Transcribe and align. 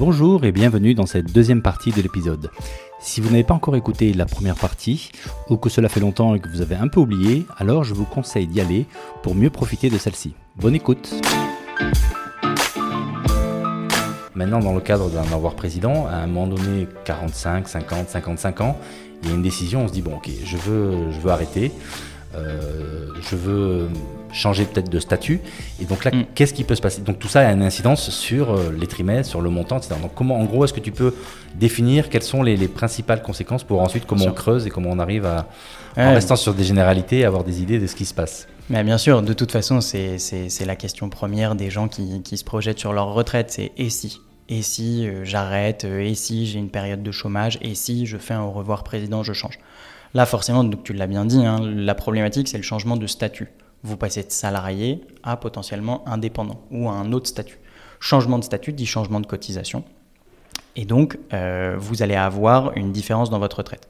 Bonjour 0.00 0.46
et 0.46 0.50
bienvenue 0.50 0.94
dans 0.94 1.04
cette 1.04 1.30
deuxième 1.30 1.60
partie 1.60 1.90
de 1.90 2.00
l'épisode. 2.00 2.50
Si 3.02 3.20
vous 3.20 3.28
n'avez 3.28 3.44
pas 3.44 3.52
encore 3.52 3.76
écouté 3.76 4.14
la 4.14 4.24
première 4.24 4.54
partie, 4.54 5.12
ou 5.50 5.58
que 5.58 5.68
cela 5.68 5.90
fait 5.90 6.00
longtemps 6.00 6.34
et 6.34 6.40
que 6.40 6.48
vous 6.48 6.62
avez 6.62 6.74
un 6.74 6.88
peu 6.88 7.00
oublié, 7.00 7.44
alors 7.58 7.84
je 7.84 7.92
vous 7.92 8.06
conseille 8.06 8.46
d'y 8.46 8.62
aller 8.62 8.86
pour 9.22 9.34
mieux 9.34 9.50
profiter 9.50 9.90
de 9.90 9.98
celle-ci. 9.98 10.32
Bonne 10.56 10.74
écoute 10.74 11.12
Maintenant, 14.34 14.60
dans 14.60 14.72
le 14.72 14.80
cadre 14.80 15.10
d'un 15.10 15.30
avoir 15.34 15.54
président, 15.54 16.06
à 16.06 16.14
un 16.14 16.26
moment 16.26 16.46
donné, 16.46 16.88
45, 17.04 17.68
50, 17.68 18.08
55 18.08 18.60
ans, 18.62 18.78
il 19.22 19.28
y 19.28 19.32
a 19.32 19.34
une 19.34 19.42
décision, 19.42 19.84
on 19.84 19.88
se 19.88 19.92
dit, 19.92 20.00
bon 20.00 20.16
ok, 20.16 20.30
je 20.42 20.56
veux, 20.56 21.10
je 21.10 21.20
veux 21.20 21.30
arrêter, 21.30 21.72
je 22.34 23.36
veux 23.36 23.88
changer 24.32 24.64
peut-être 24.64 24.88
de 24.88 25.00
statut. 25.00 25.40
Et 25.82 25.84
donc 25.84 26.04
là, 26.04 26.12
Mm. 26.12 26.24
qu'est-ce 26.34 26.54
qui 26.54 26.62
peut 26.64 26.74
se 26.76 26.80
passer? 26.80 27.00
Donc 27.02 27.18
tout 27.18 27.26
ça 27.28 27.40
a 27.40 27.52
une 27.52 27.62
incidence 27.62 28.10
sur 28.10 28.52
euh, 28.52 28.70
les 28.78 28.86
trimestres, 28.86 29.28
sur 29.28 29.40
le 29.40 29.50
montant, 29.50 29.78
etc. 29.78 29.96
Donc 30.00 30.12
comment, 30.14 30.38
en 30.38 30.44
gros, 30.44 30.64
est-ce 30.64 30.72
que 30.72 30.78
tu 30.80 30.92
peux 30.92 31.12
définir 31.56 32.08
quelles 32.08 32.22
sont 32.22 32.42
les, 32.44 32.56
les 32.56 32.68
principales 32.68 33.22
conséquences 33.22 33.64
pour 33.64 33.80
ensuite 33.80 34.06
comment 34.06 34.26
on 34.26 34.32
creuse 34.32 34.66
et 34.66 34.70
comment 34.70 34.90
on 34.90 34.98
arrive 35.00 35.26
à, 35.26 35.48
en 35.96 36.14
restant 36.14 36.36
sur 36.36 36.54
des 36.54 36.62
généralités, 36.64 37.24
avoir 37.24 37.42
des 37.42 37.60
idées 37.62 37.78
de 37.80 37.86
ce 37.88 37.96
qui 37.96 38.04
se 38.04 38.14
passe? 38.14 38.46
Mais 38.68 38.84
bien 38.84 38.98
sûr, 38.98 39.22
de 39.22 39.32
toute 39.32 39.50
façon, 39.50 39.80
c'est 39.80 40.64
la 40.64 40.76
question 40.76 41.08
première 41.08 41.56
des 41.56 41.70
gens 41.70 41.88
qui, 41.88 42.22
qui 42.22 42.36
se 42.38 42.44
projettent 42.44 42.78
sur 42.78 42.92
leur 42.92 43.12
retraite, 43.14 43.50
c'est 43.50 43.72
et 43.76 43.90
si? 43.90 44.20
Et 44.50 44.62
si 44.62 45.06
euh, 45.06 45.24
j'arrête 45.24 45.84
euh, 45.84 46.00
Et 46.00 46.14
si 46.14 46.46
j'ai 46.46 46.58
une 46.58 46.70
période 46.70 47.02
de 47.02 47.12
chômage 47.12 47.58
Et 47.62 47.74
si 47.74 48.04
je 48.04 48.18
fais 48.18 48.34
un 48.34 48.42
au 48.42 48.50
revoir 48.50 48.84
président, 48.84 49.22
je 49.22 49.32
change 49.32 49.58
Là, 50.12 50.26
forcément, 50.26 50.64
donc 50.64 50.82
tu 50.82 50.92
l'as 50.92 51.06
bien 51.06 51.24
dit, 51.24 51.46
hein, 51.46 51.60
la 51.62 51.94
problématique, 51.94 52.48
c'est 52.48 52.56
le 52.56 52.64
changement 52.64 52.96
de 52.96 53.06
statut. 53.06 53.46
Vous 53.84 53.96
passez 53.96 54.24
de 54.24 54.30
salarié 54.32 55.02
à 55.22 55.36
potentiellement 55.36 56.06
indépendant 56.08 56.60
ou 56.72 56.88
à 56.88 56.92
un 56.92 57.12
autre 57.12 57.28
statut. 57.28 57.60
Changement 58.00 58.38
de 58.40 58.44
statut 58.44 58.72
dit 58.72 58.86
changement 58.86 59.20
de 59.20 59.26
cotisation. 59.26 59.84
Et 60.74 60.84
donc, 60.84 61.16
euh, 61.32 61.76
vous 61.78 62.02
allez 62.02 62.16
avoir 62.16 62.76
une 62.76 62.90
différence 62.90 63.30
dans 63.30 63.38
votre 63.38 63.58
retraite. 63.58 63.88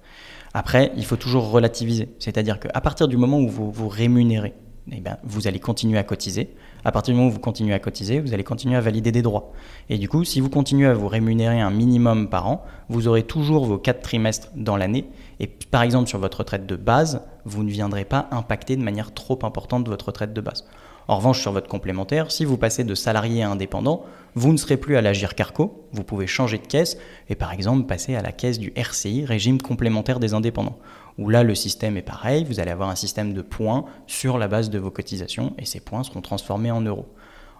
Après, 0.53 0.93
il 0.97 1.07
faut 1.07 1.17
toujours 1.17 1.51
relativiser. 1.51 2.11
C'est-à-dire 2.19 2.61
qu'à 2.61 2.81
partir 2.83 3.09
du 3.09 3.17
moment 3.17 3.39
où 3.39 3.49
vous 3.49 3.71
vous 3.71 3.89
rémunérez, 3.89 4.53
eh 4.93 5.01
ben, 5.01 5.19
vous 5.25 5.47
allez 5.47 5.59
continuer 5.59 5.99
à 5.99 6.03
cotiser. 6.03 6.55
À 6.85 6.93
partir 6.93 7.13
du 7.13 7.19
moment 7.19 7.31
où 7.31 7.33
vous 7.33 7.41
continuez 7.41 7.75
à 7.75 7.79
cotiser, 7.79 8.21
vous 8.21 8.33
allez 8.35 8.45
continuer 8.45 8.77
à 8.77 8.81
valider 8.81 9.13
des 9.13 9.23
droits. 9.23 9.53
Et 9.89 9.99
du 9.99 10.09
coup, 10.09 10.25
si 10.25 10.41
vous 10.41 10.49
continuez 10.49 10.87
à 10.87 10.95
vous 10.95 11.09
rémunérer 11.09 11.61
un 11.61 11.71
minimum 11.71 12.29
par 12.29 12.49
an, 12.49 12.65
vous 12.89 13.07
aurez 13.07 13.23
toujours 13.23 13.67
vos 13.67 13.79
quatre 13.79 14.03
trimestres 14.03 14.49
dans 14.57 14.77
l'année. 14.77 15.07
Et 15.39 15.47
par 15.47 15.83
exemple, 15.83 16.09
sur 16.09 16.19
votre 16.19 16.39
retraite 16.39 16.67
de 16.67 16.77
base, 16.77 17.23
vous 17.45 17.63
ne 17.63 17.71
viendrez 17.71 18.05
pas 18.05 18.29
impacter 18.31 18.77
de 18.77 18.83
manière 18.83 19.13
trop 19.13 19.39
importante 19.43 19.89
votre 19.89 20.07
retraite 20.07 20.33
de 20.33 20.41
base. 20.41 20.65
En 21.09 21.17
revanche, 21.17 21.41
sur 21.41 21.51
votre 21.51 21.69
complémentaire, 21.69 22.31
si 22.31 22.45
vous 22.45 22.57
passez 22.57 22.85
de 22.85 22.95
salarié 22.95 23.43
à 23.43 23.51
indépendant, 23.51 24.05
vous 24.37 24.53
ne 24.53 24.57
serez 24.57 24.77
plus 24.77 24.97
à 24.97 25.03
l'Agir 25.03 25.35
Carco, 25.35 25.89
vous 25.93 26.05
pouvez 26.05 26.29
changer 26.29 26.59
de 26.59 26.67
caisse 26.67 26.99
et 27.29 27.35
par 27.35 27.53
exemple 27.53 27.87
passer 27.87 28.15
à 28.15 28.23
la 28.23 28.31
caisse 28.31 28.61
du 28.61 28.73
RCI, 28.77 29.25
régime 29.25 29.61
complémentaire 29.61 30.21
des 30.21 30.35
indépendants, 30.35 30.79
où 31.21 31.29
là 31.29 31.45
le 31.45 31.55
système 31.55 31.97
est 31.97 32.03
pareil, 32.03 32.45
vous 32.45 32.59
allez 32.59 32.71
avoir 32.71 32.89
un 32.89 32.97
système 32.97 33.35
de 33.35 33.43
points 33.43 33.85
sur 34.07 34.39
la 34.39 34.49
base 34.49 34.71
de 34.71 34.79
vos 34.79 34.91
cotisations 34.91 35.55
et 35.59 35.67
ces 35.67 35.79
points 35.79 36.03
seront 36.03 36.23
transformés 36.23 36.71
en 36.71 36.81
euros. 36.81 37.07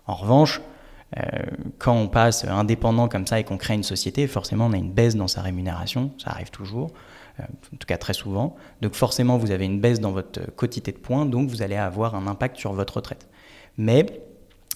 En 0.07 0.15
revanche, 0.15 0.63
euh, 1.19 1.23
quand 1.79 1.95
on 1.95 2.09
passe 2.09 2.45
indépendant 2.45 3.07
comme 3.07 3.27
ça 3.27 3.39
et 3.39 3.45
qu'on 3.45 3.59
crée 3.59 3.75
une 3.75 3.83
société, 3.83 4.27
forcément 4.27 4.67
on 4.67 4.73
a 4.73 4.79
une 4.79 4.91
baisse 4.91 5.15
dans 5.15 5.29
sa 5.29 5.43
rémunération, 5.43 6.11
ça 6.17 6.31
arrive 6.31 6.51
toujours, 6.51 6.91
euh, 7.39 7.43
en 7.43 7.77
tout 7.77 7.87
cas 7.87 7.99
très 7.99 8.15
souvent. 8.15 8.57
Donc 8.81 8.95
forcément 8.95 9.37
vous 9.37 9.51
avez 9.51 9.67
une 9.67 9.79
baisse 9.79 10.01
dans 10.01 10.13
votre 10.13 10.51
quotité 10.53 10.91
de 10.91 10.99
points, 10.99 11.27
donc 11.27 11.51
vous 11.51 11.61
allez 11.61 11.77
avoir 11.77 12.15
un 12.15 12.27
impact 12.27 12.57
sur 12.57 12.73
votre 12.73 12.97
retraite. 12.97 13.29
Mais, 13.77 14.07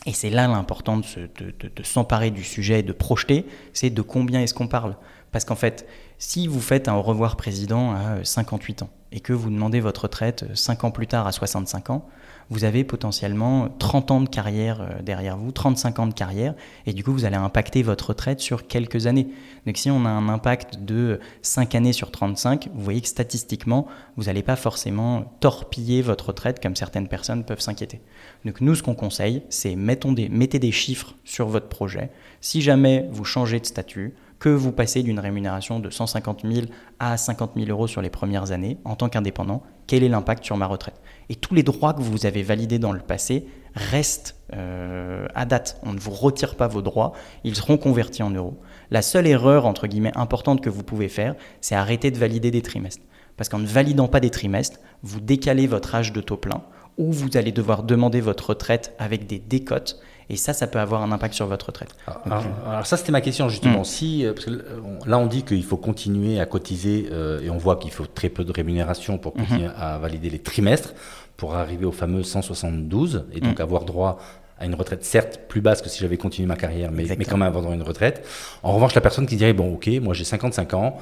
et 0.04 0.12
c'est 0.12 0.30
là 0.30 0.46
l'important 0.46 0.98
de 0.98 1.82
s'emparer 1.82 2.30
du 2.30 2.44
sujet 2.44 2.80
et 2.80 2.82
de 2.82 2.92
projeter, 2.92 3.46
c'est 3.72 3.88
de 3.88 4.02
combien 4.02 4.42
est-ce 4.42 4.52
qu'on 4.52 4.68
parle. 4.68 4.96
Parce 5.32 5.44
qu'en 5.44 5.56
fait, 5.56 5.86
si 6.18 6.46
vous 6.46 6.60
faites 6.60 6.88
un 6.88 6.94
au 6.94 7.02
revoir 7.02 7.36
président 7.36 7.92
à 7.92 8.16
euh, 8.16 8.24
58 8.24 8.82
ans 8.82 8.90
et 9.12 9.20
que 9.20 9.32
vous 9.32 9.50
demandez 9.50 9.80
votre 9.80 10.02
retraite 10.02 10.44
5 10.54 10.84
ans 10.84 10.90
plus 10.90 11.06
tard 11.06 11.26
à 11.26 11.32
65 11.32 11.90
ans, 11.90 12.08
vous 12.50 12.64
avez 12.64 12.84
potentiellement 12.84 13.68
30 13.78 14.10
ans 14.10 14.20
de 14.20 14.28
carrière 14.28 14.80
euh, 14.80 15.02
derrière 15.02 15.36
vous, 15.36 15.50
35 15.52 15.98
ans 15.98 16.06
de 16.06 16.14
carrière, 16.14 16.54
et 16.86 16.92
du 16.92 17.04
coup 17.04 17.12
vous 17.12 17.24
allez 17.24 17.36
impacter 17.36 17.82
votre 17.82 18.08
retraite 18.08 18.40
sur 18.40 18.66
quelques 18.66 19.06
années. 19.06 19.28
Donc 19.66 19.76
si 19.76 19.90
on 19.90 20.04
a 20.04 20.08
un 20.08 20.28
impact 20.28 20.80
de 20.80 21.20
5 21.42 21.74
années 21.74 21.92
sur 21.92 22.10
35, 22.10 22.68
vous 22.74 22.82
voyez 22.82 23.00
que 23.00 23.08
statistiquement, 23.08 23.86
vous 24.16 24.24
n'allez 24.24 24.42
pas 24.42 24.56
forcément 24.56 25.36
torpiller 25.40 26.02
votre 26.02 26.28
retraite 26.28 26.62
comme 26.62 26.76
certaines 26.76 27.08
personnes 27.08 27.44
peuvent 27.44 27.60
s'inquiéter. 27.60 28.00
Donc 28.44 28.60
nous, 28.60 28.74
ce 28.74 28.82
qu'on 28.82 28.94
conseille, 28.94 29.42
c'est 29.48 29.76
mettez 29.76 30.58
des 30.58 30.72
chiffres 30.72 31.14
sur 31.24 31.48
votre 31.48 31.68
projet. 31.68 32.10
Si 32.40 32.62
jamais 32.62 33.08
vous 33.10 33.24
changez 33.24 33.60
de 33.60 33.66
statut, 33.66 34.14
que 34.44 34.50
vous 34.50 34.72
passez 34.72 35.02
d'une 35.02 35.20
rémunération 35.20 35.80
de 35.80 35.88
150 35.88 36.42
000 36.46 36.66
à 36.98 37.16
50 37.16 37.52
000 37.56 37.70
euros 37.70 37.86
sur 37.86 38.02
les 38.02 38.10
premières 38.10 38.52
années 38.52 38.76
en 38.84 38.94
tant 38.94 39.08
qu'indépendant, 39.08 39.62
quel 39.86 40.02
est 40.02 40.08
l'impact 40.10 40.44
sur 40.44 40.58
ma 40.58 40.66
retraite? 40.66 41.00
Et 41.30 41.34
tous 41.34 41.54
les 41.54 41.62
droits 41.62 41.94
que 41.94 42.02
vous 42.02 42.26
avez 42.26 42.42
validés 42.42 42.78
dans 42.78 42.92
le 42.92 43.00
passé 43.00 43.46
restent 43.74 44.36
euh, 44.52 45.26
à 45.34 45.46
date. 45.46 45.80
On 45.82 45.94
ne 45.94 45.98
vous 45.98 46.10
retire 46.10 46.56
pas 46.56 46.68
vos 46.68 46.82
droits, 46.82 47.14
ils 47.42 47.56
seront 47.56 47.78
convertis 47.78 48.22
en 48.22 48.28
euros. 48.28 48.60
La 48.90 49.00
seule 49.00 49.26
erreur, 49.26 49.64
entre 49.64 49.86
guillemets, 49.86 50.12
importante 50.14 50.60
que 50.60 50.68
vous 50.68 50.82
pouvez 50.82 51.08
faire, 51.08 51.36
c'est 51.62 51.74
arrêter 51.74 52.10
de 52.10 52.18
valider 52.18 52.50
des 52.50 52.60
trimestres. 52.60 53.02
Parce 53.38 53.48
qu'en 53.48 53.60
ne 53.60 53.66
validant 53.66 54.08
pas 54.08 54.20
des 54.20 54.28
trimestres, 54.28 54.78
vous 55.02 55.20
décalez 55.20 55.66
votre 55.66 55.94
âge 55.94 56.12
de 56.12 56.20
taux 56.20 56.36
plein 56.36 56.64
ou 56.98 57.12
vous 57.12 57.36
allez 57.36 57.52
devoir 57.52 57.82
demander 57.82 58.20
votre 58.20 58.50
retraite 58.50 58.94
avec 58.98 59.26
des 59.26 59.38
décotes. 59.38 60.00
Et 60.30 60.36
ça, 60.36 60.54
ça 60.54 60.66
peut 60.66 60.78
avoir 60.78 61.02
un 61.02 61.12
impact 61.12 61.34
sur 61.34 61.46
votre 61.46 61.66
retraite. 61.66 61.94
Alors, 62.24 62.44
alors 62.66 62.86
ça, 62.86 62.96
c'était 62.96 63.12
ma 63.12 63.20
question 63.20 63.48
justement. 63.50 63.80
Mm. 63.80 63.84
Si, 63.84 64.24
euh, 64.24 64.32
parce 64.32 64.46
que 64.46 64.50
euh, 64.50 64.80
là, 65.06 65.18
on 65.18 65.26
dit 65.26 65.42
qu'il 65.42 65.62
faut 65.62 65.76
continuer 65.76 66.40
à 66.40 66.46
cotiser 66.46 67.08
euh, 67.12 67.42
et 67.42 67.50
on 67.50 67.58
voit 67.58 67.76
qu'il 67.76 67.90
faut 67.90 68.06
très 68.06 68.30
peu 68.30 68.42
de 68.42 68.52
rémunération 68.52 69.18
pour 69.18 69.34
continuer 69.34 69.68
à 69.76 69.98
valider 69.98 70.30
les 70.30 70.38
trimestres 70.38 70.94
pour 71.36 71.56
arriver 71.56 71.84
au 71.84 71.92
fameux 71.92 72.22
172 72.22 73.26
et 73.34 73.40
donc 73.40 73.58
Mm. 73.58 73.62
avoir 73.62 73.84
droit 73.84 74.18
à 74.58 74.66
une 74.66 74.74
retraite 74.74 75.04
certes 75.04 75.40
plus 75.48 75.60
basse 75.60 75.82
que 75.82 75.88
si 75.88 75.98
j'avais 76.00 76.16
continué 76.16 76.46
ma 76.46 76.56
carrière, 76.56 76.90
mais, 76.92 77.04
mais 77.18 77.24
quand 77.24 77.36
même 77.36 77.48
avoir 77.48 77.62
droit 77.62 77.74
à 77.74 77.76
une 77.76 77.82
retraite. 77.82 78.24
En 78.62 78.72
revanche, 78.72 78.94
la 78.94 79.00
personne 79.00 79.26
qui 79.26 79.36
dirait 79.36 79.52
bon, 79.52 79.74
ok, 79.74 79.88
moi 80.00 80.14
j'ai 80.14 80.24
55 80.24 80.74
ans. 80.74 80.96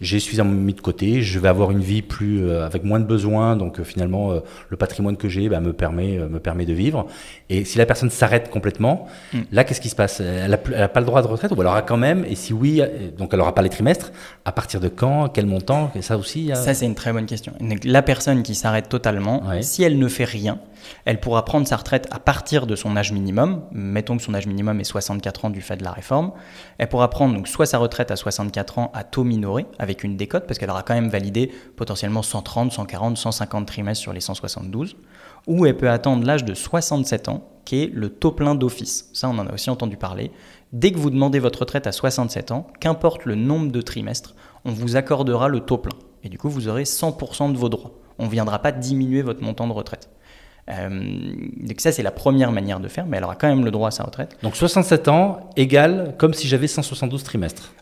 J'ai 0.00 0.18
suffisamment 0.18 0.50
mis 0.52 0.72
de 0.74 0.80
côté, 0.80 1.22
je 1.22 1.38
vais 1.38 1.48
avoir 1.48 1.70
une 1.70 1.80
vie 1.80 2.00
plus 2.02 2.42
euh, 2.44 2.64
avec 2.64 2.84
moins 2.84 3.00
de 3.00 3.04
besoins, 3.04 3.56
donc 3.56 3.78
euh, 3.80 3.84
finalement 3.84 4.32
euh, 4.32 4.40
le 4.70 4.76
patrimoine 4.76 5.16
que 5.16 5.28
j'ai 5.28 5.48
bah, 5.48 5.60
me 5.60 5.72
permet 5.72 6.18
me 6.18 6.38
permet 6.40 6.64
de 6.64 6.72
vivre. 6.72 7.06
Et 7.50 7.64
si 7.64 7.76
la 7.78 7.86
personne 7.86 8.10
s'arrête 8.10 8.50
complètement, 8.50 9.08
Mm. 9.32 9.38
là 9.52 9.64
qu'est-ce 9.64 9.80
qui 9.80 9.88
se 9.90 9.94
passe? 9.96 10.20
Elle 10.20 10.50
n'a 10.50 10.88
pas 10.88 11.00
le 11.00 11.06
droit 11.06 11.20
de 11.22 11.26
retraite 11.26 11.52
ou 11.52 11.60
elle 11.60 11.66
aura 11.66 11.82
quand 11.82 11.96
même 11.96 12.24
Et 12.28 12.34
si 12.34 12.52
oui, 12.52 12.80
donc 13.18 13.30
elle 13.32 13.38
n'aura 13.38 13.54
pas 13.54 13.62
les 13.62 13.68
trimestres. 13.68 14.12
À 14.44 14.52
partir 14.52 14.80
de 14.80 14.88
quand 14.88 15.28
Quel 15.28 15.46
montant 15.46 15.90
Et 15.94 16.02
Ça 16.02 16.16
aussi. 16.16 16.50
Ça, 16.54 16.72
c'est 16.74 16.86
une 16.86 16.94
très 16.94 17.12
bonne 17.12 17.26
question. 17.26 17.52
La 17.84 18.02
personne 18.02 18.42
qui 18.42 18.54
s'arrête 18.54 18.88
totalement, 18.88 19.42
Ouais. 19.46 19.62
si 19.62 19.82
elle 19.82 19.98
ne 19.98 20.08
fait 20.08 20.24
rien, 20.24 20.58
elle 21.04 21.20
pourra 21.20 21.44
prendre 21.44 21.66
sa 21.66 21.76
retraite 21.76 22.08
à 22.10 22.18
partir 22.18 22.66
de 22.66 22.74
son 22.76 22.96
âge 22.96 23.12
minimum. 23.12 23.62
Mettons 23.72 24.16
que 24.16 24.22
son 24.22 24.34
âge 24.34 24.46
minimum 24.46 24.80
est 24.80 24.84
64 24.84 25.44
ans 25.44 25.50
du 25.50 25.60
fait 25.60 25.76
de 25.76 25.84
la 25.84 25.92
réforme. 25.92 26.32
Elle 26.78 26.88
pourra 26.88 27.10
prendre 27.10 27.34
donc 27.34 27.48
soit 27.48 27.66
sa 27.66 27.78
retraite 27.78 28.10
à 28.10 28.16
64 28.16 28.78
ans 28.78 28.90
à 28.94 29.04
taux 29.04 29.24
minoré, 29.24 29.66
avec 29.78 29.89
une 29.92 30.16
décote, 30.16 30.46
parce 30.46 30.58
qu'elle 30.58 30.70
aura 30.70 30.82
quand 30.82 30.94
même 30.94 31.08
validé 31.08 31.50
potentiellement 31.76 32.22
130, 32.22 32.72
140, 32.72 33.16
150 33.16 33.66
trimestres 33.66 34.02
sur 34.02 34.12
les 34.12 34.20
172. 34.20 34.96
Ou 35.46 35.66
elle 35.66 35.76
peut 35.76 35.90
attendre 35.90 36.24
l'âge 36.26 36.44
de 36.44 36.54
67 36.54 37.28
ans, 37.28 37.48
qui 37.64 37.82
est 37.82 37.90
le 37.92 38.10
taux 38.10 38.32
plein 38.32 38.54
d'office. 38.54 39.08
Ça, 39.12 39.28
on 39.28 39.38
en 39.38 39.46
a 39.46 39.52
aussi 39.52 39.70
entendu 39.70 39.96
parler. 39.96 40.30
Dès 40.72 40.92
que 40.92 40.98
vous 40.98 41.10
demandez 41.10 41.38
votre 41.38 41.60
retraite 41.60 41.86
à 41.86 41.92
67 41.92 42.50
ans, 42.50 42.66
qu'importe 42.80 43.24
le 43.24 43.34
nombre 43.34 43.72
de 43.72 43.80
trimestres, 43.80 44.34
on 44.64 44.72
vous 44.72 44.96
accordera 44.96 45.48
le 45.48 45.60
taux 45.60 45.78
plein. 45.78 45.96
Et 46.22 46.28
du 46.28 46.38
coup, 46.38 46.48
vous 46.48 46.68
aurez 46.68 46.84
100% 46.84 47.52
de 47.52 47.58
vos 47.58 47.68
droits. 47.68 47.92
On 48.18 48.26
ne 48.26 48.30
viendra 48.30 48.58
pas 48.58 48.72
diminuer 48.72 49.22
votre 49.22 49.42
montant 49.42 49.66
de 49.66 49.72
retraite. 49.72 50.10
Euh, 50.68 50.88
donc 51.56 51.80
ça, 51.80 51.92
c'est 51.92 52.02
la 52.02 52.10
première 52.10 52.52
manière 52.52 52.80
de 52.80 52.88
faire, 52.88 53.06
mais 53.06 53.16
elle 53.16 53.24
aura 53.24 53.34
quand 53.34 53.48
même 53.48 53.64
le 53.64 53.70
droit 53.70 53.88
à 53.88 53.90
sa 53.90 54.04
retraite. 54.04 54.36
Donc 54.42 54.56
67 54.56 55.08
ans 55.08 55.50
égale 55.56 56.14
comme 56.18 56.34
si 56.34 56.46
j'avais 56.46 56.66
172 56.66 57.22
trimestres. 57.24 57.72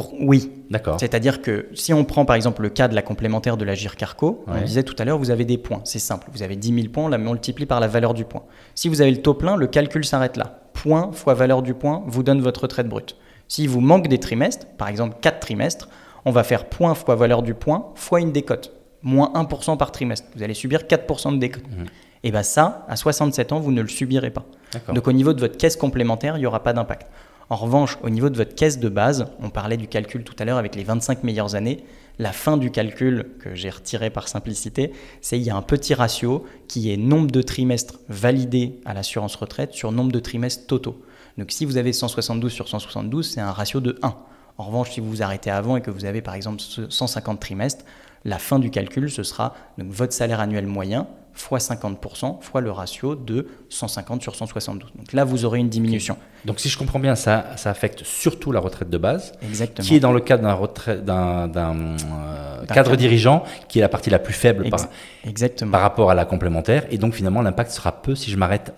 Pour, 0.00 0.12
oui, 0.20 0.50
D'accord. 0.70 0.98
c'est-à-dire 1.00 1.40
que 1.42 1.68
si 1.74 1.92
on 1.94 2.04
prend 2.04 2.24
par 2.24 2.36
exemple 2.36 2.62
le 2.62 2.68
cas 2.68 2.88
de 2.88 2.94
la 2.94 3.02
complémentaire 3.02 3.56
de 3.56 3.64
la 3.64 3.74
Carco, 3.76 4.44
Ouais. 4.46 4.54
on 4.58 4.64
disait 4.64 4.82
tout 4.82 4.94
à 4.98 5.04
l'heure, 5.04 5.18
vous 5.18 5.30
avez 5.30 5.44
des 5.44 5.58
points. 5.58 5.80
C'est 5.84 5.98
simple, 5.98 6.28
vous 6.32 6.42
avez 6.42 6.56
10 6.56 6.74
000 6.74 6.88
points, 6.88 7.04
on 7.04 7.08
la 7.08 7.18
multiplie 7.18 7.66
par 7.66 7.80
la 7.80 7.88
valeur 7.88 8.12
du 8.14 8.24
point. 8.24 8.42
Si 8.74 8.88
vous 8.88 9.00
avez 9.00 9.10
le 9.10 9.22
taux 9.22 9.34
plein, 9.34 9.56
le 9.56 9.66
calcul 9.66 10.04
s'arrête 10.04 10.36
là. 10.36 10.60
Point 10.74 11.12
fois 11.12 11.34
valeur 11.34 11.62
du 11.62 11.72
point 11.74 12.02
vous 12.06 12.22
donne 12.22 12.40
votre 12.40 12.62
retraite 12.62 12.88
brute. 12.88 13.16
S'il 13.48 13.68
vous 13.68 13.80
manque 13.80 14.08
des 14.08 14.18
trimestres, 14.18 14.66
par 14.76 14.88
exemple 14.88 15.16
4 15.20 15.40
trimestres, 15.40 15.88
on 16.24 16.30
va 16.30 16.42
faire 16.42 16.66
point 16.66 16.94
fois 16.94 17.14
valeur 17.14 17.42
du 17.42 17.54
point 17.54 17.86
fois 17.94 18.20
une 18.20 18.32
décote. 18.32 18.72
Moins 19.02 19.30
1% 19.34 19.76
par 19.76 19.92
trimestre. 19.92 20.26
Vous 20.34 20.42
allez 20.42 20.54
subir 20.54 20.80
4% 20.86 21.32
de 21.32 21.38
décote. 21.38 21.62
Mhm. 21.70 21.86
Et 22.24 22.30
bien 22.32 22.42
ça, 22.42 22.84
à 22.88 22.96
67 22.96 23.52
ans, 23.52 23.60
vous 23.60 23.70
ne 23.72 23.80
le 23.80 23.88
subirez 23.88 24.30
pas. 24.30 24.44
Donc 24.92 25.06
au 25.06 25.12
niveau 25.12 25.32
de 25.32 25.40
votre 25.40 25.56
caisse 25.56 25.76
complémentaire, 25.76 26.36
il 26.36 26.40
n'y 26.40 26.46
aura 26.46 26.62
pas 26.62 26.72
d'impact. 26.72 27.06
En 27.48 27.56
revanche, 27.56 27.96
au 28.02 28.10
niveau 28.10 28.28
de 28.28 28.36
votre 28.36 28.56
caisse 28.56 28.80
de 28.80 28.88
base, 28.88 29.26
on 29.40 29.50
parlait 29.50 29.76
du 29.76 29.86
calcul 29.86 30.24
tout 30.24 30.34
à 30.38 30.44
l'heure 30.44 30.58
avec 30.58 30.74
les 30.74 30.82
25 30.82 31.22
meilleures 31.22 31.54
années, 31.54 31.84
la 32.18 32.32
fin 32.32 32.56
du 32.56 32.72
calcul 32.72 33.26
que 33.38 33.54
j'ai 33.54 33.70
retiré 33.70 34.10
par 34.10 34.26
simplicité, 34.26 34.92
c'est 35.20 35.38
il 35.38 35.44
y 35.44 35.50
a 35.50 35.56
un 35.56 35.62
petit 35.62 35.94
ratio 35.94 36.44
qui 36.66 36.90
est 36.92 36.96
nombre 36.96 37.30
de 37.30 37.42
trimestres 37.42 38.00
validés 38.08 38.80
à 38.84 38.94
l'assurance 38.94 39.36
retraite 39.36 39.74
sur 39.74 39.92
nombre 39.92 40.10
de 40.10 40.18
trimestres 40.18 40.66
totaux. 40.66 41.00
Donc 41.38 41.52
si 41.52 41.64
vous 41.66 41.76
avez 41.76 41.92
172 41.92 42.50
sur 42.50 42.66
172, 42.66 43.28
c'est 43.28 43.40
un 43.40 43.52
ratio 43.52 43.80
de 43.80 43.98
1. 44.02 44.14
En 44.58 44.64
revanche, 44.64 44.92
si 44.92 45.00
vous 45.00 45.10
vous 45.10 45.22
arrêtez 45.22 45.50
avant 45.50 45.76
et 45.76 45.82
que 45.82 45.90
vous 45.90 46.04
avez 46.06 46.22
par 46.22 46.34
exemple 46.34 46.60
150 46.88 47.38
trimestres, 47.38 47.84
la 48.24 48.38
fin 48.38 48.58
du 48.58 48.70
calcul, 48.70 49.10
ce 49.10 49.22
sera 49.22 49.54
votre 49.78 50.14
salaire 50.14 50.40
annuel 50.40 50.66
moyen 50.66 51.06
fois 51.36 51.58
50% 51.58 52.42
fois 52.42 52.60
le 52.60 52.70
ratio 52.70 53.14
de 53.14 53.46
150 53.68 54.22
sur 54.22 54.34
172. 54.34 54.92
Donc 54.96 55.12
là, 55.12 55.24
vous 55.24 55.44
aurez 55.44 55.58
une 55.58 55.68
diminution. 55.68 56.16
Donc 56.44 56.60
si 56.60 56.68
je 56.68 56.78
comprends 56.78 56.98
bien, 56.98 57.14
ça, 57.14 57.46
ça 57.56 57.70
affecte 57.70 58.04
surtout 58.04 58.52
la 58.52 58.60
retraite 58.60 58.88
de 58.88 58.98
base, 58.98 59.32
Exactement. 59.42 59.86
qui 59.86 59.96
est 59.96 60.00
dans 60.00 60.12
le 60.12 60.20
cadre 60.20 60.42
d'un, 61.02 61.48
d'un, 61.48 61.76
euh, 61.76 62.64
cadre 62.66 62.96
dirigeant, 62.96 63.42
qui 63.68 63.78
est 63.78 63.82
la 63.82 63.88
partie 63.88 64.10
la 64.10 64.18
plus 64.18 64.34
faible 64.34 64.68
par, 64.70 64.80
Exactement. 65.24 65.72
par 65.72 65.80
rapport 65.80 66.10
à 66.10 66.14
la 66.14 66.24
complémentaire. 66.24 66.86
Et 66.90 66.98
donc 66.98 67.14
finalement, 67.14 67.42
l'impact 67.42 67.70
sera 67.72 68.00
peu 68.00 68.14
si 68.14 68.30
je 68.30 68.36
m'arrête. 68.36 68.74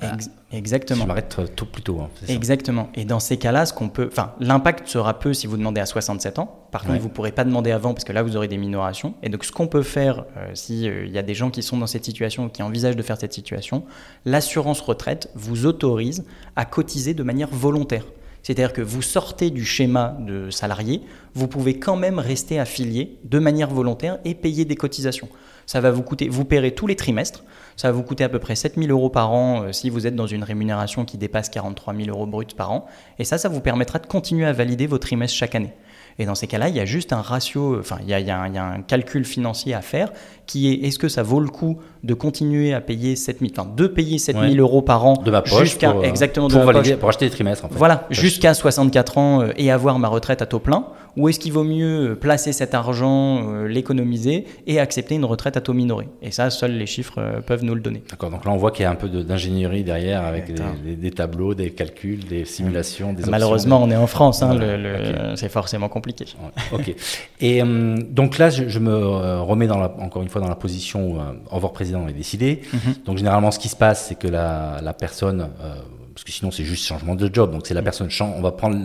Exactement. 0.50 0.96
Si 0.96 1.02
je 1.02 1.08
m'arrête 1.08 1.40
tout 1.54 1.66
plus 1.66 1.82
tôt. 1.82 2.00
Hein, 2.00 2.08
Exactement. 2.28 2.88
Et 2.94 3.04
dans 3.04 3.20
ces 3.20 3.36
cas-là, 3.36 3.66
ce 3.66 3.74
qu'on 3.74 3.90
peut, 3.90 4.08
enfin, 4.10 4.32
l'impact 4.40 4.88
sera 4.88 5.18
peu 5.18 5.34
si 5.34 5.46
vous 5.46 5.58
demandez 5.58 5.80
à 5.80 5.86
67 5.86 6.38
ans. 6.38 6.64
Par 6.70 6.84
contre, 6.84 7.00
vous 7.00 7.08
ne 7.08 7.12
pourrez 7.12 7.32
pas 7.32 7.44
demander 7.44 7.70
avant 7.70 7.92
parce 7.92 8.04
que 8.04 8.12
là, 8.12 8.22
vous 8.22 8.36
aurez 8.36 8.48
des 8.48 8.56
minorations. 8.58 9.14
Et 9.22 9.28
donc, 9.28 9.44
ce 9.44 9.52
qu'on 9.52 9.66
peut 9.66 9.82
faire, 9.82 10.24
euh, 10.36 10.50
s'il 10.54 10.88
euh, 10.88 11.06
y 11.06 11.18
a 11.18 11.22
des 11.22 11.34
gens 11.34 11.50
qui 11.50 11.62
sont 11.62 11.76
dans 11.76 11.86
cette 11.86 12.04
situation, 12.04 12.47
qui 12.48 12.62
envisagent 12.62 12.96
de 12.96 13.02
faire 13.02 13.18
cette 13.18 13.32
situation, 13.32 13.84
l'assurance 14.24 14.80
retraite 14.80 15.30
vous 15.34 15.66
autorise 15.66 16.24
à 16.56 16.64
cotiser 16.64 17.14
de 17.14 17.22
manière 17.22 17.48
volontaire. 17.48 18.04
C'est-à-dire 18.42 18.72
que 18.72 18.82
vous 18.82 19.02
sortez 19.02 19.50
du 19.50 19.64
schéma 19.64 20.16
de 20.20 20.50
salarié, 20.50 21.02
vous 21.34 21.48
pouvez 21.48 21.78
quand 21.78 21.96
même 21.96 22.18
rester 22.18 22.58
affilié 22.58 23.18
de 23.24 23.38
manière 23.38 23.68
volontaire 23.68 24.18
et 24.24 24.34
payer 24.34 24.64
des 24.64 24.76
cotisations. 24.76 25.28
Ça 25.66 25.82
va 25.82 25.90
vous 25.90 26.02
coûter, 26.02 26.30
vous 26.30 26.46
paierez 26.46 26.74
tous 26.74 26.86
les 26.86 26.96
trimestres, 26.96 27.44
ça 27.76 27.88
va 27.88 27.92
vous 27.92 28.02
coûter 28.02 28.24
à 28.24 28.30
peu 28.30 28.38
près 28.38 28.54
7 28.54 28.76
000 28.78 28.88
euros 28.88 29.10
par 29.10 29.32
an 29.32 29.64
euh, 29.64 29.72
si 29.72 29.90
vous 29.90 30.06
êtes 30.06 30.16
dans 30.16 30.26
une 30.26 30.42
rémunération 30.42 31.04
qui 31.04 31.18
dépasse 31.18 31.50
43 31.50 31.94
000 31.94 32.08
euros 32.08 32.26
bruts 32.26 32.46
par 32.56 32.72
an. 32.72 32.86
Et 33.18 33.24
ça, 33.24 33.36
ça 33.36 33.50
vous 33.50 33.60
permettra 33.60 33.98
de 33.98 34.06
continuer 34.06 34.46
à 34.46 34.52
valider 34.54 34.86
vos 34.86 34.96
trimestres 34.96 35.36
chaque 35.36 35.54
année. 35.54 35.74
Et 36.18 36.26
dans 36.26 36.34
ces 36.34 36.46
cas-là, 36.46 36.68
il 36.68 36.74
y 36.74 36.80
a 36.80 36.84
juste 36.84 37.12
un 37.12 37.20
ratio, 37.20 37.78
enfin, 37.78 37.96
a 37.96 38.00
un, 38.00 38.48
il 38.48 38.54
y, 38.54 38.58
a, 38.58 38.64
un 38.64 38.82
calcul 38.82 39.24
financier 39.24 39.74
à 39.74 39.82
faire 39.82 40.10
qui 40.46 40.68
est 40.68 40.86
est-ce 40.86 40.98
que 40.98 41.08
ça 41.08 41.22
vaut 41.22 41.38
le 41.38 41.48
coup 41.48 41.78
de 42.04 42.14
continuer 42.14 42.74
à 42.74 42.80
payer 42.80 43.16
7 43.16 43.40
000, 43.40 43.50
enfin, 43.56 43.68
de 43.76 43.86
payer 43.86 44.18
7 44.18 44.36
000 44.36 44.46
ouais. 44.46 44.56
euros 44.56 44.82
par 44.82 45.04
an 45.04 45.14
de 45.14 45.30
ma 45.30 45.42
poche 45.42 45.60
jusqu'à 45.60 45.92
pour, 45.92 46.04
exactement 46.04 46.48
pour, 46.48 46.60
de 46.60 46.64
valider, 46.64 46.90
poche. 46.90 47.00
pour 47.00 47.08
acheter 47.08 47.26
des 47.26 47.32
trimestres. 47.32 47.64
En 47.64 47.68
fait. 47.68 47.76
Voilà, 47.76 48.06
jusqu'à 48.10 48.54
64 48.54 49.18
ans 49.18 49.42
euh, 49.42 49.52
et 49.56 49.70
avoir 49.70 49.98
ma 49.98 50.08
retraite 50.08 50.42
à 50.42 50.46
taux 50.46 50.60
plein 50.60 50.86
ou 51.16 51.28
est-ce 51.28 51.40
qu'il 51.40 51.52
vaut 51.52 51.64
mieux 51.64 52.16
placer 52.20 52.52
cet 52.52 52.74
argent, 52.74 53.42
euh, 53.48 53.66
l'économiser 53.66 54.46
et 54.68 54.78
accepter 54.78 55.16
une 55.16 55.24
retraite 55.24 55.56
à 55.56 55.60
taux 55.60 55.72
minoré? 55.72 56.08
Et 56.22 56.30
ça, 56.30 56.48
seuls 56.50 56.72
les 56.72 56.86
chiffres 56.86 57.14
euh, 57.18 57.40
peuvent 57.40 57.64
nous 57.64 57.74
le 57.74 57.80
donner. 57.80 58.02
D'accord, 58.08 58.30
donc 58.30 58.44
là 58.44 58.52
on 58.52 58.56
voit 58.56 58.70
qu'il 58.70 58.84
y 58.84 58.86
a 58.86 58.90
un 58.90 58.94
peu 58.94 59.08
d'ingénierie 59.08 59.82
derrière 59.82 60.24
avec 60.24 60.52
des, 60.84 61.10
tableaux, 61.10 61.54
des 61.54 61.70
calculs, 61.70 62.24
des 62.24 62.44
simulations, 62.44 63.12
des 63.12 63.24
Malheureusement, 63.28 63.82
options, 63.82 63.88
on 63.88 64.00
est 64.00 64.02
en 64.02 64.06
France, 64.06 64.42
hein, 64.42 64.54
voilà. 64.54 64.76
le, 64.76 64.82
le, 64.82 64.94
okay. 64.94 65.36
c'est 65.36 65.48
forcément 65.48 65.88
compliqué. 65.88 66.26
Ok. 66.72 66.94
Et 67.40 67.62
euh, 67.62 67.96
donc 68.08 68.38
là, 68.38 68.50
je, 68.50 68.68
je 68.68 68.78
me 68.78 69.40
remets 69.40 69.66
dans 69.66 69.78
la, 69.78 69.92
encore 69.98 70.22
une 70.22 70.28
fois 70.28 70.40
dans 70.40 70.48
la 70.48 70.54
position 70.54 71.12
où 71.12 71.18
euh, 71.18 71.32
au 71.50 71.56
revoir 71.56 71.72
président 71.72 71.87
est 72.08 72.12
décidé. 72.12 72.60
-hmm. 72.72 73.04
Donc 73.06 73.18
généralement, 73.18 73.50
ce 73.50 73.58
qui 73.58 73.68
se 73.68 73.76
passe, 73.76 74.06
c'est 74.06 74.18
que 74.18 74.28
la, 74.28 74.80
la 74.82 74.92
personne 74.92 75.40
euh, 75.62 75.74
parce 76.18 76.24
que 76.24 76.32
sinon 76.32 76.50
c'est 76.50 76.64
juste 76.64 76.84
changement 76.84 77.14
de 77.14 77.30
job. 77.32 77.52
Donc 77.52 77.64
c'est 77.64 77.74
la 77.74 77.82
personne 77.82 78.08
on 78.20 78.42
va 78.42 78.50
prendre 78.50 78.76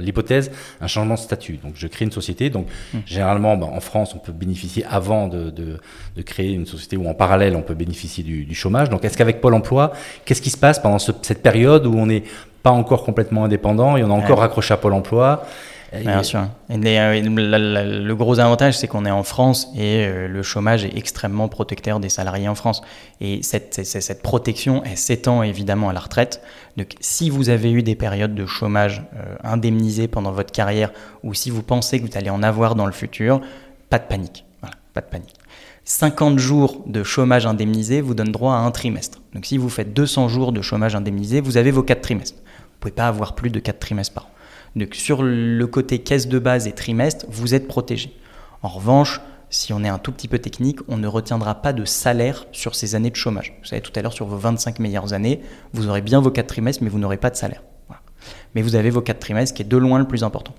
l'hypothèse 0.00 0.50
un 0.80 0.86
changement 0.86 1.16
de 1.16 1.18
statut. 1.18 1.58
Donc 1.62 1.74
je 1.74 1.86
crée 1.86 2.06
une 2.06 2.12
société. 2.12 2.48
Donc 2.48 2.66
mmh. 2.66 2.98
généralement 3.04 3.58
bah, 3.58 3.68
en 3.70 3.80
France 3.80 4.14
on 4.14 4.18
peut 4.18 4.32
bénéficier 4.32 4.82
avant 4.88 5.28
de, 5.28 5.50
de, 5.50 5.78
de, 6.16 6.22
créer 6.22 6.52
une 6.52 6.64
société 6.64 6.96
ou 6.96 7.06
en 7.08 7.12
parallèle 7.12 7.56
on 7.56 7.60
peut 7.60 7.74
bénéficier 7.74 8.24
du, 8.24 8.46
du 8.46 8.54
chômage. 8.54 8.88
Donc 8.88 9.04
est-ce 9.04 9.18
qu'avec 9.18 9.42
Pôle 9.42 9.52
Emploi, 9.52 9.92
qu'est-ce 10.24 10.40
qui 10.40 10.48
se 10.48 10.56
passe 10.56 10.78
pendant 10.78 10.98
ce, 10.98 11.12
cette 11.20 11.42
période 11.42 11.84
où 11.84 11.92
on 11.94 12.06
n'est 12.06 12.24
pas 12.62 12.70
encore 12.70 13.04
complètement 13.04 13.44
indépendant 13.44 13.98
et 13.98 14.02
on 14.02 14.10
a 14.10 14.14
encore 14.14 14.38
ouais. 14.38 14.44
raccroché 14.44 14.72
à 14.72 14.78
Pôle 14.78 14.94
Emploi 14.94 15.44
Bien 16.04 16.22
sûr. 16.22 16.46
Et 16.70 17.00
euh, 17.00 17.20
le 17.20 18.14
gros 18.14 18.38
avantage, 18.38 18.76
c'est 18.78 18.86
qu'on 18.86 19.04
est 19.04 19.10
en 19.10 19.22
France 19.22 19.68
et 19.76 20.04
euh, 20.06 20.28
le 20.28 20.42
chômage 20.42 20.84
est 20.84 20.96
extrêmement 20.96 21.48
protecteur 21.48 22.00
des 22.00 22.08
salariés 22.08 22.48
en 22.48 22.54
France. 22.54 22.82
Et 23.20 23.42
cette, 23.42 23.74
cette, 23.84 24.02
cette 24.02 24.22
protection, 24.22 24.82
elle 24.84 24.96
s'étend 24.96 25.42
évidemment 25.42 25.88
à 25.88 25.92
la 25.92 26.00
retraite. 26.00 26.42
Donc, 26.76 26.94
si 27.00 27.30
vous 27.30 27.48
avez 27.48 27.72
eu 27.72 27.82
des 27.82 27.94
périodes 27.94 28.34
de 28.34 28.46
chômage 28.46 29.02
euh, 29.16 29.36
indemnisées 29.42 30.08
pendant 30.08 30.32
votre 30.32 30.52
carrière 30.52 30.92
ou 31.22 31.34
si 31.34 31.50
vous 31.50 31.62
pensez 31.62 32.00
que 32.00 32.06
vous 32.06 32.18
allez 32.18 32.30
en 32.30 32.42
avoir 32.42 32.74
dans 32.74 32.86
le 32.86 32.92
futur, 32.92 33.40
pas 33.88 33.98
de 33.98 34.04
panique. 34.04 34.44
Voilà, 34.60 34.76
pas 34.94 35.00
de 35.00 35.06
panique. 35.06 35.34
50 35.84 36.38
jours 36.38 36.82
de 36.86 37.04
chômage 37.04 37.46
indemnisé 37.46 38.00
vous 38.00 38.14
donne 38.14 38.32
droit 38.32 38.54
à 38.54 38.58
un 38.58 38.72
trimestre. 38.72 39.20
Donc, 39.34 39.46
si 39.46 39.56
vous 39.56 39.68
faites 39.68 39.94
200 39.94 40.28
jours 40.28 40.52
de 40.52 40.60
chômage 40.60 40.96
indemnisé, 40.96 41.40
vous 41.40 41.56
avez 41.56 41.70
vos 41.70 41.82
4 41.82 42.00
trimestres. 42.00 42.38
Vous 42.38 42.78
ne 42.78 42.80
pouvez 42.80 42.92
pas 42.92 43.06
avoir 43.06 43.34
plus 43.34 43.50
de 43.50 43.60
4 43.60 43.78
trimestres 43.78 44.12
par 44.12 44.24
an. 44.24 44.30
Donc 44.74 44.94
sur 44.94 45.22
le 45.22 45.66
côté 45.66 46.00
caisse 46.00 46.28
de 46.28 46.38
base 46.38 46.66
et 46.66 46.72
trimestre, 46.72 47.26
vous 47.28 47.54
êtes 47.54 47.68
protégé. 47.68 48.12
En 48.62 48.68
revanche, 48.68 49.20
si 49.48 49.72
on 49.72 49.84
est 49.84 49.88
un 49.88 49.98
tout 49.98 50.12
petit 50.12 50.28
peu 50.28 50.38
technique, 50.38 50.80
on 50.88 50.96
ne 50.96 51.06
retiendra 51.06 51.54
pas 51.56 51.72
de 51.72 51.84
salaire 51.84 52.46
sur 52.52 52.74
ces 52.74 52.94
années 52.94 53.10
de 53.10 53.16
chômage. 53.16 53.56
Vous 53.60 53.68
savez, 53.68 53.80
tout 53.80 53.92
à 53.94 54.02
l'heure, 54.02 54.12
sur 54.12 54.26
vos 54.26 54.36
25 54.36 54.80
meilleures 54.80 55.12
années, 55.12 55.40
vous 55.72 55.88
aurez 55.88 56.02
bien 56.02 56.20
vos 56.20 56.30
4 56.30 56.46
trimestres, 56.46 56.82
mais 56.82 56.90
vous 56.90 56.98
n'aurez 56.98 57.16
pas 57.16 57.30
de 57.30 57.36
salaire. 57.36 57.62
Mais 58.54 58.62
vous 58.62 58.74
avez 58.74 58.90
vos 58.90 59.02
4 59.02 59.18
trimestres, 59.20 59.54
qui 59.54 59.62
est 59.62 59.66
de 59.66 59.76
loin 59.76 59.98
le 59.98 60.06
plus 60.06 60.24
important. 60.24 60.54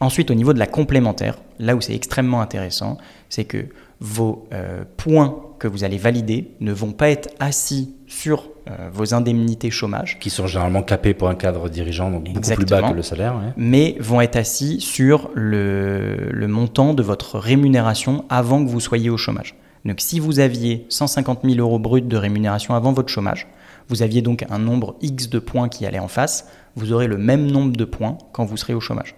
Ensuite, 0.00 0.30
au 0.30 0.34
niveau 0.34 0.52
de 0.52 0.58
la 0.58 0.66
complémentaire, 0.66 1.38
là 1.58 1.76
où 1.76 1.80
c'est 1.80 1.94
extrêmement 1.94 2.40
intéressant, 2.40 2.98
c'est 3.28 3.44
que 3.44 3.66
vos 4.00 4.46
euh, 4.52 4.84
points 4.96 5.40
que 5.58 5.68
vous 5.68 5.84
allez 5.84 5.98
valider 5.98 6.50
ne 6.60 6.72
vont 6.72 6.92
pas 6.92 7.08
être 7.08 7.30
assis 7.38 7.94
sur 8.06 8.50
vos 8.92 9.14
indemnités 9.14 9.70
chômage. 9.70 10.18
Qui 10.18 10.30
sont 10.30 10.46
généralement 10.46 10.82
capées 10.82 11.14
pour 11.14 11.28
un 11.28 11.34
cadre 11.34 11.68
dirigeant, 11.68 12.10
donc 12.10 12.24
beaucoup 12.24 12.38
Exactement. 12.38 12.66
plus 12.66 12.82
bas 12.82 12.90
que 12.90 12.96
le 12.96 13.02
salaire. 13.02 13.34
Ouais. 13.34 13.52
Mais 13.56 13.96
vont 14.00 14.20
être 14.20 14.36
assis 14.36 14.80
sur 14.80 15.30
le, 15.34 16.30
le, 16.32 16.48
montant 16.48 16.94
de 16.94 17.02
votre 17.02 17.38
rémunération 17.38 18.24
avant 18.28 18.64
que 18.64 18.68
vous 18.68 18.80
soyez 18.80 19.10
au 19.10 19.16
chômage. 19.16 19.54
Donc 19.84 20.00
si 20.00 20.18
vous 20.18 20.40
aviez 20.40 20.84
150 20.88 21.40
000 21.44 21.58
euros 21.58 21.78
bruts 21.78 22.02
de 22.02 22.16
rémunération 22.16 22.74
avant 22.74 22.92
votre 22.92 23.08
chômage, 23.08 23.46
vous 23.88 24.02
aviez 24.02 24.20
donc 24.20 24.44
un 24.50 24.58
nombre 24.58 24.96
X 25.00 25.28
de 25.28 25.38
points 25.38 25.68
qui 25.68 25.86
allait 25.86 26.00
en 26.00 26.08
face, 26.08 26.48
vous 26.74 26.92
aurez 26.92 27.06
le 27.06 27.18
même 27.18 27.46
nombre 27.46 27.76
de 27.76 27.84
points 27.84 28.18
quand 28.32 28.44
vous 28.44 28.56
serez 28.56 28.74
au 28.74 28.80
chômage. 28.80 29.14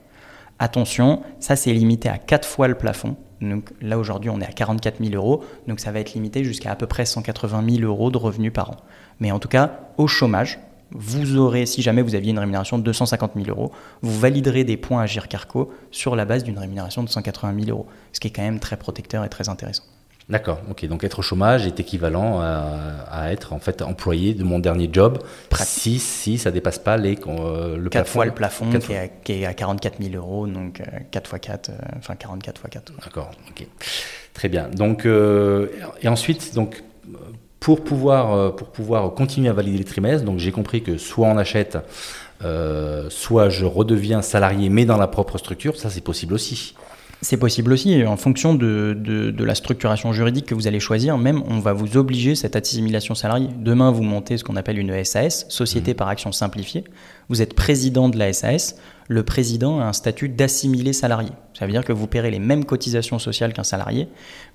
Attention, 0.58 1.22
ça 1.40 1.56
c'est 1.56 1.72
limité 1.72 2.08
à 2.08 2.18
4 2.18 2.46
fois 2.46 2.68
le 2.68 2.74
plafond. 2.74 3.16
Donc 3.40 3.70
là 3.80 3.98
aujourd'hui 3.98 4.30
on 4.30 4.40
est 4.40 4.46
à 4.46 4.52
44 4.52 5.02
000 5.02 5.14
euros, 5.14 5.44
donc 5.66 5.80
ça 5.80 5.92
va 5.92 6.00
être 6.00 6.14
limité 6.14 6.44
jusqu'à 6.44 6.72
à 6.72 6.76
peu 6.76 6.86
près 6.86 7.06
180 7.06 7.64
000 7.76 7.82
euros 7.82 8.10
de 8.10 8.18
revenus 8.18 8.52
par 8.52 8.70
an. 8.70 8.76
Mais 9.20 9.30
en 9.32 9.38
tout 9.38 9.48
cas, 9.48 9.80
au 9.96 10.06
chômage, 10.06 10.58
vous 10.90 11.36
aurez, 11.36 11.66
si 11.66 11.82
jamais 11.82 12.02
vous 12.02 12.14
aviez 12.14 12.30
une 12.30 12.38
rémunération 12.38 12.78
de 12.78 12.82
250 12.82 13.32
000 13.36 13.48
euros, 13.48 13.72
vous 14.02 14.18
validerez 14.18 14.64
des 14.64 14.76
points 14.76 15.02
à 15.02 15.06
Gircarco 15.06 15.70
sur 15.90 16.16
la 16.16 16.24
base 16.24 16.44
d'une 16.44 16.58
rémunération 16.58 17.02
de 17.02 17.08
180 17.08 17.64
000 17.64 17.70
euros, 17.70 17.86
ce 18.12 18.20
qui 18.20 18.28
est 18.28 18.30
quand 18.30 18.42
même 18.42 18.60
très 18.60 18.76
protecteur 18.76 19.24
et 19.24 19.28
très 19.28 19.48
intéressant. 19.48 19.84
D'accord, 20.28 20.60
ok. 20.70 20.86
Donc 20.86 21.04
être 21.04 21.20
au 21.20 21.22
chômage 21.22 21.66
est 21.66 21.80
équivalent 21.80 22.40
à, 22.40 22.62
à, 23.10 23.32
être 23.32 23.54
en 23.54 23.58
fait 23.58 23.80
employé 23.80 24.34
de 24.34 24.44
mon 24.44 24.58
dernier 24.58 24.90
job 24.92 25.18
si, 25.54 25.98
si 25.98 26.36
ça 26.36 26.50
dépasse 26.50 26.78
pas 26.78 26.98
les, 26.98 27.18
euh, 27.26 27.76
le 27.78 27.88
4 27.88 27.90
plafond. 27.90 28.12
fois 28.12 28.24
le 28.26 28.32
plafond 28.32 28.70
qui 28.70 28.92
est, 28.92 28.98
à, 28.98 29.08
qui 29.08 29.32
est, 29.32 29.46
à, 29.46 29.54
44 29.54 30.02
000 30.02 30.14
euros, 30.16 30.46
donc 30.46 30.80
euh, 30.80 30.84
4 31.10 31.28
fois 31.28 31.38
4, 31.38 31.70
euh, 31.70 31.72
enfin 31.96 32.14
44 32.14 32.60
fois 32.60 32.68
4. 32.68 32.92
D'accord, 33.02 33.30
ok. 33.48 33.66
Très 34.34 34.50
bien. 34.50 34.68
Donc, 34.68 35.06
euh, 35.06 35.68
et 36.02 36.08
ensuite, 36.08 36.54
donc, 36.54 36.84
pour 37.58 37.82
pouvoir, 37.82 38.54
pour 38.54 38.68
pouvoir 38.68 39.14
continuer 39.14 39.48
à 39.48 39.52
valider 39.54 39.78
les 39.78 39.84
trimestres, 39.84 40.24
donc 40.24 40.38
j'ai 40.38 40.52
compris 40.52 40.82
que 40.82 40.98
soit 40.98 41.26
on 41.26 41.38
achète, 41.38 41.78
euh, 42.44 43.10
soit 43.10 43.48
je 43.48 43.64
redeviens 43.64 44.22
salarié 44.22 44.68
mais 44.68 44.84
dans 44.84 44.96
la 44.96 45.08
propre 45.08 45.38
structure, 45.38 45.76
ça 45.76 45.90
c'est 45.90 46.04
possible 46.04 46.34
aussi. 46.34 46.74
C'est 47.20 47.36
possible 47.36 47.72
aussi, 47.72 48.04
en 48.04 48.16
fonction 48.16 48.54
de, 48.54 48.96
de, 48.96 49.32
de, 49.32 49.44
la 49.44 49.56
structuration 49.56 50.12
juridique 50.12 50.46
que 50.46 50.54
vous 50.54 50.68
allez 50.68 50.78
choisir, 50.78 51.18
même 51.18 51.42
on 51.48 51.58
va 51.58 51.72
vous 51.72 51.96
obliger 51.96 52.36
cette 52.36 52.54
assimilation 52.54 53.16
salariée. 53.16 53.48
Demain, 53.58 53.90
vous 53.90 54.04
montez 54.04 54.36
ce 54.36 54.44
qu'on 54.44 54.54
appelle 54.54 54.78
une 54.78 55.04
SAS, 55.04 55.44
Société 55.48 55.92
mmh. 55.92 55.96
par 55.96 56.08
Action 56.08 56.30
Simplifiée. 56.30 56.84
Vous 57.28 57.42
êtes 57.42 57.54
président 57.54 58.08
de 58.08 58.16
la 58.16 58.32
SAS. 58.32 58.76
Le 59.08 59.24
président 59.24 59.80
a 59.80 59.84
un 59.84 59.92
statut 59.92 60.28
d'assimilé 60.28 60.92
salarié. 60.92 61.30
Ça 61.58 61.66
veut 61.66 61.72
dire 61.72 61.84
que 61.84 61.92
vous 61.92 62.06
paierez 62.06 62.30
les 62.30 62.38
mêmes 62.38 62.64
cotisations 62.64 63.18
sociales 63.18 63.52
qu'un 63.52 63.64
salarié. 63.64 64.06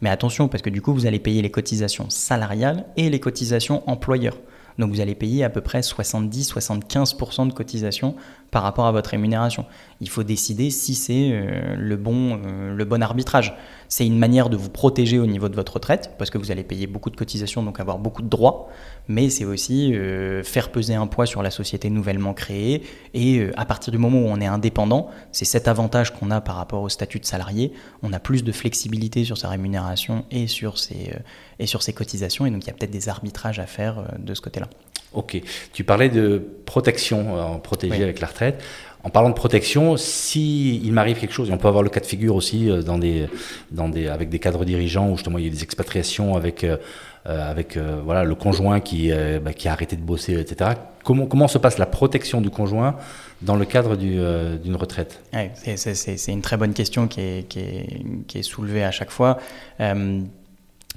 Mais 0.02 0.10
attention, 0.10 0.48
parce 0.48 0.64
que 0.64 0.70
du 0.70 0.82
coup, 0.82 0.94
vous 0.94 1.06
allez 1.06 1.20
payer 1.20 1.42
les 1.42 1.52
cotisations 1.52 2.10
salariales 2.10 2.86
et 2.96 3.10
les 3.10 3.20
cotisations 3.20 3.84
employeurs. 3.90 4.38
Donc 4.80 4.92
vous 4.92 5.02
allez 5.02 5.16
payer 5.16 5.44
à 5.44 5.50
peu 5.50 5.62
près 5.62 5.82
70-75% 5.82 7.48
de 7.48 7.54
cotisation 7.54 8.16
par 8.54 8.62
rapport 8.62 8.86
à 8.86 8.92
votre 8.92 9.10
rémunération. 9.10 9.66
Il 10.00 10.10
faut 10.10 10.22
décider 10.22 10.70
si 10.70 10.94
c'est 10.94 11.32
euh, 11.32 11.76
le, 11.76 11.98
bon, 11.98 12.40
euh, 12.46 12.76
le 12.76 12.86
bon 12.86 13.02
arbitrage. 13.02 13.56
C'est 13.90 14.06
une 14.06 14.20
manière 14.20 14.50
de 14.50 14.56
vous 14.56 14.70
protéger 14.70 15.18
au 15.18 15.26
niveau 15.26 15.50
de 15.50 15.56
votre 15.56 15.74
retraite, 15.74 16.12
parce 16.20 16.30
que 16.30 16.38
vous 16.38 16.52
allez 16.52 16.64
payer 16.64 16.86
beaucoup 16.86 17.10
de 17.10 17.16
cotisations, 17.16 17.64
donc 17.64 17.80
avoir 17.80 17.98
beaucoup 17.98 18.22
de 18.22 18.30
droits, 18.30 18.70
mais 19.08 19.32
c'est 19.32 19.44
aussi 19.44 19.96
euh, 19.96 20.44
faire 20.44 20.72
peser 20.72 20.94
un 20.94 21.08
poids 21.08 21.26
sur 21.26 21.42
la 21.42 21.50
société 21.50 21.90
nouvellement 21.90 22.36
créée. 22.36 22.84
Et 23.16 23.50
à 23.58 23.66
partir 23.66 23.92
du 23.92 23.98
moment 23.98 24.20
où 24.20 24.28
on 24.28 24.40
est 24.40 24.46
indépendant, 24.46 25.10
c'est 25.32 25.46
cet 25.46 25.68
avantage 25.68 26.14
qu'on 26.14 26.30
a 26.30 26.40
par 26.40 26.56
rapport 26.56 26.84
au 26.84 26.90
statut 26.90 27.20
de 27.20 27.26
salarié. 27.26 27.74
On 28.04 28.14
a 28.14 28.20
plus 28.20 28.44
de 28.44 28.52
flexibilité 28.52 29.26
sur 29.26 29.40
sa 29.40 29.50
rémunération 29.50 30.26
et 30.30 30.46
sur 30.46 30.78
ses, 30.78 31.12
et 31.58 31.66
sur 31.66 31.82
ses 31.82 31.94
cotisations, 31.94 32.46
et 32.46 32.52
donc 32.52 32.64
il 32.66 32.68
y 32.68 32.70
a 32.70 32.74
peut-être 32.74 32.92
des 32.92 33.10
arbitrages 33.10 33.60
à 33.60 33.66
faire 33.66 34.04
de 34.20 34.34
ce 34.36 34.42
côté-là. 34.42 34.68
Ok. 35.14 35.42
Tu 35.74 35.84
parlais 35.84 36.10
de 36.10 36.42
protection, 36.66 37.38
euh, 37.38 37.58
protégée 37.58 38.04
avec 38.04 38.20
la 38.20 38.28
retraite. 38.28 38.64
En 39.04 39.10
parlant 39.10 39.30
de 39.30 39.36
protection, 39.36 39.98
si 39.98 40.78
il 40.78 40.94
m'arrive 40.94 41.20
quelque 41.20 41.34
chose, 41.34 41.50
et 41.50 41.54
on 41.54 41.58
peut 41.58 41.68
avoir 41.68 41.84
le 41.84 41.90
cas 41.90 42.00
de 42.00 42.06
figure 42.06 42.36
aussi 42.36 42.70
euh, 42.70 42.82
dans 42.82 42.98
des, 42.98 43.28
dans 43.70 43.90
des, 43.90 44.08
avec 44.08 44.30
des 44.30 44.40
cadres 44.40 44.64
dirigeants 44.64 45.10
où 45.10 45.18
justement 45.18 45.38
il 45.38 45.46
y 45.46 45.48
a 45.48 45.52
des 45.52 45.62
expatriations 45.62 46.36
avec, 46.36 46.64
euh, 46.64 46.78
avec 47.26 47.78
voilà, 47.78 48.24
le 48.24 48.34
conjoint 48.36 48.80
qui, 48.80 49.12
bah, 49.44 49.54
qui 49.54 49.68
a 49.68 49.74
arrêté 49.74 49.96
de 49.96 50.02
bosser, 50.02 50.40
etc. 50.40 50.72
Comment, 51.04 51.26
comment 51.26 51.48
se 51.48 51.58
passe 51.58 51.78
la 51.78 51.86
protection 51.86 52.42
du 52.42 52.50
conjoint 52.50 52.96
dans 53.42 53.56
le 53.56 53.66
cadre 53.66 53.96
d'une 53.98 54.76
retraite? 54.76 55.22
Ouais, 55.34 55.52
C'est 55.56 56.32
une 56.32 56.42
très 56.42 56.58
bonne 56.58 56.74
question 56.74 57.08
qui 57.08 57.22
est, 57.22 57.48
qui 57.48 57.60
est, 57.60 58.02
qui 58.28 58.40
est 58.40 58.44
soulevée 58.44 58.84
à 58.84 58.92
chaque 58.92 59.12
fois. 59.12 59.38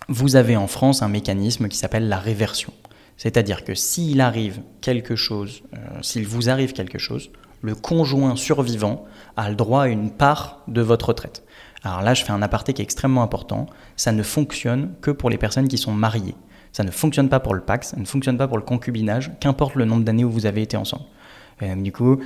vous 0.08 0.36
avez 0.36 0.56
en 0.56 0.66
France 0.68 1.02
un 1.02 1.08
mécanisme 1.08 1.68
qui 1.68 1.76
s'appelle 1.76 2.08
la 2.08 2.18
réversion. 2.18 2.72
C'est-à-dire 3.16 3.64
que 3.64 3.74
s'il 3.74 4.20
arrive 4.20 4.60
quelque 4.80 5.16
chose, 5.16 5.62
euh, 5.74 5.78
s'il 6.02 6.26
vous 6.26 6.50
arrive 6.50 6.72
quelque 6.72 6.98
chose, 6.98 7.30
le 7.62 7.74
conjoint 7.74 8.36
survivant 8.36 9.04
a 9.36 9.48
le 9.48 9.56
droit 9.56 9.82
à 9.82 9.88
une 9.88 10.10
part 10.10 10.62
de 10.68 10.82
votre 10.82 11.08
retraite. 11.08 11.44
Alors 11.82 12.02
là, 12.02 12.14
je 12.14 12.24
fais 12.24 12.32
un 12.32 12.42
aparté 12.42 12.72
qui 12.72 12.82
est 12.82 12.84
extrêmement 12.84 13.22
important. 13.22 13.66
Ça 13.96 14.12
ne 14.12 14.22
fonctionne 14.22 14.92
que 15.00 15.10
pour 15.10 15.30
les 15.30 15.38
personnes 15.38 15.68
qui 15.68 15.78
sont 15.78 15.92
mariées. 15.92 16.34
Ça 16.72 16.84
ne 16.84 16.90
fonctionne 16.90 17.28
pas 17.28 17.40
pour 17.40 17.54
le 17.54 17.62
Pax, 17.62 17.90
ça 17.90 17.96
ne 17.96 18.04
fonctionne 18.04 18.36
pas 18.36 18.48
pour 18.48 18.58
le 18.58 18.62
concubinage, 18.62 19.30
qu'importe 19.40 19.76
le 19.76 19.86
nombre 19.86 20.04
d'années 20.04 20.24
où 20.24 20.30
vous 20.30 20.44
avez 20.44 20.62
été 20.62 20.76
ensemble. 20.76 21.04
Du 21.78 21.90
coup, 21.90 22.20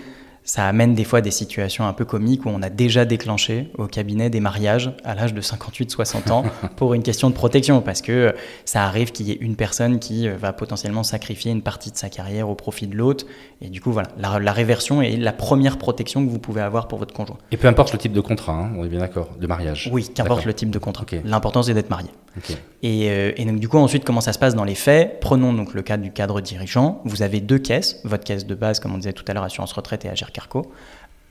ça 0.45 0.67
amène 0.67 0.95
des 0.95 1.05
fois 1.05 1.21
des 1.21 1.31
situations 1.31 1.87
un 1.87 1.93
peu 1.93 2.05
comiques 2.05 2.47
où 2.47 2.49
on 2.49 2.63
a 2.63 2.71
déjà 2.71 3.05
déclenché 3.05 3.71
au 3.77 3.87
cabinet 3.87 4.31
des 4.31 4.41
mariages 4.41 4.93
à 5.05 5.15
l'âge 5.15 5.35
de 5.35 5.41
58-60 5.41 6.33
ans 6.33 6.45
pour 6.77 6.95
une 6.95 7.03
question 7.03 7.31
de 7.31 7.35
protection, 7.35 7.81
parce 7.81 8.03
que 8.03 8.35
ça 8.65 8.85
arrive 8.85 9.13
qu'il 9.13 9.29
y 9.29 9.33
ait 9.33 9.39
une 9.41 9.57
personne 9.57 9.99
qui 9.99 10.29
euh, 10.29 10.37
va 10.37 10.53
potentiellement 10.53 11.03
sacrifier 11.03 11.53
une 11.53 11.63
partie 11.63 11.91
de 11.91 11.97
sa 11.97 12.09
carrière 12.09 12.49
au 12.49 12.55
profit 12.55 12.87
de 12.87 12.97
l'autre. 12.97 13.27
Et 13.61 13.69
du 13.69 13.81
coup, 13.81 13.93
voilà, 13.93 14.09
la, 14.19 14.53
réversion 14.53 15.03
est 15.03 15.17
la 15.17 15.33
première 15.33 15.79
protection 15.79 16.25
que 16.25 16.31
vous 16.31 16.39
pouvez 16.39 16.61
avoir 16.61 16.89
pour 16.89 16.99
votre 16.99 17.15
conjoint. 17.15 17.39
Et 17.51 17.57
peu 17.57 17.69
importe 17.69 17.93
le 17.93 17.99
type 17.99 18.13
de 18.13 18.21
contrat, 18.21 18.53
hein, 18.53 18.73
on 18.77 18.85
est 18.85 18.89
bien 18.89 19.01
d'accord, 19.01 19.31
de 19.39 19.47
mariage. 19.47 19.91
Oui, 19.93 20.09
qu'importe 20.15 20.45
le 20.45 20.55
type 20.55 20.71
de 20.71 20.79
contrat. 20.79 21.07
L'important, 21.25 21.63
c'est 21.63 21.75
d'être 21.75 21.91
marié. 21.91 22.11
Euh, 22.85 23.33
et, 23.37 23.45
donc 23.45 23.59
du 23.59 23.69
coup 23.69 23.79
ensuite 23.79 24.05
comment 24.05 24.21
ça 24.21 24.33
se 24.33 24.39
passe 24.39 24.55
dans 24.55 24.65
les 24.65 24.75
faits? 24.75 25.19
Prenons 25.21 25.53
donc 25.53 25.75
le 25.75 25.83
cas 25.83 25.97
du 25.97 26.13
cadre 26.13 26.41
dirigeant. 26.41 27.01
Vous 27.05 27.23
avez 27.23 27.41
deux 27.41 27.59
caisses, 27.59 28.01
votre 28.05 28.25
caisse 28.25 28.47
de 28.47 28.55
base 28.55 28.81
comme 28.81 28.95
on 28.95 28.99
disait 28.99 29.13
tout 29.13 29.25
à 29.29 29.35
l'heure 29.35 29.45
assurance 29.45 29.73
retraite 29.73 30.05
et 30.05 30.09
Carco. 30.31 30.71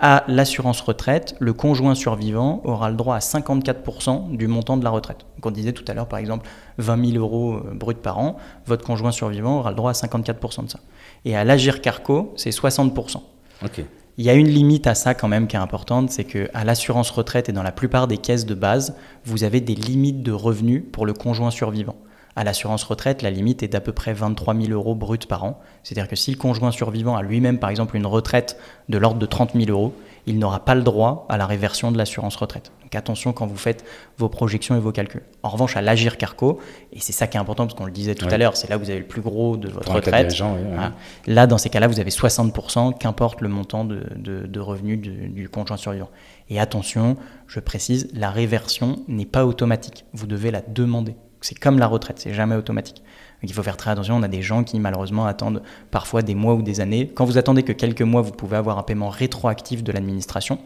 À 0.01 0.23
l'assurance 0.29 0.79
retraite, 0.79 1.35
le 1.39 1.51
conjoint 1.51 1.93
survivant 1.93 2.61
aura 2.63 2.89
le 2.89 2.95
droit 2.95 3.15
à 3.15 3.19
54% 3.19 4.37
du 4.37 4.47
montant 4.47 4.77
de 4.77 4.83
la 4.85 4.91
retraite. 4.91 5.25
Donc 5.35 5.45
on 5.47 5.51
disait 5.51 5.73
tout 5.73 5.83
à 5.89 5.93
l'heure 5.93 6.07
par 6.07 6.19
exemple 6.19 6.47
20 6.77 7.11
000 7.11 7.17
euros 7.17 7.55
euh, 7.55 7.73
bruts 7.73 7.95
par 7.95 8.17
an, 8.17 8.37
votre 8.65 8.85
conjoint 8.85 9.11
survivant 9.11 9.59
aura 9.59 9.71
le 9.71 9.75
droit 9.75 9.89
à 9.89 9.93
54% 9.93 10.65
de 10.65 10.69
ça. 10.69 10.79
Et 11.25 11.35
à 11.35 11.43
l'Agir 11.43 11.81
Carco, 11.81 12.31
c'est 12.37 12.51
60%. 12.51 13.17
Ok. 13.65 13.83
Il 14.17 14.25
y 14.25 14.29
a 14.29 14.33
une 14.33 14.47
limite 14.47 14.87
à 14.87 14.95
ça 14.95 15.13
quand 15.13 15.27
même 15.27 15.47
qui 15.47 15.57
est 15.57 15.59
importante, 15.59 16.11
c'est 16.11 16.23
qu'à 16.23 16.63
l'assurance 16.63 17.09
retraite 17.09 17.49
et 17.49 17.53
dans 17.53 17.63
la 17.63 17.71
plupart 17.71 18.07
des 18.07 18.17
caisses 18.17 18.45
de 18.45 18.55
base, 18.55 18.95
vous 19.25 19.43
avez 19.43 19.59
des 19.59 19.75
limites 19.75 20.23
de 20.23 20.31
revenus 20.31 20.83
pour 20.91 21.05
le 21.05 21.13
conjoint 21.13 21.51
survivant. 21.51 21.95
À 22.39 22.45
l'assurance 22.45 22.85
retraite, 22.85 23.21
la 23.21 23.31
limite 23.31 23.63
est 23.63 23.67
d'à 23.67 23.81
peu 23.81 23.91
près 23.91 24.13
23 24.13 24.55
000 24.55 24.71
euros 24.71 24.95
bruts 24.95 25.17
par 25.27 25.43
an. 25.43 25.59
C'est-à-dire 25.83 26.07
que 26.07 26.15
si 26.15 26.31
le 26.31 26.37
conjoint 26.37 26.71
survivant 26.71 27.17
a 27.17 27.21
lui-même, 27.21 27.59
par 27.59 27.69
exemple, 27.69 27.97
une 27.97 28.05
retraite 28.05 28.57
de 28.87 28.97
l'ordre 28.97 29.19
de 29.19 29.25
30 29.25 29.55
000 29.55 29.69
euros, 29.69 29.93
il 30.25 30.39
n'aura 30.39 30.63
pas 30.63 30.73
le 30.73 30.83
droit 30.83 31.25
à 31.27 31.35
la 31.35 31.45
réversion 31.45 31.91
de 31.91 31.97
l'assurance 31.97 32.37
retraite. 32.37 32.71
Donc 32.81 32.95
attention 32.95 33.33
quand 33.33 33.45
vous 33.45 33.57
faites 33.57 33.83
vos 34.17 34.29
projections 34.29 34.77
et 34.77 34.79
vos 34.79 34.93
calculs. 34.93 35.23
En 35.43 35.49
revanche, 35.49 35.75
à 35.75 35.81
l'Agir 35.81 36.15
Carco, 36.15 36.59
et 36.93 37.01
c'est 37.01 37.11
ça 37.11 37.27
qui 37.27 37.35
est 37.35 37.41
important 37.41 37.65
parce 37.65 37.77
qu'on 37.77 37.85
le 37.85 37.91
disait 37.91 38.15
tout 38.15 38.27
à 38.31 38.37
l'heure, 38.37 38.55
c'est 38.55 38.69
là 38.69 38.77
où 38.77 38.79
vous 38.79 38.89
avez 38.89 38.99
le 38.99 39.05
plus 39.05 39.21
gros 39.21 39.57
de 39.57 39.67
votre 39.67 39.91
retraite. 39.91 40.33
Hein. 40.39 40.93
Là, 41.27 41.45
dans 41.45 41.57
ces 41.57 41.69
cas-là, 41.69 41.89
vous 41.89 41.99
avez 41.99 42.09
60%, 42.09 42.97
qu'importe 42.97 43.41
le 43.41 43.49
montant 43.49 43.83
de, 43.83 44.59
revenus 44.61 45.01
du, 45.01 45.27
du 45.27 45.49
conjoint 45.49 45.75
survivant. 45.75 46.09
Et 46.47 46.57
attention, 46.57 47.17
je 47.47 47.59
précise, 47.59 48.07
la 48.13 48.31
réversion 48.31 49.03
n'est 49.09 49.25
pas 49.25 49.45
automatique. 49.45 50.05
Vous 50.13 50.25
devez 50.25 50.51
la 50.51 50.61
demander. 50.61 51.17
C'est 51.41 51.57
comme 51.57 51.79
la 51.79 51.87
retraite, 51.87 52.19
c'est 52.19 52.33
jamais 52.33 52.55
automatique. 52.55 53.03
Donc 53.41 53.49
il 53.49 53.53
faut 53.53 53.63
faire 53.63 53.77
très 53.77 53.91
attention. 53.91 54.15
On 54.15 54.23
a 54.23 54.27
des 54.27 54.41
gens 54.41 54.63
qui 54.63 54.79
malheureusement 54.79 55.25
attendent 55.25 55.61
parfois 55.91 56.21
des 56.21 56.35
mois 56.35 56.55
ou 56.55 56.61
des 56.61 56.81
années. 56.81 57.11
Quand 57.13 57.25
vous 57.25 57.37
attendez 57.37 57.63
que 57.63 57.71
quelques 57.71 58.01
mois, 58.01 58.21
vous 58.21 58.31
pouvez 58.31 58.57
avoir 58.57 58.77
un 58.77 58.83
paiement 58.83 59.09
rétroactif 59.09 59.83
de 59.83 59.91
l'administration 59.91 60.59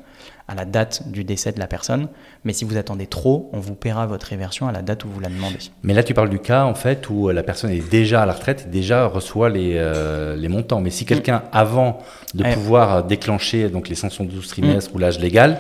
à 0.48 0.56
la 0.56 0.66
date 0.66 1.10
du 1.10 1.24
décès 1.24 1.52
de 1.52 1.60
la 1.60 1.68
personne. 1.68 2.08
Mais 2.44 2.54
si 2.54 2.66
vous 2.66 2.78
attendez 2.78 3.08
trop, 3.08 3.50
on 3.54 3.60
vous 3.60 3.76
paiera 3.76 4.06
votre 4.06 4.28
réversion 4.28 4.68
à 4.68 4.72
la 4.72 4.82
date 4.82 5.06
où 5.06 5.08
vous 5.08 5.20
la 5.20 5.30
demandez. 5.30 5.58
Mais 5.84 5.94
là, 5.94 6.04
tu 6.04 6.14
parles 6.14 6.30
du 6.30 6.40
cas 6.40 6.66
en 6.66 6.76
fait 6.76 7.10
où 7.10 7.30
la 7.30 7.44
personne 7.44 7.72
est 7.72 7.90
déjà 7.90 8.24
à 8.24 8.26
la 8.26 8.34
retraite 8.34 8.66
et 8.68 8.70
déjà 8.70 9.08
reçoit 9.08 9.50
les, 9.50 9.76
euh, 9.76 10.36
les 10.36 10.50
montants. 10.50 10.82
Mais 10.82 10.90
si 10.90 11.06
quelqu'un, 11.06 11.44
avant 11.52 12.00
de 12.34 12.44
pouvoir 12.54 13.06
déclencher 13.06 13.70
donc 13.70 13.88
les 13.90 13.96
112 13.96 14.48
trimestres 14.48 14.92
mm. 14.92 14.96
ou 14.96 15.00
l'âge 15.00 15.20
légal, 15.20 15.60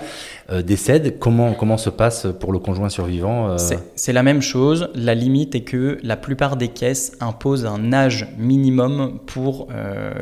euh, 0.52 0.62
décède, 0.62 1.18
comment, 1.20 1.54
comment 1.54 1.78
se 1.78 1.90
passe 1.90 2.28
pour 2.40 2.52
le 2.52 2.60
conjoint 2.60 2.90
survivant 2.90 3.52
euh 3.52 3.58
C'est 3.96 4.14
la 4.14 4.24
même 4.24 4.42
chose. 4.42 4.90
La 4.94 5.16
limite 5.16 5.56
est 5.56 5.62
que 5.62 5.98
la 6.04 6.18
plupart 6.18 6.58
des 6.58 6.68
caisses 6.68 7.14
imposent 7.22 7.66
un 7.66 7.94
âge 7.94 8.28
minimum 8.38 9.20
pour 9.26 9.70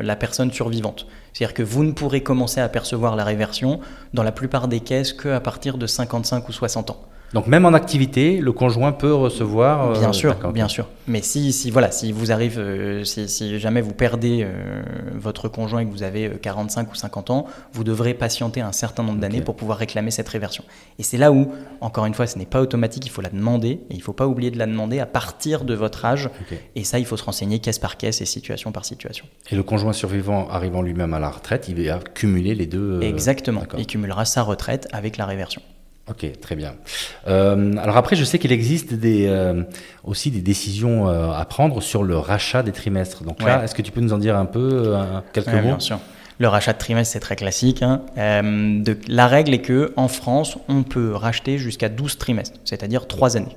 la 0.00 0.16
personne 0.16 0.52
survivante. 0.52 1.06
C'est-à-dire 1.32 1.54
que 1.54 1.62
vous 1.62 1.84
ne 1.84 1.92
pourrez 1.92 2.22
commencer 2.22 2.60
à 2.60 2.68
percevoir 2.68 3.16
la 3.16 3.24
réversion 3.24 3.80
dans 4.14 4.22
la 4.22 4.32
plupart 4.32 4.68
des 4.68 4.80
caisses 4.80 5.12
qu'à 5.12 5.40
partir 5.40 5.78
de 5.78 5.86
55 5.86 6.48
ou 6.48 6.52
60 6.52 6.90
ans. 6.90 7.00
Donc 7.34 7.46
même 7.46 7.64
en 7.64 7.72
activité, 7.72 8.38
le 8.38 8.52
conjoint 8.52 8.92
peut 8.92 9.14
recevoir. 9.14 9.90
Euh, 9.90 9.98
bien 9.98 10.12
sûr, 10.12 10.34
bien 10.52 10.68
sûr. 10.68 10.86
Mais 11.06 11.22
si, 11.22 11.52
si 11.52 11.70
voilà, 11.70 11.90
si 11.90 12.12
vous 12.12 12.30
arrive, 12.30 12.58
euh, 12.58 13.04
si, 13.04 13.58
jamais 13.58 13.80
vous 13.80 13.94
perdez 13.94 14.42
euh, 14.44 14.82
votre 15.14 15.48
conjoint 15.48 15.80
et 15.80 15.86
que 15.86 15.90
vous 15.90 16.02
avez 16.02 16.30
45 16.30 16.92
ou 16.92 16.94
50 16.94 17.30
ans, 17.30 17.46
vous 17.72 17.84
devrez 17.84 18.14
patienter 18.14 18.60
un 18.60 18.72
certain 18.72 19.02
nombre 19.02 19.18
d'années 19.18 19.40
pour 19.40 19.56
pouvoir 19.56 19.78
réclamer 19.78 20.10
cette 20.10 20.28
réversion. 20.28 20.64
Et 20.98 21.02
c'est 21.02 21.16
là 21.16 21.32
où, 21.32 21.50
encore 21.80 22.06
une 22.06 22.14
fois, 22.14 22.26
ce 22.26 22.38
n'est 22.38 22.46
pas 22.46 22.60
automatique, 22.60 23.06
il 23.06 23.10
faut 23.10 23.22
la 23.22 23.30
demander 23.30 23.68
et 23.68 23.86
il 23.90 23.98
ne 23.98 24.02
faut 24.02 24.12
pas 24.12 24.26
oublier 24.26 24.50
de 24.50 24.58
la 24.58 24.66
demander 24.66 25.00
à 25.00 25.06
partir 25.06 25.64
de 25.64 25.74
votre 25.74 26.04
âge. 26.04 26.28
Et 26.76 26.84
ça, 26.84 26.98
il 26.98 27.06
faut 27.06 27.16
se 27.16 27.24
renseigner 27.24 27.60
caisse 27.60 27.78
par 27.78 27.96
caisse 27.96 28.20
et 28.20 28.26
situation 28.26 28.72
par 28.72 28.84
situation. 28.84 29.24
Et 29.50 29.56
le 29.56 29.62
conjoint 29.62 29.92
survivant 29.92 30.48
arrivant 30.50 30.82
lui-même 30.82 31.14
à 31.14 31.18
la 31.18 31.30
retraite, 31.30 31.68
il 31.68 31.86
va 31.86 31.98
cumuler 31.98 32.54
les 32.54 32.66
deux. 32.66 33.00
Exactement. 33.02 33.62
Il 33.78 33.86
cumulera 33.86 34.24
sa 34.24 34.42
retraite 34.42 34.86
avec 34.92 35.16
la 35.16 35.26
réversion. 35.26 35.62
Ok, 36.10 36.26
très 36.40 36.56
bien. 36.56 36.74
Euh, 37.28 37.76
alors 37.76 37.96
après, 37.96 38.16
je 38.16 38.24
sais 38.24 38.38
qu'il 38.40 38.50
existe 38.50 38.92
des, 38.92 39.26
euh, 39.28 39.62
aussi 40.02 40.32
des 40.32 40.40
décisions 40.40 41.08
euh, 41.08 41.30
à 41.30 41.44
prendre 41.44 41.80
sur 41.80 42.02
le 42.02 42.18
rachat 42.18 42.64
des 42.64 42.72
trimestres. 42.72 43.22
Donc 43.22 43.42
là, 43.42 43.62
est-ce 43.62 43.74
que 43.74 43.82
tu 43.82 43.92
peux 43.92 44.00
nous 44.00 44.12
en 44.12 44.18
dire 44.18 44.36
un 44.36 44.44
peu, 44.44 44.96
quelques 45.32 45.48
mots? 45.48 45.62
Bien 45.62 45.80
sûr. 45.80 46.00
Le 46.38 46.48
rachat 46.48 46.72
de 46.72 46.78
trimestre, 46.78 47.12
c'est 47.12 47.20
très 47.20 47.36
classique. 47.36 47.82
Hein. 47.82 48.02
De, 48.16 48.98
la 49.06 49.28
règle 49.28 49.54
est 49.54 49.60
que 49.60 49.92
en 49.96 50.08
France, 50.08 50.58
on 50.68 50.82
peut 50.82 51.14
racheter 51.14 51.56
jusqu'à 51.56 51.88
12 51.88 52.18
trimestres, 52.18 52.58
c'est-à-dire 52.64 53.06
3 53.06 53.36
années. 53.36 53.56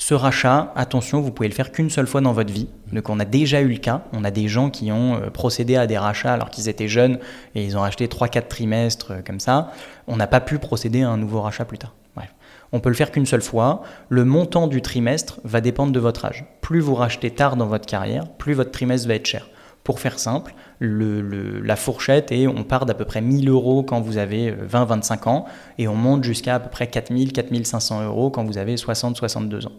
Ce 0.00 0.14
rachat, 0.14 0.72
attention, 0.76 1.20
vous 1.20 1.32
pouvez 1.32 1.48
le 1.48 1.54
faire 1.54 1.72
qu'une 1.72 1.90
seule 1.90 2.06
fois 2.06 2.20
dans 2.20 2.32
votre 2.32 2.52
vie. 2.52 2.68
Donc 2.92 3.10
on 3.10 3.18
a 3.18 3.24
déjà 3.24 3.60
eu 3.60 3.68
le 3.68 3.78
cas, 3.78 4.02
on 4.12 4.22
a 4.22 4.30
des 4.30 4.46
gens 4.46 4.70
qui 4.70 4.92
ont 4.92 5.16
euh, 5.16 5.28
procédé 5.28 5.74
à 5.74 5.88
des 5.88 5.98
rachats 5.98 6.32
alors 6.32 6.50
qu'ils 6.50 6.68
étaient 6.68 6.86
jeunes 6.86 7.18
et 7.56 7.64
ils 7.64 7.76
ont 7.76 7.80
racheté 7.80 8.06
3-4 8.06 8.46
trimestres 8.46 9.10
euh, 9.10 9.22
comme 9.26 9.40
ça. 9.40 9.72
On 10.06 10.16
n'a 10.16 10.28
pas 10.28 10.40
pu 10.40 10.60
procéder 10.60 11.02
à 11.02 11.10
un 11.10 11.16
nouveau 11.16 11.40
rachat 11.40 11.64
plus 11.64 11.78
tard. 11.78 11.94
Bref. 12.14 12.32
On 12.70 12.78
peut 12.78 12.90
le 12.90 12.94
faire 12.94 13.10
qu'une 13.10 13.26
seule 13.26 13.42
fois. 13.42 13.82
Le 14.08 14.24
montant 14.24 14.68
du 14.68 14.82
trimestre 14.82 15.40
va 15.42 15.60
dépendre 15.60 15.92
de 15.92 15.98
votre 15.98 16.24
âge. 16.24 16.46
Plus 16.60 16.78
vous 16.78 16.94
rachetez 16.94 17.32
tard 17.32 17.56
dans 17.56 17.66
votre 17.66 17.86
carrière, 17.86 18.28
plus 18.28 18.54
votre 18.54 18.70
trimestre 18.70 19.08
va 19.08 19.14
être 19.14 19.26
cher. 19.26 19.48
Pour 19.88 20.00
faire 20.00 20.18
simple, 20.18 20.52
la 20.80 21.74
fourchette 21.74 22.30
et 22.30 22.46
on 22.46 22.62
part 22.62 22.84
d'à 22.84 22.92
peu 22.92 23.06
près 23.06 23.22
1000 23.22 23.48
euros 23.48 23.82
quand 23.82 24.02
vous 24.02 24.18
avez 24.18 24.52
20-25 24.52 25.12
euh, 25.12 25.30
ans 25.30 25.44
et 25.78 25.88
on 25.88 25.94
monte 25.94 26.24
jusqu'à 26.24 26.56
à 26.56 26.60
peu 26.60 26.68
près 26.68 26.84
4000-4500 26.84 28.04
euros 28.04 28.28
quand 28.28 28.44
vous 28.44 28.58
avez 28.58 28.74
60-62 28.74 29.66
ans. 29.66 29.72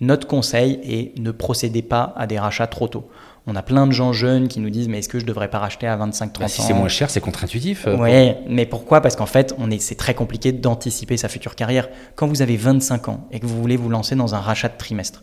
Notre 0.00 0.26
conseil 0.26 0.80
est 0.82 1.16
ne 1.16 1.30
procédez 1.30 1.82
pas 1.82 2.12
à 2.16 2.26
des 2.26 2.40
rachats 2.40 2.66
trop 2.66 2.88
tôt. 2.88 3.08
On 3.46 3.54
a 3.54 3.62
plein 3.62 3.86
de 3.86 3.92
gens 3.92 4.12
jeunes 4.12 4.48
qui 4.48 4.58
nous 4.58 4.70
disent 4.70 4.88
mais 4.88 4.98
est-ce 4.98 5.08
que 5.08 5.20
je 5.20 5.26
devrais 5.26 5.48
pas 5.48 5.60
racheter 5.60 5.86
à 5.86 5.94
25 5.94 6.32
30 6.32 6.40
bah, 6.40 6.44
ans 6.46 6.48
Si 6.48 6.62
c'est 6.62 6.74
moins 6.74 6.88
cher, 6.88 7.08
c'est 7.08 7.20
contre-intuitif. 7.20 7.86
Oui, 7.86 8.32
mais 8.48 8.66
pourquoi? 8.66 9.00
Parce 9.00 9.14
qu'en 9.14 9.26
fait, 9.26 9.54
on 9.58 9.70
est 9.70 9.78
c'est 9.78 9.94
très 9.94 10.14
compliqué 10.14 10.50
d'anticiper 10.50 11.16
sa 11.16 11.28
future 11.28 11.54
carrière. 11.54 11.88
Quand 12.16 12.26
vous 12.26 12.42
avez 12.42 12.56
25 12.56 13.08
ans 13.10 13.28
et 13.30 13.38
que 13.38 13.46
vous 13.46 13.60
voulez 13.60 13.76
vous 13.76 13.90
lancer 13.90 14.16
dans 14.16 14.34
un 14.34 14.40
rachat 14.40 14.70
de 14.70 14.76
trimestre, 14.76 15.22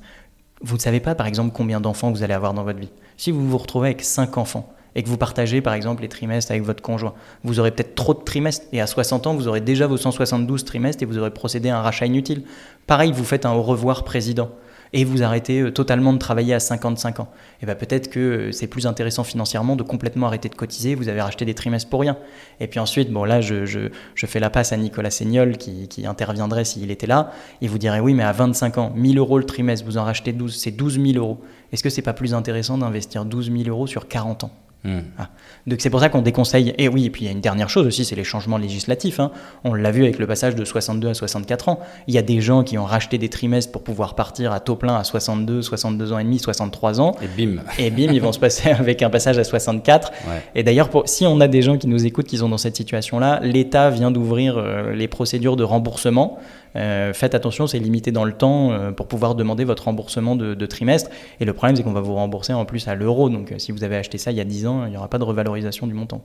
vous 0.61 0.75
ne 0.75 0.81
savez 0.81 0.99
pas 0.99 1.15
par 1.15 1.27
exemple 1.27 1.51
combien 1.53 1.79
d'enfants 1.79 2.11
vous 2.11 2.23
allez 2.23 2.33
avoir 2.33 2.53
dans 2.53 2.63
votre 2.63 2.79
vie. 2.79 2.91
Si 3.17 3.31
vous 3.31 3.47
vous 3.47 3.57
retrouvez 3.57 3.89
avec 3.89 4.03
5 4.03 4.37
enfants, 4.37 4.73
et 4.95 5.03
que 5.03 5.07
vous 5.07 5.17
partagez 5.17 5.61
par 5.61 5.73
exemple 5.73 6.01
les 6.01 6.09
trimestres 6.09 6.51
avec 6.51 6.63
votre 6.63 6.81
conjoint. 6.81 7.13
Vous 7.43 7.59
aurez 7.59 7.71
peut-être 7.71 7.95
trop 7.95 8.13
de 8.13 8.23
trimestres 8.23 8.65
et 8.71 8.81
à 8.81 8.87
60 8.87 9.27
ans, 9.27 9.35
vous 9.35 9.47
aurez 9.47 9.61
déjà 9.61 9.87
vos 9.87 9.97
172 9.97 10.65
trimestres 10.65 11.03
et 11.03 11.05
vous 11.05 11.17
aurez 11.17 11.31
procédé 11.31 11.69
à 11.69 11.77
un 11.77 11.81
rachat 11.81 12.05
inutile. 12.05 12.43
Pareil, 12.87 13.11
vous 13.11 13.23
faites 13.23 13.45
un 13.45 13.53
au 13.53 13.61
revoir 13.61 14.03
président. 14.03 14.49
Et 14.93 15.03
vous 15.03 15.23
arrêtez 15.23 15.61
euh, 15.61 15.71
totalement 15.71 16.13
de 16.13 16.17
travailler 16.17 16.53
à 16.53 16.59
55 16.59 17.19
ans. 17.19 17.27
Et 17.61 17.65
bien 17.65 17.75
peut-être 17.75 18.09
que 18.09 18.19
euh, 18.19 18.51
c'est 18.51 18.67
plus 18.67 18.87
intéressant 18.87 19.23
financièrement 19.23 19.75
de 19.75 19.83
complètement 19.83 20.27
arrêter 20.27 20.49
de 20.49 20.55
cotiser, 20.55 20.95
vous 20.95 21.09
avez 21.09 21.21
racheté 21.21 21.45
des 21.45 21.53
trimestres 21.53 21.89
pour 21.89 22.01
rien. 22.01 22.17
Et 22.59 22.67
puis 22.67 22.79
ensuite, 22.79 23.11
bon 23.11 23.23
là 23.23 23.41
je, 23.41 23.65
je, 23.65 23.89
je 24.15 24.25
fais 24.25 24.39
la 24.39 24.49
passe 24.49 24.71
à 24.71 24.77
Nicolas 24.77 25.11
Seignol 25.11 25.57
qui, 25.57 25.87
qui 25.87 26.05
interviendrait 26.05 26.65
s'il 26.65 26.91
était 26.91 27.07
là, 27.07 27.31
il 27.61 27.69
vous 27.69 27.77
dirait 27.77 27.99
oui 27.99 28.13
mais 28.13 28.23
à 28.23 28.31
25 28.31 28.77
ans, 28.77 28.91
1000 28.95 29.17
euros 29.17 29.37
le 29.37 29.45
trimestre, 29.45 29.85
vous 29.85 29.97
en 29.97 30.03
rachetez 30.03 30.33
12, 30.33 30.55
c'est 30.55 30.71
12 30.71 31.01
000 31.01 31.17
euros. 31.17 31.39
Est-ce 31.71 31.83
que 31.83 31.89
c'est 31.89 32.01
pas 32.01 32.13
plus 32.13 32.33
intéressant 32.33 32.77
d'investir 32.77 33.25
12 33.25 33.51
000 33.51 33.69
euros 33.69 33.87
sur 33.87 34.07
40 34.07 34.45
ans? 34.45 34.51
Ah. 34.85 35.29
Donc 35.67 35.81
c'est 35.81 35.89
pour 35.89 35.99
ça 35.99 36.09
qu'on 36.09 36.21
déconseille. 36.21 36.73
Et 36.77 36.87
oui, 36.87 37.05
et 37.05 37.09
puis 37.09 37.23
il 37.23 37.25
y 37.25 37.27
a 37.27 37.31
une 37.31 37.41
dernière 37.41 37.69
chose 37.69 37.85
aussi, 37.85 38.05
c'est 38.05 38.15
les 38.15 38.23
changements 38.23 38.57
législatifs. 38.57 39.19
Hein. 39.19 39.31
On 39.63 39.73
l'a 39.73 39.91
vu 39.91 40.03
avec 40.03 40.19
le 40.19 40.25
passage 40.25 40.55
de 40.55 40.63
62 40.63 41.09
à 41.09 41.13
64 41.13 41.69
ans. 41.69 41.79
Il 42.07 42.13
y 42.13 42.17
a 42.17 42.21
des 42.21 42.39
gens 42.39 42.63
qui 42.63 42.77
ont 42.77 42.85
racheté 42.85 43.17
des 43.17 43.29
trimestres 43.29 43.71
pour 43.71 43.83
pouvoir 43.83 44.15
partir 44.15 44.53
à 44.53 44.59
taux 44.59 44.77
plein 44.77 44.95
à 44.95 45.03
62, 45.03 45.61
62 45.61 46.13
ans 46.13 46.19
et 46.19 46.23
demi, 46.23 46.39
63 46.39 47.01
ans. 47.01 47.15
Et 47.21 47.27
bim. 47.27 47.61
Et 47.77 47.91
bim, 47.91 48.11
ils 48.13 48.21
vont 48.21 48.31
se 48.31 48.39
passer 48.39 48.69
avec 48.79 49.03
un 49.03 49.09
passage 49.09 49.37
à 49.37 49.43
64. 49.43 50.11
Et 50.55 50.63
d'ailleurs, 50.63 50.89
si 51.05 51.27
on 51.27 51.39
a 51.41 51.47
des 51.47 51.61
gens 51.61 51.77
qui 51.77 51.87
nous 51.87 52.05
écoutent 52.05 52.27
qui 52.27 52.37
sont 52.37 52.49
dans 52.49 52.57
cette 52.57 52.77
situation-là, 52.77 53.41
l'État 53.43 53.89
vient 53.89 54.11
d'ouvrir 54.11 54.57
euh, 54.57 54.93
les 54.93 55.07
procédures 55.07 55.57
de 55.57 55.63
remboursement. 55.63 56.39
Euh, 56.75 57.13
faites 57.13 57.35
attention, 57.35 57.67
c'est 57.67 57.79
limité 57.79 58.11
dans 58.11 58.25
le 58.25 58.33
temps 58.33 58.71
euh, 58.71 58.91
pour 58.91 59.07
pouvoir 59.07 59.35
demander 59.35 59.63
votre 59.63 59.85
remboursement 59.85 60.35
de, 60.35 60.65
trimestre. 60.65 61.09
Et 61.39 61.45
le 61.45 61.53
problème, 61.53 61.75
c'est 61.75 61.83
qu'on 61.83 61.93
va 61.93 62.01
vous 62.01 62.15
rembourser 62.15 62.53
en 62.53 62.65
plus 62.65 62.87
à 62.87 62.95
l'euro. 62.95 63.29
Donc, 63.29 63.53
si 63.57 63.71
vous 63.71 63.83
avez 63.83 63.95
acheté 63.95 64.17
ça 64.17 64.31
il 64.31 64.37
y 64.37 64.41
a 64.41 64.45
10 64.45 64.67
ans, 64.67 64.85
il 64.85 64.91
n'y 64.91 64.97
aura 64.97 65.07
pas 65.07 65.17
de 65.17 65.23
revalorisation 65.23 65.87
du 65.87 65.93
montant. 65.93 66.21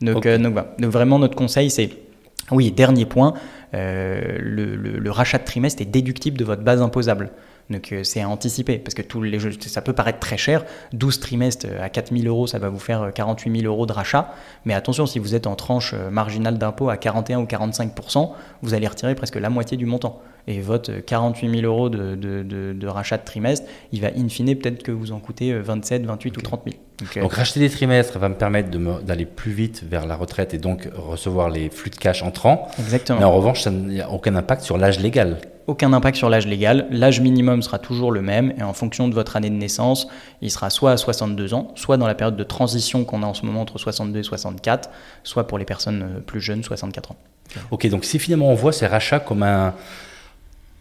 Donc, 0.00 0.26
donc, 0.26 0.56
vraiment, 0.80 1.18
notre 1.18 1.36
conseil, 1.36 1.70
c'est 1.70 1.90
oui, 2.50 2.70
dernier 2.70 3.06
point, 3.06 3.34
le, 3.72 5.10
rachat 5.10 5.38
de 5.38 5.44
trimestre 5.44 5.82
est 5.82 5.86
déductible 5.86 6.36
de 6.36 6.44
votre 6.44 6.62
base 6.62 6.80
imposable. 6.82 7.30
Donc 7.70 7.92
euh, 7.92 8.04
c'est 8.04 8.20
à 8.20 8.28
anticiper, 8.28 8.78
parce 8.78 8.94
que 8.94 9.02
tous 9.02 9.22
les 9.22 9.38
jeux, 9.38 9.52
ça 9.60 9.80
peut 9.80 9.92
paraître 9.92 10.18
très 10.18 10.36
cher. 10.36 10.64
12 10.92 11.20
trimestres 11.20 11.66
euh, 11.68 11.82
à 11.82 11.88
4000 11.88 12.26
euros, 12.28 12.46
ça 12.46 12.58
va 12.58 12.68
vous 12.68 12.78
faire 12.78 13.10
48 13.14 13.50
euh, 13.50 13.60
000 13.60 13.72
euros 13.72 13.86
de 13.86 13.92
rachat. 13.92 14.34
Mais 14.64 14.74
attention, 14.74 15.06
si 15.06 15.18
vous 15.18 15.34
êtes 15.34 15.46
en 15.46 15.54
tranche 15.54 15.94
marginale 15.94 16.58
d'impôt 16.58 16.90
à 16.90 16.96
41 16.96 17.40
ou 17.40 17.44
45%, 17.44 18.30
vous 18.62 18.74
allez 18.74 18.86
retirer 18.86 19.14
presque 19.14 19.36
la 19.36 19.50
moitié 19.50 19.76
du 19.76 19.86
montant. 19.86 20.20
Et 20.46 20.60
votre 20.60 20.92
48 20.92 21.60
000 21.60 21.62
euros 21.62 21.88
de, 21.88 22.14
de, 22.16 22.42
de, 22.74 22.86
rachat 22.86 23.16
de 23.16 23.24
trimestre, 23.24 23.66
il 23.92 24.02
va 24.02 24.08
in 24.08 24.28
fine 24.28 24.54
peut-être 24.54 24.82
que 24.82 24.92
vous 24.92 25.12
en 25.12 25.18
coûtez 25.18 25.54
27, 25.54 26.04
28 26.04 26.36
ou 26.36 26.40
30 26.42 26.62
000. 26.66 27.22
Donc, 27.22 27.32
racheter 27.32 27.60
des 27.60 27.70
trimestres 27.70 28.18
va 28.18 28.28
me 28.28 28.34
permettre 28.34 28.68
d'aller 29.02 29.24
plus 29.24 29.52
vite 29.52 29.84
vers 29.88 30.06
la 30.06 30.16
retraite 30.16 30.52
et 30.52 30.58
donc 30.58 30.90
recevoir 30.94 31.48
les 31.48 31.70
flux 31.70 31.88
de 31.88 31.96
cash 31.96 32.22
entrants. 32.22 32.68
Exactement. 32.78 33.20
Mais 33.20 33.24
en 33.24 33.32
revanche, 33.32 33.62
ça 33.62 33.70
n'a 33.70 34.10
aucun 34.10 34.36
impact 34.36 34.60
sur 34.60 34.76
l'âge 34.76 35.00
légal 35.00 35.38
aucun 35.66 35.92
impact 35.92 36.16
sur 36.16 36.28
l'âge 36.28 36.46
légal. 36.46 36.86
L'âge 36.90 37.20
minimum 37.20 37.62
sera 37.62 37.78
toujours 37.78 38.12
le 38.12 38.22
même 38.22 38.52
et 38.58 38.62
en 38.62 38.72
fonction 38.72 39.08
de 39.08 39.14
votre 39.14 39.36
année 39.36 39.50
de 39.50 39.54
naissance, 39.54 40.08
il 40.42 40.50
sera 40.50 40.70
soit 40.70 40.92
à 40.92 40.96
62 40.96 41.54
ans, 41.54 41.72
soit 41.74 41.96
dans 41.96 42.06
la 42.06 42.14
période 42.14 42.36
de 42.36 42.44
transition 42.44 43.04
qu'on 43.04 43.22
a 43.22 43.26
en 43.26 43.34
ce 43.34 43.44
moment 43.46 43.62
entre 43.62 43.78
62 43.78 44.20
et 44.20 44.22
64, 44.22 44.90
soit 45.22 45.46
pour 45.46 45.58
les 45.58 45.64
personnes 45.64 46.02
euh, 46.02 46.20
plus 46.20 46.40
jeunes, 46.40 46.62
64 46.62 47.12
ans. 47.12 47.16
Ok, 47.70 47.86
donc 47.88 48.04
si 48.04 48.18
finalement 48.18 48.50
on 48.50 48.54
voit 48.54 48.72
ces 48.72 48.86
rachats 48.86 49.20
comme 49.20 49.42
un, 49.42 49.74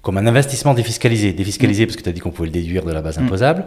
comme 0.02 0.18
un 0.18 0.28
investissement 0.28 0.74
défiscalisé, 0.74 1.34
défiscalisé 1.34 1.84
mm. 1.84 1.88
parce 1.88 1.98
que 1.98 2.04
tu 2.04 2.10
as 2.10 2.12
dit 2.12 2.20
qu'on 2.20 2.32
pouvait 2.32 2.48
le 2.48 2.54
déduire 2.54 2.84
de 2.84 2.92
la 2.92 3.02
base 3.02 3.18
mm. 3.18 3.24
imposable, 3.24 3.66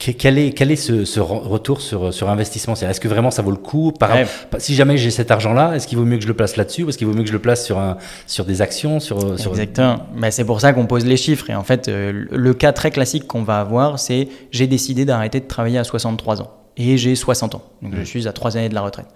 quel 0.00 0.38
est, 0.38 0.52
quel 0.52 0.70
est 0.70 0.76
ce, 0.76 1.20
retour 1.20 1.82
sur, 1.82 2.12
sur 2.12 2.30
investissement? 2.30 2.74
Est-ce 2.74 3.00
que 3.00 3.08
vraiment 3.08 3.30
ça 3.30 3.42
vaut 3.42 3.50
le 3.50 3.58
coup? 3.58 3.92
Par, 3.92 4.10
Si 4.58 4.74
jamais 4.74 4.96
j'ai 4.96 5.10
cet 5.10 5.30
argent-là, 5.30 5.74
est-ce 5.74 5.86
qu'il 5.86 5.98
vaut 5.98 6.06
mieux 6.06 6.16
que 6.16 6.22
je 6.22 6.28
le 6.28 6.34
place 6.34 6.56
là-dessus 6.56 6.84
ou 6.84 6.88
est-ce 6.88 6.96
qu'il 6.96 7.06
vaut 7.06 7.12
mieux 7.12 7.22
que 7.22 7.28
je 7.28 7.34
le 7.34 7.38
place 7.38 7.64
sur, 7.64 7.78
un, 7.78 7.98
sur 8.26 8.46
des 8.46 8.62
actions 8.62 8.98
sur, 8.98 9.38
sur... 9.38 9.50
Exactement. 9.50 10.06
Mais 10.14 10.30
c'est 10.30 10.44
pour 10.44 10.60
ça 10.60 10.72
qu'on 10.72 10.86
pose 10.86 11.04
les 11.04 11.18
chiffres. 11.18 11.50
Et 11.50 11.54
en 11.54 11.64
fait, 11.64 11.88
euh, 11.88 12.24
le 12.30 12.54
cas 12.54 12.72
très 12.72 12.90
classique 12.90 13.26
qu'on 13.26 13.42
va 13.42 13.60
avoir, 13.60 13.98
c'est 13.98 14.28
j'ai 14.50 14.66
décidé 14.66 15.04
d'arrêter 15.04 15.38
de 15.40 15.46
travailler 15.46 15.78
à 15.78 15.84
63 15.84 16.40
ans 16.40 16.50
et 16.78 16.96
j'ai 16.96 17.14
60 17.14 17.56
ans. 17.56 17.62
Donc 17.82 17.94
je 17.94 18.00
mmh. 18.00 18.06
suis 18.06 18.28
à 18.28 18.32
3 18.32 18.56
années 18.56 18.70
de 18.70 18.74
la 18.74 18.82
retraite. 18.82 19.08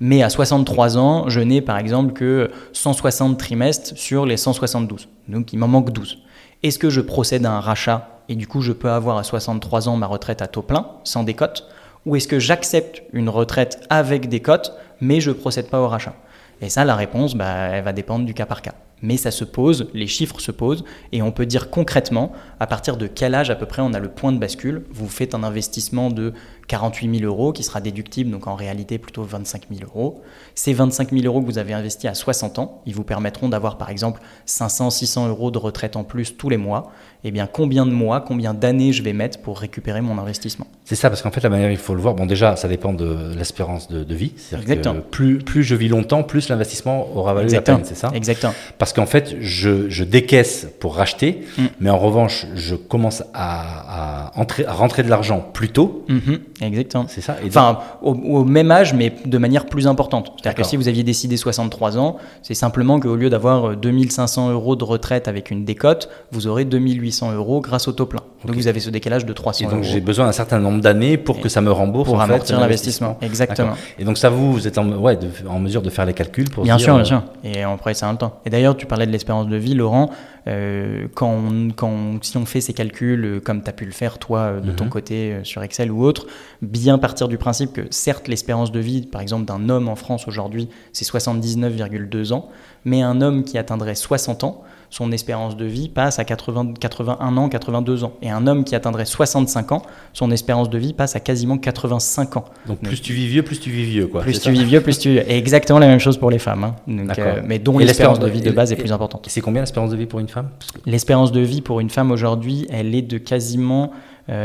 Mais 0.00 0.22
à 0.22 0.30
63 0.30 0.96
ans, 0.96 1.28
je 1.28 1.40
n'ai 1.40 1.60
par 1.60 1.78
exemple 1.78 2.12
que 2.12 2.50
160 2.72 3.36
trimestres 3.38 3.96
sur 3.96 4.24
les 4.24 4.36
172. 4.36 5.08
Donc 5.26 5.52
il 5.52 5.58
m'en 5.58 5.66
manque 5.66 5.90
12. 5.92 6.18
Est-ce 6.62 6.78
que 6.78 6.90
je 6.90 7.00
procède 7.00 7.44
à 7.44 7.52
un 7.52 7.60
rachat 7.60 8.17
et 8.28 8.36
du 8.36 8.46
coup 8.46 8.60
je 8.60 8.72
peux 8.72 8.90
avoir 8.90 9.18
à 9.18 9.22
63 9.22 9.88
ans 9.88 9.96
ma 9.96 10.06
retraite 10.06 10.42
à 10.42 10.46
taux 10.46 10.62
plein, 10.62 10.86
sans 11.04 11.24
décote 11.24 11.68
Ou 12.06 12.16
est-ce 12.16 12.28
que 12.28 12.38
j'accepte 12.38 13.02
une 13.12 13.28
retraite 13.28 13.86
avec 13.90 14.28
des 14.28 14.40
cotes, 14.40 14.72
mais 15.00 15.20
je 15.20 15.30
ne 15.30 15.34
procède 15.34 15.68
pas 15.68 15.80
au 15.80 15.88
rachat? 15.88 16.14
Et 16.60 16.68
ça, 16.68 16.84
la 16.84 16.96
réponse, 16.96 17.34
bah, 17.34 17.68
elle 17.72 17.84
va 17.84 17.92
dépendre 17.92 18.24
du 18.24 18.34
cas 18.34 18.46
par 18.46 18.62
cas. 18.62 18.74
Mais 19.02 19.16
ça 19.16 19.30
se 19.30 19.44
pose, 19.44 19.88
les 19.94 20.06
chiffres 20.06 20.40
se 20.40 20.50
posent, 20.50 20.84
et 21.12 21.22
on 21.22 21.32
peut 21.32 21.46
dire 21.46 21.70
concrètement 21.70 22.32
à 22.60 22.66
partir 22.66 22.96
de 22.96 23.06
quel 23.06 23.34
âge 23.34 23.50
à 23.50 23.54
peu 23.54 23.66
près 23.66 23.82
on 23.82 23.94
a 23.94 23.98
le 23.98 24.08
point 24.08 24.32
de 24.32 24.38
bascule. 24.38 24.84
Vous 24.90 25.08
faites 25.08 25.34
un 25.34 25.42
investissement 25.42 26.10
de 26.10 26.32
48 26.68 27.20
000 27.20 27.30
euros 27.30 27.52
qui 27.52 27.64
sera 27.64 27.80
déductible, 27.80 28.30
donc 28.30 28.46
en 28.46 28.54
réalité 28.54 28.98
plutôt 28.98 29.22
25 29.22 29.62
000 29.72 29.82
euros. 29.84 30.22
Ces 30.54 30.72
25 30.72 31.12
000 31.12 31.24
euros 31.24 31.40
que 31.40 31.46
vous 31.46 31.58
avez 31.58 31.72
investis 31.72 32.08
à 32.08 32.14
60 32.14 32.58
ans, 32.58 32.82
ils 32.86 32.94
vous 32.94 33.04
permettront 33.04 33.48
d'avoir 33.48 33.78
par 33.78 33.90
exemple 33.90 34.20
500, 34.46 34.90
600 34.90 35.28
euros 35.28 35.50
de 35.50 35.58
retraite 35.58 35.96
en 35.96 36.04
plus 36.04 36.36
tous 36.36 36.50
les 36.50 36.58
mois. 36.58 36.92
Eh 37.24 37.32
bien, 37.32 37.48
combien 37.52 37.84
de 37.84 37.90
mois, 37.90 38.20
combien 38.20 38.54
d'années 38.54 38.92
je 38.92 39.02
vais 39.02 39.12
mettre 39.12 39.40
pour 39.40 39.58
récupérer 39.58 40.00
mon 40.00 40.18
investissement? 40.18 40.68
C'est 40.84 40.94
ça, 40.94 41.10
parce 41.10 41.20
qu'en 41.20 41.32
fait, 41.32 41.42
la 41.42 41.48
manière, 41.48 41.70
il 41.70 41.76
faut 41.76 41.94
le 41.94 42.00
voir. 42.00 42.14
Bon, 42.14 42.26
déjà, 42.26 42.54
ça 42.54 42.68
dépend 42.68 42.92
de 42.92 43.34
l'espérance 43.36 43.88
de, 43.88 44.14
vie. 44.14 44.32
Exactement. 44.52 44.94
Que 44.94 45.00
plus, 45.00 45.38
plus 45.38 45.62
je 45.64 45.74
vis 45.74 45.88
longtemps, 45.88 46.22
plus 46.22 46.48
l'investissement 46.48 47.08
aura 47.16 47.34
valu 47.34 47.48
la 47.48 47.60
peine, 47.60 47.80
c'est 47.82 47.96
ça? 47.96 48.10
Exactement. 48.14 48.54
Parce 48.78 48.87
qu'en 48.92 49.06
fait, 49.06 49.36
je, 49.40 49.88
je, 49.88 50.04
décaisse 50.04 50.68
pour 50.80 50.96
racheter, 50.96 51.42
mm. 51.56 51.64
mais 51.80 51.90
en 51.90 51.98
revanche, 51.98 52.46
je 52.54 52.74
commence 52.74 53.22
à, 53.34 54.28
à, 54.28 54.40
entrer, 54.40 54.64
à 54.64 54.72
rentrer 54.72 55.02
de 55.02 55.10
l'argent 55.10 55.44
plus 55.52 55.70
tôt. 55.70 56.04
Mm-hmm. 56.08 56.38
Exactement. 56.62 57.06
C'est 57.08 57.20
ça. 57.20 57.36
enfin, 57.46 57.78
au, 58.02 58.44
même 58.44 58.70
âge, 58.70 58.94
mais 58.94 59.12
de 59.24 59.38
manière 59.38 59.66
plus 59.66 59.86
importante. 59.86 60.32
C'est-à-dire 60.36 60.62
que 60.62 60.68
si 60.68 60.76
vous 60.76 60.88
aviez 60.88 61.02
décidé 61.02 61.36
63 61.36 61.98
ans, 61.98 62.16
c'est 62.42 62.54
simplement 62.54 63.00
qu'au 63.00 63.16
lieu 63.16 63.30
d'avoir 63.30 63.76
2500 63.76 64.50
euros 64.50 64.76
de 64.76 64.84
retraite 64.84 65.28
avec 65.28 65.50
une 65.50 65.64
décote, 65.64 66.08
vous 66.32 66.46
aurez 66.46 66.64
2800 66.64 67.32
euros 67.32 67.60
grâce 67.60 67.88
au 67.88 67.92
taux 67.92 68.06
plein. 68.06 68.22
Donc 68.44 68.56
vous 68.56 68.68
avez 68.68 68.80
ce 68.80 68.90
décalage 68.90 69.26
de 69.26 69.32
300 69.32 69.64
euros. 69.64 69.72
Et 69.72 69.76
donc 69.76 69.84
j'ai 69.84 70.00
besoin 70.00 70.26
d'un 70.26 70.32
certain 70.32 70.58
nombre 70.58 70.80
d'années 70.80 71.16
pour 71.16 71.40
que 71.40 71.48
ça 71.48 71.60
me 71.60 71.72
rembourse. 71.72 72.08
Pour 72.08 72.20
amortir 72.20 72.60
l'investissement. 72.60 73.18
Exactement. 73.20 73.72
Et 73.98 74.04
donc 74.04 74.18
ça, 74.18 74.30
vous, 74.30 74.52
vous 74.52 74.68
êtes 74.68 74.78
en, 74.78 74.88
ouais, 74.92 75.18
en 75.48 75.58
mesure 75.58 75.82
de 75.82 75.90
faire 75.90 76.06
les 76.06 76.14
calculs 76.14 76.48
pour 76.50 76.64
Bien 76.64 76.78
sûr, 76.78 76.94
bien 76.94 77.02
euh, 77.02 77.04
sûr. 77.04 77.22
Et 77.44 77.66
on 77.66 77.76
pourrait 77.76 77.94
ça 77.94 78.08
un 78.08 78.14
temps. 78.14 78.40
Et 78.46 78.50
d'ailleurs, 78.50 78.76
tu 78.78 78.86
parlais 78.86 79.06
de 79.06 79.12
l'espérance 79.12 79.48
de 79.48 79.56
vie, 79.56 79.74
Laurent. 79.74 80.10
Euh, 80.46 81.08
quand, 81.14 81.42
quand, 81.76 82.24
si 82.24 82.36
on 82.38 82.46
fait 82.46 82.62
ces 82.62 82.72
calculs, 82.72 83.24
euh, 83.24 83.40
comme 83.40 83.62
tu 83.62 83.68
as 83.68 83.72
pu 83.72 83.84
le 83.84 83.90
faire 83.90 84.18
toi 84.18 84.40
euh, 84.40 84.60
de 84.60 84.72
ton 84.72 84.84
mhm. 84.84 84.90
côté 84.90 85.40
sur 85.42 85.62
Excel 85.62 85.92
ou 85.92 86.02
autre, 86.04 86.26
bien 86.62 86.96
partir 86.96 87.28
du 87.28 87.36
principe 87.36 87.74
que 87.74 87.82
certes 87.90 88.28
l'espérance 88.28 88.72
de 88.72 88.80
vie, 88.80 89.02
par 89.02 89.20
exemple, 89.20 89.44
d'un 89.44 89.68
homme 89.68 89.88
en 89.88 89.96
France 89.96 90.26
aujourd'hui, 90.26 90.68
c'est 90.92 91.06
79,2 91.06 92.32
ans, 92.32 92.48
mais 92.84 93.02
un 93.02 93.20
homme 93.20 93.44
qui 93.44 93.58
atteindrait 93.58 93.94
60 93.94 94.44
ans, 94.44 94.62
son 94.90 95.12
espérance 95.12 95.56
de 95.56 95.64
vie 95.64 95.88
passe 95.88 96.18
à 96.18 96.24
80, 96.24 96.74
81 96.80 97.36
ans, 97.36 97.48
82 97.48 98.04
ans. 98.04 98.12
Et 98.22 98.30
un 98.30 98.46
homme 98.46 98.64
qui 98.64 98.74
atteindrait 98.74 99.04
65 99.04 99.72
ans, 99.72 99.82
son 100.12 100.30
espérance 100.30 100.70
de 100.70 100.78
vie 100.78 100.94
passe 100.94 101.14
à 101.14 101.20
quasiment 101.20 101.58
85 101.58 102.36
ans. 102.36 102.44
Donc, 102.66 102.80
plus 102.80 103.00
tu 103.00 103.12
vis 103.12 103.26
vieux, 103.26 103.42
plus 103.42 103.60
tu 103.60 103.70
vis 103.70 103.84
vieux. 103.84 104.06
Quoi, 104.06 104.22
plus 104.22 104.40
tu 104.40 104.50
vis 104.50 104.64
vieux, 104.64 104.80
plus 104.80 104.98
tu 104.98 105.10
vis 105.10 105.18
Et 105.18 105.36
exactement 105.36 105.78
la 105.78 105.88
même 105.88 105.98
chose 105.98 106.16
pour 106.16 106.30
les 106.30 106.38
femmes. 106.38 106.64
Hein. 106.64 106.74
Euh, 107.18 107.42
mais 107.44 107.58
dont 107.58 107.78
l'espérance 107.78 108.18
de 108.18 108.28
vie 108.28 108.40
de 108.40 108.50
base 108.50 108.72
est 108.72 108.76
plus 108.76 108.92
importante. 108.92 109.26
C'est 109.28 109.40
combien 109.40 109.62
l'espérance 109.62 109.90
de 109.90 109.96
vie 109.96 110.06
pour 110.06 110.20
une 110.20 110.28
femme? 110.28 110.48
L'espérance 110.86 111.32
de 111.32 111.40
vie 111.40 111.60
pour 111.60 111.80
une 111.80 111.90
femme 111.90 112.10
aujourd'hui, 112.10 112.66
elle 112.70 112.94
est 112.94 113.02
de 113.02 113.18
quasiment 113.18 113.92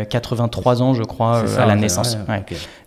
83 0.09 0.81
euh, 0.81 0.83
ans, 0.83 0.93
je 0.93 1.03
crois, 1.03 1.43
euh, 1.43 1.59
à 1.59 1.65
la 1.65 1.75
naissance. 1.75 2.17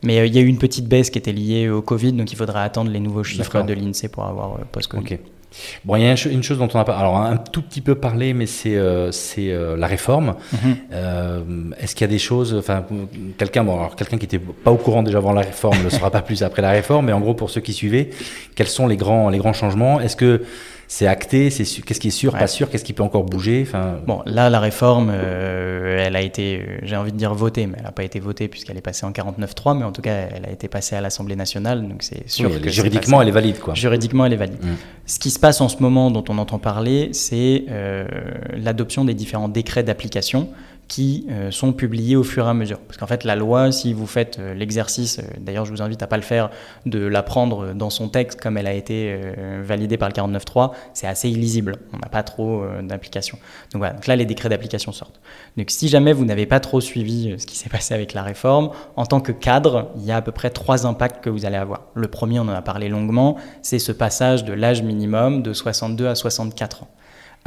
Mais 0.02 0.26
il 0.26 0.34
y 0.34 0.38
a 0.38 0.40
eu 0.42 0.46
une 0.46 0.58
petite 0.58 0.88
baisse 0.88 1.10
qui 1.10 1.18
était 1.18 1.32
liée 1.32 1.68
au 1.68 1.82
Covid, 1.82 2.12
donc 2.12 2.32
il 2.32 2.36
faudra 2.36 2.62
attendre 2.62 2.90
les 2.90 3.00
nouveaux 3.00 3.24
chiffres 3.24 3.62
de 3.62 3.72
l'INSEE 3.72 4.08
pour 4.08 4.24
avoir 4.24 4.58
post-Covid. 4.72 5.18
Bon, 5.84 5.96
il 5.96 6.02
y 6.02 6.06
a 6.06 6.14
une 6.26 6.42
chose 6.42 6.58
dont 6.58 6.68
on 6.72 6.78
a 6.78 6.84
pas, 6.84 6.96
alors 6.96 7.16
un 7.16 7.36
tout 7.36 7.62
petit 7.62 7.80
peu 7.80 7.94
parlé, 7.94 8.34
mais 8.34 8.46
c'est 8.46 8.76
euh, 8.76 9.12
c'est 9.12 9.50
euh, 9.50 9.76
la 9.76 9.86
réforme. 9.86 10.34
Mhm. 10.52 10.76
Euh, 10.92 11.40
est-ce 11.80 11.94
qu'il 11.94 12.04
y 12.06 12.10
a 12.10 12.12
des 12.12 12.18
choses, 12.18 12.54
enfin 12.54 12.84
quelqu'un, 13.38 13.64
bon, 13.64 13.78
alors 13.78 13.96
quelqu'un 13.96 14.18
qui 14.18 14.26
était 14.26 14.38
pas 14.38 14.70
au 14.70 14.76
courant 14.76 15.02
déjà 15.02 15.18
avant 15.18 15.32
la 15.32 15.42
réforme 15.42 15.78
ne 15.84 15.90
sera 15.90 16.10
pas 16.10 16.22
plus 16.22 16.42
après 16.42 16.62
la 16.62 16.70
réforme, 16.70 17.06
mais 17.06 17.12
en 17.12 17.20
gros 17.20 17.34
pour 17.34 17.50
ceux 17.50 17.60
qui 17.60 17.72
suivaient, 17.72 18.10
quels 18.54 18.68
sont 18.68 18.86
les 18.86 18.96
grands 18.96 19.30
les 19.30 19.38
grands 19.38 19.52
changements? 19.52 20.00
Est-ce 20.00 20.16
que 20.16 20.42
c'est 20.88 21.06
acté, 21.06 21.50
c'est 21.50 21.64
qu'est-ce 21.82 21.98
qui 21.98 22.08
est 22.08 22.12
sûr, 22.12 22.32
pas 22.32 22.46
sûr, 22.46 22.70
qu'est-ce 22.70 22.84
qui 22.84 22.92
peut 22.92 23.02
encore 23.02 23.24
bouger. 23.24 23.64
Enfin... 23.66 23.98
Bon, 24.06 24.22
là, 24.24 24.50
la 24.50 24.60
réforme, 24.60 25.10
euh, 25.12 26.04
elle 26.06 26.14
a 26.14 26.20
été, 26.20 26.60
euh, 26.60 26.78
j'ai 26.82 26.96
envie 26.96 27.10
de 27.10 27.16
dire 27.16 27.34
votée, 27.34 27.66
mais 27.66 27.74
elle 27.78 27.84
n'a 27.84 27.92
pas 27.92 28.04
été 28.04 28.20
votée 28.20 28.46
puisqu'elle 28.46 28.76
est 28.76 28.82
passée 28.82 29.04
en 29.04 29.10
49.3, 29.10 29.76
mais 29.78 29.84
en 29.84 29.90
tout 29.90 30.02
cas, 30.02 30.28
elle 30.32 30.46
a 30.46 30.50
été 30.50 30.68
passée 30.68 30.94
à 30.94 31.00
l'Assemblée 31.00 31.34
nationale, 31.34 31.86
donc 31.86 32.02
c'est 32.02 32.28
sûr 32.28 32.60
que 32.60 32.70
juridiquement, 32.70 33.20
elle 33.20 33.28
est 33.28 33.32
valide, 33.32 33.58
quoi. 33.58 33.74
Juridiquement, 33.74 34.26
elle 34.26 34.32
est 34.32 34.36
valide. 34.36 34.62
Mm. 34.62 34.74
Ce 35.06 35.18
qui 35.18 35.30
se 35.30 35.40
passe 35.40 35.60
en 35.60 35.68
ce 35.68 35.78
moment, 35.80 36.10
dont 36.10 36.24
on 36.28 36.38
entend 36.38 36.58
parler, 36.58 37.10
c'est 37.12 37.64
euh, 37.68 38.06
l'adoption 38.56 39.04
des 39.04 39.14
différents 39.14 39.48
décrets 39.48 39.82
d'application 39.82 40.48
qui 40.88 41.26
euh, 41.30 41.50
sont 41.50 41.72
publiés 41.72 42.16
au 42.16 42.22
fur 42.22 42.46
et 42.46 42.50
à 42.50 42.54
mesure. 42.54 42.78
Parce 42.78 42.96
qu'en 42.96 43.06
fait, 43.06 43.24
la 43.24 43.34
loi, 43.34 43.72
si 43.72 43.92
vous 43.92 44.06
faites 44.06 44.38
euh, 44.38 44.54
l'exercice, 44.54 45.18
euh, 45.18 45.22
d'ailleurs, 45.40 45.64
je 45.64 45.72
vous 45.72 45.82
invite 45.82 46.02
à 46.02 46.06
pas 46.06 46.16
le 46.16 46.22
faire, 46.22 46.50
de 46.84 47.04
la 47.04 47.22
prendre 47.22 47.74
dans 47.74 47.90
son 47.90 48.08
texte 48.08 48.40
comme 48.40 48.56
elle 48.56 48.66
a 48.66 48.72
été 48.72 49.18
validée 49.62 49.96
par 49.96 50.08
le 50.08 50.14
49.3, 50.14 50.72
c'est 50.92 51.06
assez 51.06 51.28
illisible. 51.28 51.76
On 51.92 51.98
n'a 51.98 52.08
pas 52.08 52.22
trop 52.22 52.64
d'application. 52.82 53.38
Donc 53.72 53.80
voilà, 53.80 53.94
donc 53.94 54.06
là, 54.06 54.16
les 54.16 54.24
décrets 54.24 54.48
d'application 54.48 54.92
sortent. 54.92 55.20
Donc 55.56 55.70
si 55.70 55.88
jamais 55.88 56.12
vous 56.12 56.24
n'avez 56.24 56.46
pas 56.46 56.60
trop 56.60 56.80
suivi 56.80 57.34
ce 57.38 57.46
qui 57.46 57.56
s'est 57.56 57.68
passé 57.68 57.94
avec 57.94 58.12
la 58.14 58.22
réforme, 58.22 58.70
en 58.96 59.06
tant 59.06 59.20
que 59.20 59.32
cadre, 59.32 59.90
il 59.96 60.04
y 60.04 60.12
a 60.12 60.16
à 60.16 60.22
peu 60.22 60.32
près 60.32 60.50
trois 60.50 60.86
impacts 60.86 61.22
que 61.22 61.30
vous 61.30 61.44
allez 61.44 61.56
avoir. 61.56 61.86
Le 61.94 62.08
premier, 62.08 62.38
on 62.38 62.44
en 62.44 62.48
a 62.48 62.62
parlé 62.62 62.88
longuement, 62.88 63.36
c'est 63.62 63.78
ce 63.78 63.92
passage 63.92 64.44
de 64.44 64.52
l'âge 64.52 64.82
minimum 64.82 65.42
de 65.42 65.52
62 65.52 66.06
à 66.06 66.14
64 66.14 66.84
ans. 66.84 66.88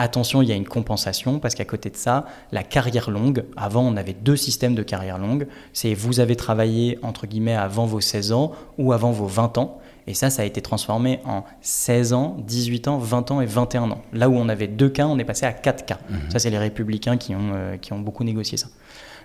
Attention, 0.01 0.41
il 0.41 0.47
y 0.47 0.53
a 0.53 0.55
une 0.55 0.65
compensation 0.65 1.39
parce 1.39 1.55
qu'à 1.55 1.65
côté 1.65 1.89
de 1.89 1.97
ça, 1.97 2.25
la 2.53 2.63
carrière 2.63 3.11
longue, 3.11 3.43
avant 3.57 3.81
on 3.81 3.97
avait 3.97 4.13
deux 4.13 4.37
systèmes 4.37 4.73
de 4.73 4.81
carrière 4.81 5.17
longue, 5.17 5.45
c'est 5.73 5.93
vous 5.93 6.21
avez 6.21 6.37
travaillé 6.37 6.97
entre 7.01 7.27
guillemets 7.27 7.57
avant 7.57 7.85
vos 7.85 7.99
16 7.99 8.31
ans 8.31 8.53
ou 8.77 8.93
avant 8.93 9.11
vos 9.11 9.25
20 9.25 9.57
ans. 9.57 9.81
Et 10.07 10.13
ça, 10.13 10.29
ça 10.29 10.43
a 10.43 10.45
été 10.45 10.61
transformé 10.61 11.19
en 11.25 11.43
16 11.59 12.13
ans, 12.13 12.37
18 12.47 12.87
ans, 12.87 12.97
20 12.97 13.31
ans 13.31 13.41
et 13.41 13.45
21 13.45 13.91
ans. 13.91 14.01
Là 14.13 14.29
où 14.29 14.35
on 14.35 14.47
avait 14.47 14.67
deux 14.67 14.87
cas, 14.87 15.05
on 15.05 15.19
est 15.19 15.25
passé 15.25 15.45
à 15.45 15.51
quatre 15.51 15.85
cas. 15.85 15.99
Mhm. 16.09 16.31
Ça, 16.31 16.39
c'est 16.39 16.49
les 16.49 16.57
républicains 16.57 17.17
qui 17.17 17.35
ont, 17.35 17.51
euh, 17.53 17.75
qui 17.75 17.91
ont 17.91 17.99
beaucoup 17.99 18.23
négocié 18.23 18.57
ça. 18.57 18.67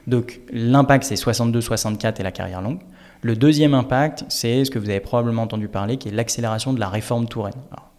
Donc 0.08 0.40
l'impact, 0.52 1.04
c'est 1.04 1.14
62-64 1.14 2.18
et 2.18 2.24
la 2.24 2.32
carrière 2.32 2.60
longue. 2.60 2.80
Le 3.22 3.36
deuxième 3.36 3.74
impact, 3.74 4.24
c'est 4.28 4.64
ce 4.64 4.72
que 4.72 4.80
vous 4.80 4.90
avez 4.90 4.98
probablement 4.98 5.42
entendu 5.42 5.68
parler, 5.68 5.98
qui 5.98 6.08
est 6.08 6.12
l'accélération 6.12 6.72
de 6.72 6.80
la 6.80 6.88
réforme 6.88 7.28
Touraine. 7.28 7.54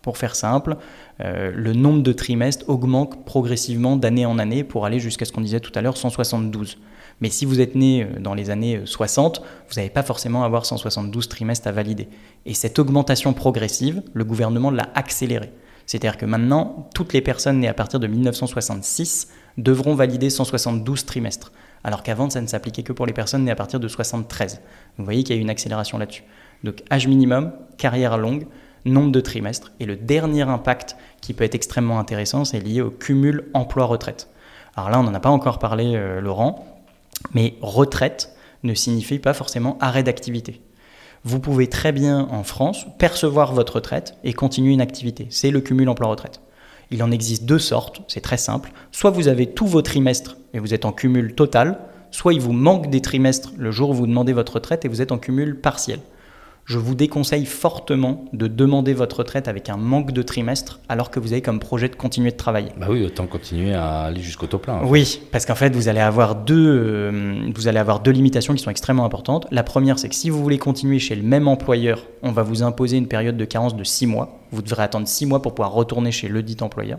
Pour 0.06 0.20
faire 0.20 0.36
simple, 0.36 0.78
euh, 1.20 1.52
le 1.52 1.74
nombre 1.74 2.04
de 2.04 2.14
trimestres 2.14 2.64
augmente 2.70 3.26
progressivement 3.26 3.98
d'année 3.98 4.28
en 4.28 4.38
année 4.38 4.64
pour 4.64 4.86
aller 4.86 5.00
jusqu'à 5.00 5.26
ce 5.26 5.32
qu'on 5.32 5.42
disait 5.42 5.60
tout 5.60 5.72
à 5.74 5.82
l'heure, 5.82 5.98
172. 5.98 6.78
Mais 7.22 7.32
si 7.32 7.44
vous 7.44 7.60
êtes 7.60 7.74
né 7.74 8.04
euh, 8.04 8.20
dans 8.20 8.36
les 8.36 8.52
années 8.52 8.82
60, 8.86 9.40
euh, 9.40 9.42
vous 9.68 9.78
n'allez 9.78 9.90
pas 9.90 10.04
forcément 10.04 10.44
avoir 10.44 10.68
172 10.68 11.28
trimestres 11.28 11.66
à 11.66 11.72
valider. 11.72 12.08
Et 12.46 12.54
cette 12.54 12.78
augmentation 12.78 13.34
progressive, 13.34 14.04
le 14.14 14.24
gouvernement 14.24 14.70
l'a 14.70 14.92
accélérée. 14.94 15.52
C'est-à-dire 15.88 16.20
que 16.20 16.28
maintenant, 16.28 16.88
toutes 16.94 17.12
les 17.12 17.22
personnes 17.22 17.60
nées 17.60 17.68
à 17.68 17.74
partir 17.74 18.00
de 18.00 18.06
1966 18.06 19.30
devront 19.58 19.96
valider 19.96 20.30
172 20.30 21.04
trimestres, 21.06 21.52
alors 21.84 22.04
qu'avant, 22.04 22.30
ça 22.30 22.42
ne 22.42 22.48
s'appliquait 22.48 22.84
que 22.84 22.94
pour 22.94 23.08
les 23.08 23.14
personnes 23.14 23.46
nées 23.46 23.52
à 23.52 23.56
partir 23.56 23.80
de 23.80 23.88
73. 23.88 24.62
Vous 25.00 25.04
voyez 25.04 25.24
qu'il 25.24 25.36
y 25.36 25.38
a 25.38 25.40
eu 25.40 25.44
une 25.44 25.50
accélération 25.50 25.98
là-dessus. 25.98 26.26
Donc 26.64 26.84
âge 26.92 27.08
minimum, 27.08 27.54
carrière 27.80 28.20
longue, 28.20 28.46
nombre 28.86 29.12
de 29.12 29.20
trimestres. 29.20 29.72
Et 29.80 29.86
le 29.86 29.96
dernier 29.96 30.44
impact 30.44 30.96
qui 31.22 31.34
peut 31.34 31.44
être 31.44 31.56
extrêmement 31.56 32.00
intéressant, 32.00 32.46
c'est 32.46 32.60
lié 32.60 32.82
au 32.82 32.90
cumul 32.90 33.50
emploi-retraite. 33.54 34.30
Alors 34.76 34.90
là, 34.90 35.00
on 35.00 35.04
n'en 35.04 35.14
a 35.14 35.20
pas 35.20 35.30
encore 35.30 35.60
parlé, 35.60 35.96
euh, 35.96 36.22
Laurent, 36.22 36.66
mais 37.34 37.56
retraite 37.62 38.36
ne 38.64 38.74
signifie 38.74 39.20
pas 39.20 39.34
forcément 39.34 39.78
arrêt 39.80 40.04
d'activité. 40.04 40.62
Vous 41.24 41.40
pouvez 41.40 41.68
très 41.68 41.92
bien 41.92 42.28
en 42.30 42.44
France 42.44 42.86
percevoir 43.00 43.54
votre 43.54 43.76
retraite 43.76 44.16
et 44.24 44.34
continuer 44.34 44.74
une 44.74 44.82
activité. 44.82 45.28
C'est 45.30 45.52
le 45.52 45.62
cumul 45.62 45.90
emploi-retraite. 45.90 46.42
Il 46.92 47.02
en 47.02 47.10
existe 47.10 47.46
deux 47.46 47.58
sortes, 47.58 48.02
c'est 48.08 48.22
très 48.22 48.38
simple. 48.38 48.72
Soit 48.92 49.10
vous 49.10 49.28
avez 49.28 49.48
tous 49.48 49.66
vos 49.66 49.82
trimestres 49.82 50.38
et 50.54 50.60
vous 50.60 50.74
êtes 50.74 50.86
en 50.86 50.92
cumul 50.92 51.34
total, 51.34 51.80
soit 52.12 52.34
il 52.34 52.42
vous 52.42 52.54
manque 52.54 52.92
des 52.92 53.02
trimestres 53.02 53.54
le 53.58 53.72
jour 53.72 53.90
où 53.90 53.94
vous 53.94 54.08
demandez 54.08 54.34
votre 54.34 54.54
retraite 54.54 54.86
et 54.86 54.88
vous 54.88 55.02
êtes 55.02 55.12
en 55.12 55.18
cumul 55.18 55.60
partiel 55.60 56.00
je 56.66 56.80
vous 56.80 56.96
déconseille 56.96 57.46
fortement 57.46 58.26
de 58.34 58.48
demander 58.48 58.94
votre 58.94 59.20
retraite 59.20 59.48
avec 59.48 59.70
un 59.70 59.78
manque 59.78 60.12
de 60.12 60.24
trimestre 60.24 60.80
alors 60.90 61.12
que 61.12 61.20
vous 61.20 61.32
avez 61.32 61.42
comme 61.42 61.60
projet 61.60 61.90
de 61.90 61.96
continuer 61.96 62.32
de 62.32 62.38
travailler. 62.38 62.70
Bah 62.78 62.88
oui, 62.90 63.06
autant 63.06 63.28
continuer 63.28 63.74
à 63.74 64.02
aller 64.06 64.22
jusqu'au 64.22 64.48
taux 64.48 64.58
plein. 64.58 64.82
Oui, 64.84 65.22
parce 65.32 65.46
qu'en 65.46 65.56
fait, 65.56 65.76
vous 65.76 65.88
allez, 65.88 66.00
avoir 66.00 66.36
deux, 66.36 66.68
euh, 66.68 67.52
vous 67.54 67.68
allez 67.68 67.78
avoir 67.78 68.00
deux 68.00 68.12
limitations 68.12 68.54
qui 68.56 68.64
sont 68.64 68.72
extrêmement 68.72 69.06
importantes. 69.06 69.48
La 69.52 69.64
première, 69.64 70.00
c'est 70.00 70.10
que 70.10 70.16
si 70.16 70.32
vous 70.32 70.42
voulez 70.42 70.58
continuer 70.58 70.98
chez 70.98 71.16
le 71.16 71.24
même 71.24 71.48
employeur, 71.48 72.04
on 72.24 72.32
va 72.32 72.42
vous 72.42 72.64
imposer 72.64 72.98
une 72.98 73.08
période 73.08 73.38
de 73.38 73.46
carence 73.46 73.76
de 73.76 73.84
six 73.84 74.08
mois. 74.08 74.40
Vous 74.52 74.64
devrez 74.64 74.84
attendre 74.84 75.08
six 75.08 75.28
mois 75.28 75.42
pour 75.42 75.54
pouvoir 75.54 75.72
retourner 75.72 76.12
chez 76.12 76.28
le 76.28 76.42
dit 76.42 76.58
employeur. 76.62 76.98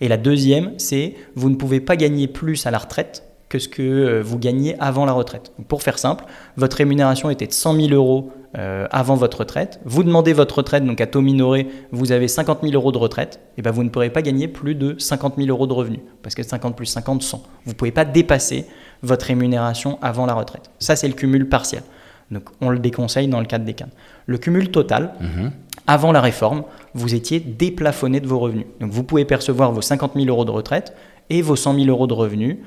Et 0.00 0.08
la 0.08 0.16
deuxième, 0.16 0.74
c'est 0.78 1.16
vous 1.34 1.50
ne 1.50 1.56
pouvez 1.56 1.80
pas 1.80 1.96
gagner 1.96 2.28
plus 2.28 2.64
à 2.66 2.70
la 2.70 2.78
retraite 2.78 3.29
que 3.50 3.58
ce 3.58 3.68
que 3.68 3.82
euh, 3.82 4.22
vous 4.22 4.38
gagnez 4.38 4.76
avant 4.78 5.04
la 5.04 5.12
retraite. 5.12 5.52
pour 5.68 5.82
faire 5.82 5.98
simple, 5.98 6.24
votre 6.56 6.78
rémunération 6.78 7.28
était 7.28 7.48
de 7.48 7.52
100 7.52 7.74
000 7.74 7.88
euros 7.88 8.30
euh, 8.56 8.86
avant 8.90 9.16
votre 9.16 9.40
retraite. 9.40 9.80
Vous 9.84 10.04
demandez 10.04 10.32
votre 10.32 10.58
retraite, 10.58 10.84
donc 10.84 11.00
à 11.00 11.06
taux 11.06 11.20
minoré, 11.20 11.66
vous 11.90 12.12
avez 12.12 12.28
50 12.28 12.60
000 12.62 12.74
euros 12.74 12.92
de 12.92 12.98
retraite, 12.98 13.40
et 13.58 13.62
ben 13.62 13.72
vous 13.72 13.82
ne 13.82 13.90
pourrez 13.90 14.08
pas 14.10 14.22
gagner 14.22 14.48
plus 14.48 14.76
de 14.76 14.94
50 14.98 15.34
000 15.36 15.48
euros 15.48 15.66
de 15.66 15.72
revenus, 15.72 16.00
parce 16.22 16.34
que 16.34 16.44
50 16.44 16.76
plus 16.76 16.86
50, 16.86 17.22
100. 17.22 17.42
Vous 17.64 17.72
ne 17.72 17.76
pouvez 17.76 17.90
pas 17.90 18.04
dépasser 18.04 18.66
votre 19.02 19.26
rémunération 19.26 19.98
avant 20.00 20.26
la 20.26 20.34
retraite. 20.34 20.70
Ça, 20.78 20.94
c'est 20.94 21.08
le 21.08 21.14
cumul 21.14 21.48
partiel. 21.48 21.82
Donc 22.30 22.44
on 22.60 22.70
le 22.70 22.78
déconseille 22.78 23.26
dans 23.26 23.40
le 23.40 23.46
cadre 23.46 23.64
des 23.64 23.74
cadres. 23.74 23.92
Le 24.26 24.38
cumul 24.38 24.70
total, 24.70 25.14
mhm. 25.20 25.50
avant 25.88 26.12
la 26.12 26.20
réforme, 26.20 26.62
vous 26.94 27.16
étiez 27.16 27.40
déplafonné 27.40 28.20
de 28.20 28.28
vos 28.28 28.38
revenus. 28.38 28.66
Donc 28.80 28.92
vous 28.92 29.02
pouvez 29.02 29.24
percevoir 29.24 29.72
vos 29.72 29.82
50 29.82 30.12
000 30.14 30.26
euros 30.28 30.44
de 30.44 30.52
retraite 30.52 30.94
et 31.30 31.42
vos 31.42 31.56
100 31.56 31.74
000 31.74 31.86
euros 31.88 32.06
de 32.06 32.14
revenus 32.14 32.58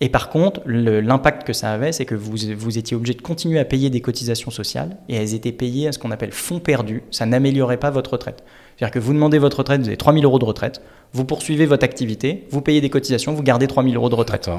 et 0.00 0.10
par 0.10 0.28
contre, 0.28 0.60
l'impact 0.66 1.46
que 1.46 1.54
ça 1.54 1.72
avait, 1.72 1.90
c'est 1.90 2.04
que 2.04 2.14
vous, 2.14 2.36
vous 2.56 2.78
étiez 2.78 2.96
obligé 2.96 3.14
de 3.14 3.22
continuer 3.22 3.58
à 3.58 3.64
payer 3.64 3.88
des 3.88 4.02
cotisations 4.02 4.50
sociales 4.50 4.98
et 5.08 5.16
elles 5.16 5.34
étaient 5.34 5.52
payées 5.52 5.88
à 5.88 5.92
ce 5.92 5.98
qu'on 5.98 6.10
appelle 6.10 6.32
fonds 6.32 6.58
perdus. 6.58 7.02
Ça 7.10 7.24
n'améliorait 7.24 7.78
pas 7.78 7.90
votre 7.90 8.12
retraite. 8.12 8.44
C'est-à-dire 8.76 8.92
que 8.92 8.98
vous 8.98 9.14
demandez 9.14 9.38
votre 9.38 9.58
retraite, 9.58 9.80
vous 9.80 9.88
avez 9.88 9.96
3 9.96 10.12
000 10.12 10.24
euros 10.24 10.38
de 10.38 10.44
retraite, 10.44 10.82
vous 11.14 11.24
poursuivez 11.24 11.64
votre 11.64 11.84
activité, 11.84 12.46
vous 12.50 12.60
payez 12.60 12.82
des 12.82 12.90
cotisations, 12.90 13.32
vous 13.32 13.42
gardez 13.42 13.66
3 13.66 13.84
000 13.84 13.94
euros 13.94 14.10
de 14.10 14.14
retraite. 14.14 14.50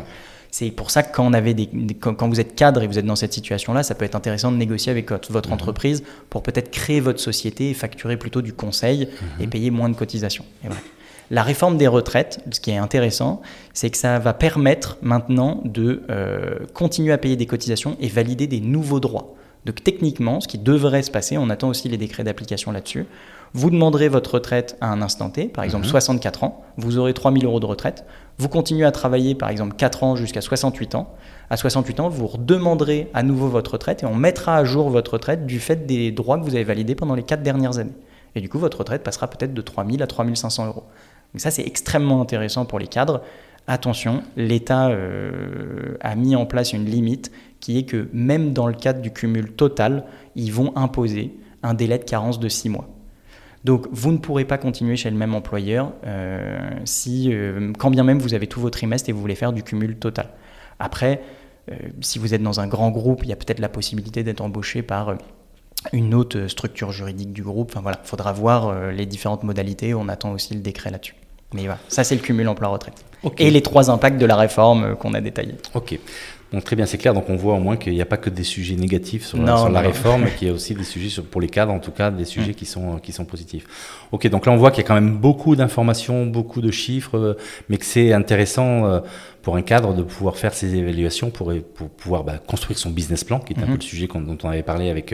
C'est 0.50 0.72
pour 0.72 0.90
ça 0.90 1.04
que 1.04 1.14
quand, 1.14 1.26
on 1.26 1.34
avait 1.34 1.54
des, 1.54 1.68
quand, 2.00 2.28
vous 2.28 2.40
êtes 2.40 2.56
cadre 2.56 2.82
et 2.82 2.88
vous 2.88 2.98
êtes 2.98 3.06
dans 3.06 3.18
cette 3.18 3.34
situation-là, 3.34 3.84
ça 3.84 3.94
peut 3.94 4.06
être 4.06 4.16
intéressant 4.16 4.52
de 4.52 4.58
négocier 4.58 4.92
avec 4.92 5.12
votre, 5.12 5.50
mhm. 5.50 5.54
entreprise 5.54 6.04
pour 6.32 6.42
peut-être 6.42 6.72
créer 6.72 7.00
votre 7.00 7.20
société 7.20 7.70
et 7.70 7.74
facturer 7.76 8.18
plutôt 8.18 8.42
du 8.42 8.54
conseil 8.54 9.08
et 9.40 9.44
mhm. 9.44 9.50
payer 9.52 9.70
moins 9.70 9.90
de 9.90 9.96
cotisations. 9.96 10.46
Et 10.64 10.68
voilà. 10.68 10.82
La 11.30 11.44
réforme 11.44 11.78
des 11.78 11.88
retraites, 11.88 12.40
ce 12.52 12.60
qui 12.60 12.72
est 12.72 12.78
intéressant, 12.78 13.42
c'est 13.74 13.90
que 13.90 13.98
ça 13.98 14.20
va 14.20 14.34
permettre 14.34 14.98
maintenant 15.02 15.62
de 15.66 16.04
euh, 16.10 16.60
continuer 16.74 17.12
à 17.12 17.18
payer 17.18 17.36
des 17.36 17.46
cotisations 17.46 17.98
et 18.00 18.08
valider 18.08 18.48
des 18.48 18.62
nouveaux 18.62 19.00
droits. 19.00 19.36
Donc 19.66 19.84
techniquement, 19.84 20.40
ce 20.40 20.48
qui 20.48 20.58
devrait 20.58 21.04
se 21.04 21.12
passer, 21.12 21.38
on 21.38 21.50
attend 21.50 21.68
aussi 21.68 21.90
les 21.90 21.98
décrets 21.98 22.24
d'application 22.24 22.72
là-dessus, 22.72 23.06
vous 23.54 23.70
demanderez 23.70 24.08
votre 24.08 24.36
retraite 24.36 24.78
à 24.82 24.92
un 24.92 25.02
instant 25.02 25.30
T, 25.30 25.48
par 25.48 25.64
exemple 25.64 25.86
64 25.86 26.42
mhm. 26.42 26.48
ans, 26.48 26.62
vous 26.78 26.98
aurez 26.98 27.14
3000 27.14 27.44
euros 27.46 27.60
de 27.60 27.66
retraite, 27.66 28.06
vous 28.38 28.48
continuez 28.48 28.86
à 28.86 28.92
travailler 28.92 29.36
par 29.36 29.50
exemple 29.50 29.76
4 29.76 30.04
ans 30.04 30.16
jusqu'à 30.16 30.42
68 30.42 30.96
ans, 30.96 31.14
à 31.50 31.58
68 31.58 32.00
ans, 32.00 32.10
vous 32.10 32.28
redemanderez 32.28 33.10
à 33.14 33.24
nouveau 33.24 33.48
votre 33.48 33.72
retraite 33.74 34.04
et 34.04 34.06
on 34.06 34.16
mettra 34.16 34.56
à 34.56 34.64
jour 34.64 34.90
votre 34.90 35.14
retraite 35.14 35.46
du 35.46 35.60
fait 35.60 35.86
des 35.86 36.12
droits 36.12 36.38
que 36.38 36.44
vous 36.44 36.56
avez 36.56 36.64
validés 36.64 36.96
pendant 36.96 37.16
les 37.16 37.24
4 37.24 37.42
dernières 37.42 37.78
années. 37.78 37.96
Et 38.36 38.42
du 38.42 38.50
coup, 38.50 38.60
votre 38.60 38.80
retraite 38.80 39.04
passera 39.04 39.28
peut-être 39.28 39.54
de 39.54 39.62
3000 39.62 40.04
à 40.04 40.08
3500 40.08 40.68
euros. 40.68 40.84
Donc 41.34 41.42
ça, 41.42 41.52
c'est 41.52 41.66
extrêmement 41.66 42.22
intéressant 42.22 42.66
pour 42.66 42.80
les 42.80 42.88
cadres. 42.88 43.22
Attention, 43.68 44.24
l'État 44.38 44.90
euh, 44.90 45.98
a 46.00 46.16
mis 46.16 46.36
en 46.36 46.46
place 46.46 46.72
une 46.72 46.86
limite 46.86 47.32
qui 47.60 47.78
est 47.78 47.84
que 47.84 48.08
même 48.14 48.54
dans 48.54 48.68
le 48.68 48.74
cadre 48.74 49.02
du 49.02 49.12
cumul 49.12 49.52
total, 49.52 50.06
ils 50.36 50.54
vont 50.54 50.72
imposer 50.78 51.36
un 51.64 51.74
délai 51.74 51.98
de 51.98 52.06
carence 52.06 52.40
de 52.40 52.48
6 52.48 52.70
mois. 52.70 52.88
Donc 53.66 53.88
vous 53.92 54.14
ne 54.14 54.18
pourrez 54.18 54.46
pas 54.46 54.58
continuer 54.58 54.96
chez 54.96 55.10
le 55.10 55.18
même 55.18 55.36
employeur 55.36 55.92
euh, 56.06 56.58
si, 56.86 57.34
euh, 57.34 57.74
quand 57.78 57.90
bien 57.90 58.04
même 58.04 58.20
vous 58.20 58.34
avez 58.34 58.48
tous 58.48 58.62
vos 58.62 58.70
trimestres 58.70 59.10
et 59.10 59.12
vous 59.12 59.20
voulez 59.20 59.36
faire 59.36 59.52
du 59.52 59.64
cumul 59.64 59.98
total. 59.98 60.30
Après, 60.80 61.22
si 62.00 62.18
vous 62.18 62.34
êtes 62.34 62.42
dans 62.42 62.62
un 62.62 62.68
grand 62.68 62.92
groupe, 62.92 63.24
il 63.24 63.30
y 63.30 63.34
a 63.34 63.36
peut-être 63.36 63.60
la 63.60 63.68
possibilité 63.68 64.24
d'être 64.24 64.40
embauché 64.40 64.84
par 64.84 65.18
une 65.94 66.14
autre 66.14 66.48
structure 66.48 66.92
juridique 66.92 67.34
du 67.34 67.44
groupe. 67.44 67.72
Enfin 67.72 67.82
voilà, 67.82 68.00
il 68.04 68.08
faudra 68.08 68.32
voir 68.32 68.68
euh, 68.68 68.92
les 68.92 69.06
différentes 69.06 69.44
modalités. 69.44 69.94
On 69.94 70.10
attend 70.10 70.32
aussi 70.32 70.54
le 70.54 70.62
décret 70.62 70.92
là-dessus. 70.92 71.16
Mais 71.54 71.62
voilà, 71.62 71.80
ça 71.88 72.04
c'est 72.04 72.16
le 72.16 72.22
cumul 72.22 72.48
emploi-retraite. 72.48 73.06
Et 73.38 73.50
les 73.50 73.62
trois 73.62 73.90
impacts 73.90 74.18
de 74.18 74.26
la 74.26 74.36
réforme 74.36 74.84
euh, 74.84 74.96
qu'on 74.96 75.14
a 75.14 75.22
détaillés. 75.22 75.56
Ok. 75.74 75.98
Donc 76.54 76.64
très 76.64 76.76
bien, 76.76 76.86
c'est 76.86 76.98
clair. 76.98 77.14
Donc 77.14 77.30
on 77.30 77.36
voit 77.36 77.56
au 77.56 77.60
moins 77.60 77.76
qu'il 77.76 77.94
n'y 77.94 78.02
a 78.02 78.06
pas 78.06 78.18
que 78.18 78.30
des 78.30 78.44
sujets 78.44 78.76
négatifs 78.76 79.26
sur, 79.26 79.38
la, 79.42 79.82
réforme, 79.82 80.24
mais 80.24 80.32
qu'il 80.32 80.48
y 80.48 80.52
a 80.52 80.54
aussi 80.54 80.74
des 80.74 80.84
sujets 80.84 81.10
sur, 81.10 81.26
pour 81.26 81.42
les 81.42 81.50
cadres, 81.50 81.74
en 81.74 81.80
tout 81.80 81.92
cas, 81.92 82.10
des 82.10 82.26
sujets 82.26 82.54
qui 82.54 82.66
sont 82.66 82.98
qui 83.00 83.12
sont 83.12 83.26
positifs. 83.26 83.66
Ok, 84.12 84.28
donc 84.28 84.46
là 84.46 84.52
on 84.52 84.58
voit 84.58 84.72
qu'il 84.72 84.84
y 84.84 84.86
a 84.86 84.88
quand 84.88 84.96
même 84.96 85.18
beaucoup 85.18 85.56
d'informations, 85.56 86.26
beaucoup 86.26 86.62
de 86.62 86.72
chiffres, 86.72 87.18
euh, 87.18 87.38
mais 87.70 87.78
que 87.78 87.86
c'est 87.86 88.14
intéressant 88.14 89.02
pour 89.42 89.56
un 89.56 89.62
cadre 89.62 89.94
de 89.94 90.04
pouvoir 90.04 90.38
faire 90.38 90.54
ces 90.54 90.76
évaluations 90.76 91.30
pour 91.30 91.54
pour 91.76 91.90
pouvoir 91.90 92.24
bah, 92.24 92.38
construire 92.38 92.78
son 92.78 92.92
business 92.92 93.24
plan, 93.24 93.40
qui 93.40 93.54
est 93.54 93.60
un 93.60 93.64
mm-hmm. 93.64 93.66
peu 93.68 93.76
le 93.76 93.82
sujet 93.82 94.08
dont 94.08 94.38
on 94.44 94.50
avait 94.50 94.64
parlé 94.64 94.90
avec 94.90 95.14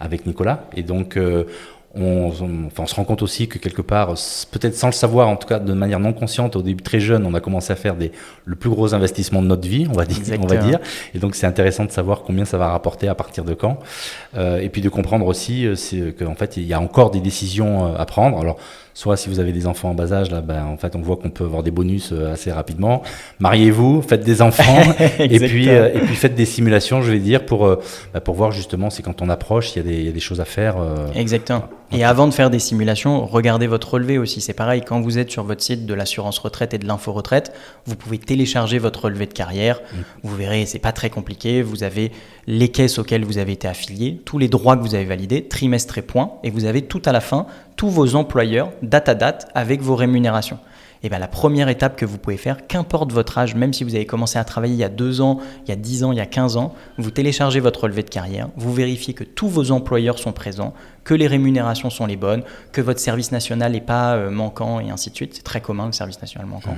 avec 0.00 0.26
Nicolas. 0.26 0.68
Et 0.74 0.82
donc 0.82 1.18
on, 1.94 2.28
enfin, 2.66 2.84
on, 2.84 2.86
se 2.86 2.94
rend 2.94 3.04
compte 3.04 3.22
aussi 3.22 3.48
que 3.48 3.58
quelque 3.58 3.82
part, 3.82 4.14
peut-être 4.50 4.74
sans 4.74 4.86
le 4.86 4.92
savoir, 4.92 5.28
en 5.28 5.36
tout 5.36 5.46
cas 5.46 5.58
de 5.58 5.72
manière 5.72 6.00
non 6.00 6.12
consciente, 6.12 6.56
au 6.56 6.62
début 6.62 6.82
très 6.82 7.00
jeune, 7.00 7.26
on 7.26 7.34
a 7.34 7.40
commencé 7.40 7.72
à 7.72 7.76
faire 7.76 7.96
des, 7.96 8.12
le 8.46 8.56
plus 8.56 8.70
gros 8.70 8.94
investissement 8.94 9.42
de 9.42 9.46
notre 9.46 9.68
vie, 9.68 9.86
on 9.90 9.92
va 9.92 10.06
dire. 10.06 10.38
On 10.40 10.46
va 10.46 10.56
dire. 10.56 10.78
Et 11.14 11.18
donc 11.18 11.34
c'est 11.34 11.46
intéressant 11.46 11.84
de 11.84 11.90
savoir 11.90 12.22
combien 12.22 12.44
ça 12.44 12.56
va 12.56 12.68
rapporter 12.68 13.08
à 13.08 13.14
partir 13.14 13.44
de 13.44 13.54
quand. 13.54 13.78
Euh, 14.36 14.58
et 14.58 14.68
puis 14.70 14.80
de 14.80 14.88
comprendre 14.88 15.26
aussi 15.26 15.66
euh, 15.66 16.12
qu'en 16.18 16.34
fait, 16.34 16.56
il 16.56 16.64
y 16.64 16.72
a 16.72 16.80
encore 16.80 17.10
des 17.10 17.20
décisions 17.20 17.86
euh, 17.86 17.96
à 17.98 18.06
prendre. 18.06 18.38
Alors 18.38 18.58
soit 18.94 19.16
si 19.16 19.28
vous 19.28 19.40
avez 19.40 19.52
des 19.52 19.66
enfants 19.66 19.90
en 19.90 19.94
bas 19.94 20.12
âge, 20.12 20.30
là, 20.30 20.40
ben, 20.40 20.64
en 20.64 20.76
fait, 20.76 20.94
on 20.96 21.00
voit 21.00 21.16
qu'on 21.16 21.30
peut 21.30 21.44
avoir 21.44 21.62
des 21.62 21.70
bonus 21.70 22.10
euh, 22.12 22.32
assez 22.32 22.52
rapidement. 22.52 23.02
Mariez-vous, 23.38 24.02
faites 24.02 24.24
des 24.24 24.42
enfants, 24.42 24.82
et 25.18 25.38
puis 25.38 25.68
euh, 25.68 25.92
et 25.94 26.00
puis 26.00 26.14
faites 26.14 26.34
des 26.34 26.44
simulations, 26.44 27.02
je 27.02 27.10
vais 27.10 27.18
dire, 27.18 27.46
pour 27.46 27.66
euh, 27.66 27.80
ben, 28.12 28.20
pour 28.20 28.34
voir 28.34 28.52
justement 28.52 28.90
si 28.90 29.02
quand 29.02 29.22
on 29.22 29.28
approche, 29.28 29.74
il 29.74 29.78
y 29.78 29.80
a 29.80 29.84
des, 29.84 29.98
il 29.98 30.06
y 30.06 30.08
a 30.08 30.12
des 30.12 30.20
choses 30.20 30.40
à 30.40 30.44
faire. 30.44 30.76
Exactement. 31.14 31.64
Et 31.92 32.04
avant 32.04 32.26
de 32.26 32.32
faire 32.32 32.48
des 32.48 32.58
simulations, 32.58 33.26
regardez 33.26 33.66
votre 33.66 33.94
relevé 33.94 34.16
aussi. 34.16 34.40
C'est 34.40 34.54
pareil, 34.54 34.82
quand 34.82 35.00
vous 35.00 35.18
êtes 35.18 35.30
sur 35.30 35.44
votre 35.44 35.62
site 35.62 35.84
de 35.84 35.94
l'assurance 35.94 36.38
retraite 36.38 36.72
et 36.72 36.78
de 36.78 36.86
l'info 36.86 37.12
retraite, 37.12 37.52
vous 37.84 37.96
pouvez 37.96 38.18
télécharger 38.18 38.78
votre 38.78 39.04
relevé 39.04 39.26
de 39.26 39.34
carrière. 39.34 39.80
Mm. 39.80 39.96
Vous 40.22 40.36
verrez, 40.36 40.66
c'est 40.66 40.78
pas 40.78 40.92
très 40.92 41.10
compliqué. 41.10 41.60
Vous 41.60 41.82
avez 41.82 42.12
les 42.46 42.68
caisses 42.68 42.98
auxquelles 42.98 43.24
vous 43.24 43.38
avez 43.38 43.52
été 43.52 43.68
affilié, 43.68 44.20
tous 44.24 44.38
les 44.38 44.48
droits 44.48 44.76
que 44.76 44.82
vous 44.82 44.94
avez 44.94 45.04
validés, 45.04 45.44
trimestre 45.44 45.98
et 45.98 46.02
points, 46.02 46.32
et 46.42 46.50
vous 46.50 46.64
avez 46.64 46.82
tout 46.82 47.02
à 47.04 47.12
la 47.12 47.20
fin 47.20 47.46
tous 47.76 47.90
vos 47.90 48.14
employeurs, 48.14 48.70
date 48.82 49.08
à 49.08 49.14
date, 49.14 49.48
avec 49.54 49.80
vos 49.80 49.96
rémunérations. 49.96 50.58
Et 51.02 51.08
bien 51.08 51.18
la 51.18 51.28
première 51.28 51.68
étape 51.68 51.96
que 51.96 52.04
vous 52.04 52.18
pouvez 52.18 52.36
faire, 52.36 52.66
qu'importe 52.66 53.12
votre 53.12 53.38
âge, 53.38 53.54
même 53.54 53.72
si 53.72 53.84
vous 53.84 53.94
avez 53.94 54.06
commencé 54.06 54.38
à 54.38 54.44
travailler 54.44 54.74
il 54.74 54.80
y 54.80 54.84
a 54.84 54.88
2 54.88 55.20
ans, 55.20 55.38
il 55.64 55.70
y 55.70 55.72
a 55.72 55.76
10 55.76 56.04
ans, 56.04 56.12
il 56.12 56.18
y 56.18 56.20
a 56.20 56.26
15 56.26 56.56
ans, 56.56 56.74
vous 56.98 57.10
téléchargez 57.10 57.60
votre 57.60 57.82
relevé 57.82 58.02
de 58.02 58.10
carrière, 58.10 58.48
vous 58.56 58.72
vérifiez 58.72 59.14
que 59.14 59.24
tous 59.24 59.48
vos 59.48 59.72
employeurs 59.72 60.18
sont 60.18 60.32
présents, 60.32 60.74
que 61.04 61.14
les 61.14 61.26
rémunérations 61.26 61.90
sont 61.90 62.06
les 62.06 62.16
bonnes, 62.16 62.42
que 62.70 62.80
votre 62.80 63.00
service 63.00 63.32
national 63.32 63.72
n'est 63.72 63.80
pas 63.80 64.14
euh, 64.14 64.30
manquant 64.30 64.80
et 64.80 64.90
ainsi 64.90 65.10
de 65.10 65.16
suite. 65.16 65.34
C'est 65.34 65.42
très 65.42 65.60
commun 65.60 65.86
le 65.86 65.92
service 65.92 66.20
national 66.20 66.46
manquant. 66.46 66.76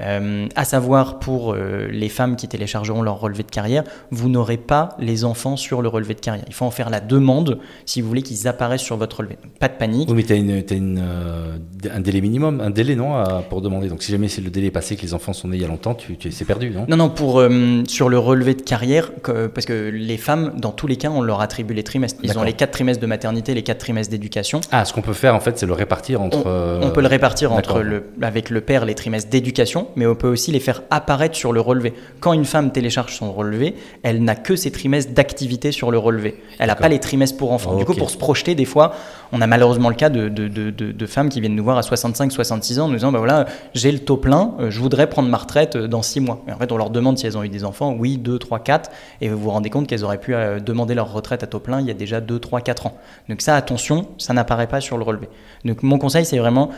Euh, 0.00 0.46
à 0.54 0.64
savoir 0.64 1.18
pour 1.18 1.52
euh, 1.52 1.88
les 1.90 2.08
femmes 2.08 2.36
qui 2.36 2.48
téléchargeront 2.48 3.02
leur 3.02 3.20
relevé 3.20 3.42
de 3.42 3.50
carrière, 3.50 3.84
vous 4.10 4.28
n'aurez 4.28 4.56
pas 4.56 4.90
les 4.98 5.24
enfants 5.24 5.56
sur 5.56 5.82
le 5.82 5.88
relevé 5.88 6.14
de 6.14 6.20
carrière. 6.20 6.44
Il 6.46 6.54
faut 6.54 6.64
en 6.64 6.70
faire 6.70 6.90
la 6.90 7.00
demande 7.00 7.58
si 7.84 8.00
vous 8.00 8.08
voulez 8.08 8.22
qu'ils 8.22 8.46
apparaissent 8.46 8.82
sur 8.82 8.96
votre 8.96 9.18
relevé. 9.18 9.36
Pas 9.58 9.68
de 9.68 9.74
panique. 9.74 10.08
Oui, 10.08 10.24
mais 10.28 10.62
tu 10.62 10.74
as, 10.74 11.94
un 11.94 12.00
délai 12.00 12.20
minimum, 12.20 12.60
un 12.60 12.70
délai 12.70 12.94
non 12.94 13.22
pour 13.48 13.55
demander. 13.60 13.88
Donc 13.88 14.02
si 14.02 14.12
jamais 14.12 14.28
c'est 14.28 14.40
le 14.40 14.50
délai 14.50 14.70
passé 14.70 14.96
que 14.96 15.02
les 15.02 15.14
enfants 15.14 15.32
sont 15.32 15.48
nés 15.48 15.56
il 15.56 15.62
y 15.62 15.64
a 15.64 15.68
longtemps, 15.68 15.94
tu, 15.94 16.16
c'est 16.30 16.44
perdu, 16.44 16.70
non? 16.70 16.86
Non, 16.88 16.96
non, 16.96 17.08
pour, 17.08 17.42
sur 17.88 18.08
le 18.08 18.18
relevé 18.18 18.54
de 18.54 18.62
carrière, 18.62 19.12
parce 19.54 19.66
que 19.66 19.90
les 19.90 20.16
femmes, 20.16 20.54
dans 20.58 20.72
tous 20.72 20.86
les 20.86 20.96
cas, 20.96 21.10
on 21.10 21.22
leur 21.22 21.40
attribue 21.40 21.74
les 21.74 21.82
trimestres. 21.82 22.20
Ils 22.22 22.38
ont 22.38 22.42
les 22.42 22.52
quatre 22.52 22.72
trimestres 22.72 23.00
de 23.00 23.06
maternité 23.06 23.54
les 23.54 23.62
quatre 23.62 23.78
trimestres 23.78 24.10
d'éducation. 24.10 24.60
Ah, 24.70 24.84
ce 24.84 24.92
qu'on 24.92 25.02
peut 25.02 25.12
faire 25.12 25.34
en 25.34 25.40
fait, 25.40 25.58
c'est 25.58 25.66
le 25.66 25.72
répartir 25.72 26.20
entre. 26.20 26.38
On, 26.82 26.90
peut 26.90 27.00
le 27.00 27.08
répartir 27.08 27.52
entre 27.52 27.80
le, 27.80 28.04
avec 28.22 28.50
le 28.50 28.60
père 28.60 28.84
les 28.84 28.94
trimestres 28.94 29.30
d'éducation, 29.30 29.88
mais 29.96 30.06
on 30.06 30.14
peut 30.14 30.28
aussi 30.28 30.52
les 30.52 30.60
faire 30.60 30.82
apparaître 30.90 31.36
sur 31.36 31.52
le 31.52 31.60
relevé. 31.60 31.94
Quand 32.20 32.32
une 32.32 32.44
femme 32.44 32.72
télécharge 32.72 33.14
son 33.14 33.32
relevé, 33.32 33.74
elle 34.02 34.22
n'a 34.22 34.34
que 34.34 34.56
ses 34.56 34.70
trimestres 34.70 35.12
d'activité 35.12 35.72
sur 35.72 35.90
le 35.90 35.98
relevé. 35.98 36.36
Elle 36.58 36.68
n'a 36.68 36.76
pas 36.76 36.88
les 36.88 37.00
trimestres 37.00 37.36
pour 37.36 37.52
enfants. 37.52 37.76
Du 37.76 37.84
coup, 37.84 37.94
pour 37.94 38.10
se 38.10 38.16
projeter, 38.16 38.54
des 38.54 38.64
fois, 38.64 38.94
on 39.32 39.40
a 39.40 39.46
malheureusement 39.46 39.88
le 39.88 39.94
cas 39.94 40.08
de, 40.08 40.28
de, 40.28 40.48
de, 40.48 41.06
femmes 41.06 41.28
qui 41.28 41.40
viennent 41.40 41.54
nous 41.54 41.64
voir 41.64 41.78
à 41.78 41.82
65-66 41.82 42.80
ans, 42.80 42.88
nous 42.88 42.94
disant 42.94 43.12
bah 43.12 43.18
voilà, 43.18 43.46
j'ai 43.74 43.92
le 43.92 43.98
taux 43.98 44.16
plein, 44.16 44.54
euh, 44.60 44.70
je 44.70 44.80
voudrais 44.80 45.08
prendre 45.08 45.28
ma 45.28 45.36
retraite 45.36 45.76
euh, 45.76 45.88
dans 45.88 46.02
6 46.02 46.20
mois. 46.20 46.42
Et 46.48 46.52
en 46.52 46.58
fait, 46.58 46.72
on 46.72 46.76
leur 46.76 46.90
demande 46.90 47.18
si 47.18 47.26
elles 47.26 47.36
ont 47.36 47.42
eu 47.42 47.48
des 47.48 47.64
enfants. 47.64 47.94
Oui, 47.98 48.18
2, 48.18 48.38
3, 48.38 48.60
4. 48.60 48.90
Et 49.20 49.28
vous 49.28 49.38
vous 49.38 49.50
rendez 49.50 49.70
compte 49.70 49.86
qu'elles 49.86 50.04
auraient 50.04 50.20
pu 50.20 50.34
euh, 50.34 50.60
demander 50.60 50.94
leur 50.94 51.12
retraite 51.12 51.42
à 51.42 51.46
taux 51.46 51.60
plein 51.60 51.80
il 51.80 51.86
y 51.86 51.90
a 51.90 51.94
déjà 51.94 52.20
2, 52.20 52.38
3, 52.38 52.60
4 52.60 52.86
ans. 52.86 52.96
Donc 53.28 53.40
ça, 53.40 53.56
attention, 53.56 54.06
ça 54.18 54.32
n'apparaît 54.32 54.68
pas 54.68 54.80
sur 54.80 54.98
le 54.98 55.04
relevé. 55.04 55.28
Donc 55.64 55.82
mon 55.82 55.98
conseil, 55.98 56.24
c'est 56.24 56.38
vraiment 56.38 56.70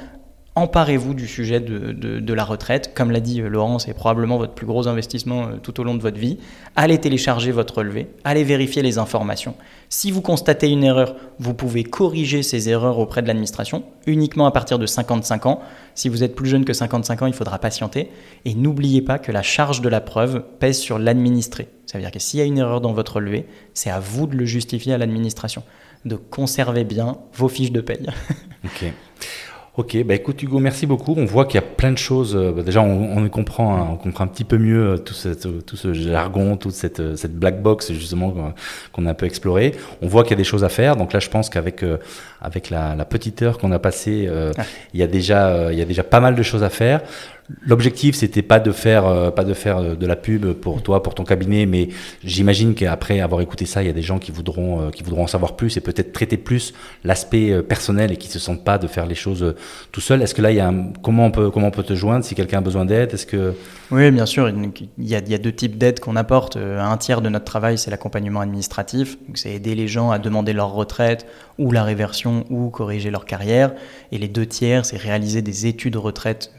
emparez-vous 0.59 1.15
du 1.15 1.27
sujet 1.27 1.61
de, 1.61 2.35
la 2.35 2.45
retraite. 2.45 2.93
Comme 2.95 3.11
l'a 3.11 3.21
dit 3.21 3.41
euh, 3.41 3.49
Laurent, 3.49 3.79
c'est 3.79 3.95
probablement 3.95 4.39
votre 4.39 4.55
plus 4.55 4.67
gros 4.67 4.89
investissement 4.89 5.47
euh, 5.47 5.57
tout 5.63 5.81
au 5.81 5.85
long 5.85 5.95
de 5.95 6.03
votre 6.03 6.19
vie. 6.19 6.39
Allez 6.77 6.99
télécharger 6.99 7.53
votre 7.53 7.79
relevé, 7.79 8.09
allez 8.25 8.45
vérifier 8.45 8.83
les 8.83 8.99
informations. 8.99 9.55
Si 9.89 10.11
vous 10.11 10.21
constatez 10.21 10.69
une 10.69 10.85
erreur, 10.85 11.15
vous 11.39 11.55
pouvez 11.55 11.85
corriger 11.85 12.43
ces 12.43 12.69
erreurs 12.69 12.99
auprès 12.99 13.23
de 13.23 13.29
l'administration, 13.29 13.85
uniquement 14.07 14.47
à 14.47 14.51
partir 14.51 14.79
de 14.79 14.87
55 14.87 15.47
ans. 15.47 15.61
Si 15.95 16.09
vous 16.09 16.23
êtes 16.23 16.35
plus 16.35 16.49
jeune 16.49 16.65
que 16.65 16.73
55 16.73 17.23
ans, 17.23 17.27
il 17.27 17.33
faudra 17.33 17.59
patienter. 17.59 18.11
Et 18.45 18.55
n'oubliez 18.55 19.03
pas 19.03 19.19
que 19.19 19.33
la 19.33 19.43
charge 19.43 19.81
de 19.81 19.89
la 19.89 20.01
preuve 20.01 20.43
pèse 20.59 20.79
sur 20.79 20.99
l'administré. 20.99 21.69
Ça 21.87 21.99
veut 21.99 22.03
dire 22.03 22.13
que 22.13 22.19
s'il 22.19 22.41
y 22.41 22.43
a 22.43 22.47
une 22.47 22.59
erreur 22.59 22.81
dans 22.81 22.93
votre 22.93 23.17
relevé, 23.17 23.47
c'est 23.75 23.91
à 23.91 24.01
vous 24.01 24.27
de 24.27 24.37
le 24.37 24.45
justifier 24.45 24.93
à 24.93 24.99
l'administration 24.99 25.63
de 26.05 26.17
conserver 26.17 26.85
bien 26.85 27.19
vos 27.35 27.49
fiches 27.49 27.73
de 27.73 27.81
paye. 27.81 28.07
ok. 28.65 28.93
Ok, 29.79 29.97
bah 30.03 30.17
écoute 30.17 30.43
Hugo, 30.43 30.59
merci 30.59 30.87
beaucoup. 30.87 31.15
On 31.17 31.25
voit 31.25 31.45
qu'il 31.45 31.55
y 31.55 31.63
a 31.63 31.67
plein 31.67 31.93
de 31.93 31.99
choses. 31.99 32.35
Euh, 32.35 32.51
bah, 32.51 32.65
déjà, 32.65 32.83
on, 32.83 33.29
comprend, 33.29 33.77
hein, 33.77 33.89
on 33.93 33.95
comprend 33.95 34.25
un 34.25 34.27
petit 34.27 34.43
peu 34.43 34.59
mieux 34.59 34.95
euh, 34.95 34.99
tout, 34.99 35.15
tout 35.65 35.77
ce 35.77 35.93
jargon, 35.93 36.57
toute 36.57 36.73
cette, 36.73 36.99
euh, 36.99 37.15
cette 37.15 37.37
black 37.37 37.63
box 37.63 37.93
justement 37.93 38.35
qu'on 38.91 39.07
a 39.07 39.11
un 39.11 39.15
peu 39.15 39.27
exploré. 39.27 39.77
On 40.03 40.09
voit 40.09 40.25
qu'il 40.25 40.33
y 40.33 40.35
a 40.35 40.37
des 40.37 40.43
choses 40.43 40.65
à 40.65 40.69
faire. 40.69 40.97
Donc 40.97 41.13
là, 41.13 41.21
je 41.21 41.29
pense 41.31 41.49
qu'avec 41.49 41.85
avec 42.41 42.71
la, 42.71 42.97
la, 42.97 43.05
petite 43.05 43.41
heure 43.43 43.57
qu'on 43.59 43.71
a 43.71 43.79
passée, 43.79 44.29
ah. 44.29 44.63
il 44.95 44.99
y 44.99 45.05
a 45.05 45.07
déjà 45.07 45.71
il 45.71 45.79
y 45.79 45.83
a 45.83 45.85
déjà 45.85 46.03
pas 46.03 46.19
mal 46.19 46.35
de 46.35 46.43
choses 46.43 46.65
à 46.65 46.71
faire. 46.71 47.01
L'objectif, 47.63 48.15
c'était 48.15 48.43
pas 48.43 48.61
de 48.61 48.73
faire, 48.73 49.07
euh, 49.07 49.31
pas 49.31 49.45
de 49.45 49.55
faire 49.55 49.79
euh, 49.79 49.95
de 49.95 50.07
la 50.07 50.17
pub 50.17 50.53
pour 50.53 50.83
toi, 50.83 51.03
pour 51.03 51.15
ton 51.15 51.25
cabinet, 51.25 51.65
mais 51.65 51.89
j'imagine 52.23 52.75
qu'après 52.75 53.21
avoir 53.21 53.41
écouté 53.41 53.65
ça, 53.65 53.83
il 53.83 53.87
y 53.87 53.89
a 53.89 53.95
des 53.95 54.03
gens 54.03 54.19
qui 54.19 54.33
voudront, 54.33 54.83
euh, 54.83 54.91
qui 54.91 55.03
voudront 55.03 55.23
en 55.23 55.27
savoir 55.27 55.57
plus 55.57 55.79
et 55.79 55.81
peut-être 55.81 56.13
traiter 56.13 56.37
plus 56.37 56.75
l'aspect 57.05 57.63
personnel 57.63 58.13
et 58.13 58.17
qui 58.19 58.29
se 58.29 58.39
sentent 58.39 58.65
pas 58.65 58.77
de 58.77 58.87
faire 58.87 59.07
les 59.07 59.15
choses 59.15 59.55
tout 59.93 60.03
seul. 60.03 60.21
Est-ce 60.21 60.35
que 60.35 60.43
là, 60.43 60.51
il 60.51 60.57
y 60.57 60.61
a 60.61 60.75
comment 61.03 61.25
on 61.25 61.31
peut, 61.31 61.51
comment 61.51 61.69
on 61.69 61.71
peut 61.71 61.83
te 61.83 61.95
joindre 61.95 62.23
si 62.23 62.35
quelqu'un 62.35 62.59
a 62.59 62.61
besoin 62.61 62.85
d'aide? 62.85 63.15
Est-ce 63.15 63.27
que 63.27 63.55
oui, 63.91 64.11
bien 64.11 64.27
sûr. 64.27 64.51
Il 64.51 65.09
y 65.09 65.15
a, 65.15 65.19
il 65.21 65.31
y 65.31 65.35
a 65.35 65.39
deux 65.39 65.53
types 65.53 65.79
d'aides 65.79 65.99
qu'on 65.99 66.17
apporte. 66.17 66.59
Un 66.59 66.99
tiers 66.99 67.23
de 67.23 67.31
notre 67.31 67.47
travail, 67.47 67.79
c'est 67.79 67.91
l'accompagnement 67.91 68.41
administratif. 68.41 69.17
C'est 69.33 69.53
aider 69.53 69.75
les 69.75 69.89
gens 69.89 70.11
à 70.11 70.19
demander 70.19 70.53
leur 70.53 70.73
retraite 70.75 71.25
ou 71.59 71.73
la 71.73 71.85
réversion 71.85 72.45
ou 72.51 72.71
corriger 72.71 73.11
leur 73.11 73.25
carrière. 73.25 73.73
Et 74.13 74.19
les 74.19 74.29
deux 74.29 74.47
tiers, 74.47 74.85
c'est 74.85 74.97
réaliser 74.97 75.43
des 75.43 75.67
études 75.67 75.97
retraite 75.97 76.53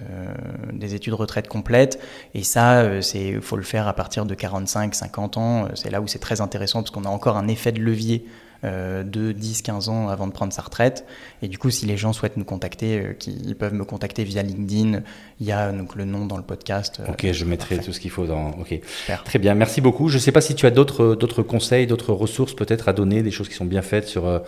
des 0.80 0.96
études 0.96 1.14
retraite 1.14 1.48
complètes. 1.48 2.00
Et 2.34 2.44
ça, 2.44 2.80
euh, 2.80 3.02
il 3.14 3.42
faut 3.42 3.58
le 3.58 3.64
faire 3.64 3.88
à 3.88 3.94
partir 3.94 4.26
de 4.26 4.34
45, 4.34 4.96
50 4.96 5.38
ans. 5.38 5.66
Euh, 5.66 5.70
c'est 5.76 5.90
là 5.90 6.02
où 6.02 6.08
c'est 6.08 6.20
très 6.20 6.42
intéressant 6.42 6.82
parce 6.82 6.92
qu'on 6.92 7.06
a 7.06 7.10
encore 7.10 7.38
un 7.38 7.48
effet 7.48 7.72
de 7.72 7.80
levier 7.80 8.26
euh, 8.66 9.04
de 9.04 9.32
10-15 9.32 9.90
ans 9.90 10.10
avant 10.10 10.28
de 10.28 10.32
prendre 10.32 10.52
sa 10.52 10.62
retraite. 10.62 11.06
Et 11.42 11.48
du 11.48 11.58
coup, 11.58 11.70
si 11.70 11.86
les 11.86 11.98
gens 11.98 12.12
souhaitent 12.12 12.38
nous 12.38 12.46
contacter, 12.46 13.16
ils 13.26 13.56
peuvent 13.56 13.74
me 13.74 13.86
contacter 13.86 14.24
via 14.24 14.44
LinkedIn. 14.44 15.02
Il 15.40 15.46
y 15.46 15.52
a 15.52 15.72
donc 15.72 15.96
le 15.96 16.06
nom 16.06 16.26
dans 16.26 16.38
le 16.38 16.44
podcast. 16.44 17.02
ok, 17.08 17.32
je 17.32 17.46
mettrai 17.46 17.78
tout 17.80 17.94
ce 17.94 18.00
qu'il 18.00 18.12
faut 18.12 18.26
dans. 18.26 18.50
Ok, 18.60 18.80
très 19.24 19.40
bien, 19.40 19.54
merci 19.56 19.80
beaucoup. 19.80 20.10
Je 20.10 20.16
ne 20.16 20.20
sais 20.20 20.32
pas 20.32 20.42
si 20.42 20.56
tu 20.56 20.66
as 20.66 20.72
d'autres 20.72 21.44
conseils, 21.44 21.88
d'autres 21.88 22.14
ressources 22.14 22.54
peut-être 22.54 22.90
à 22.90 22.94
donner, 22.94 23.24
des 23.24 23.32
choses 23.32 23.48
qui 23.48 23.56
sont 23.56 23.66
bien 23.66 23.82
faites 23.82 24.08
sur 24.08 24.42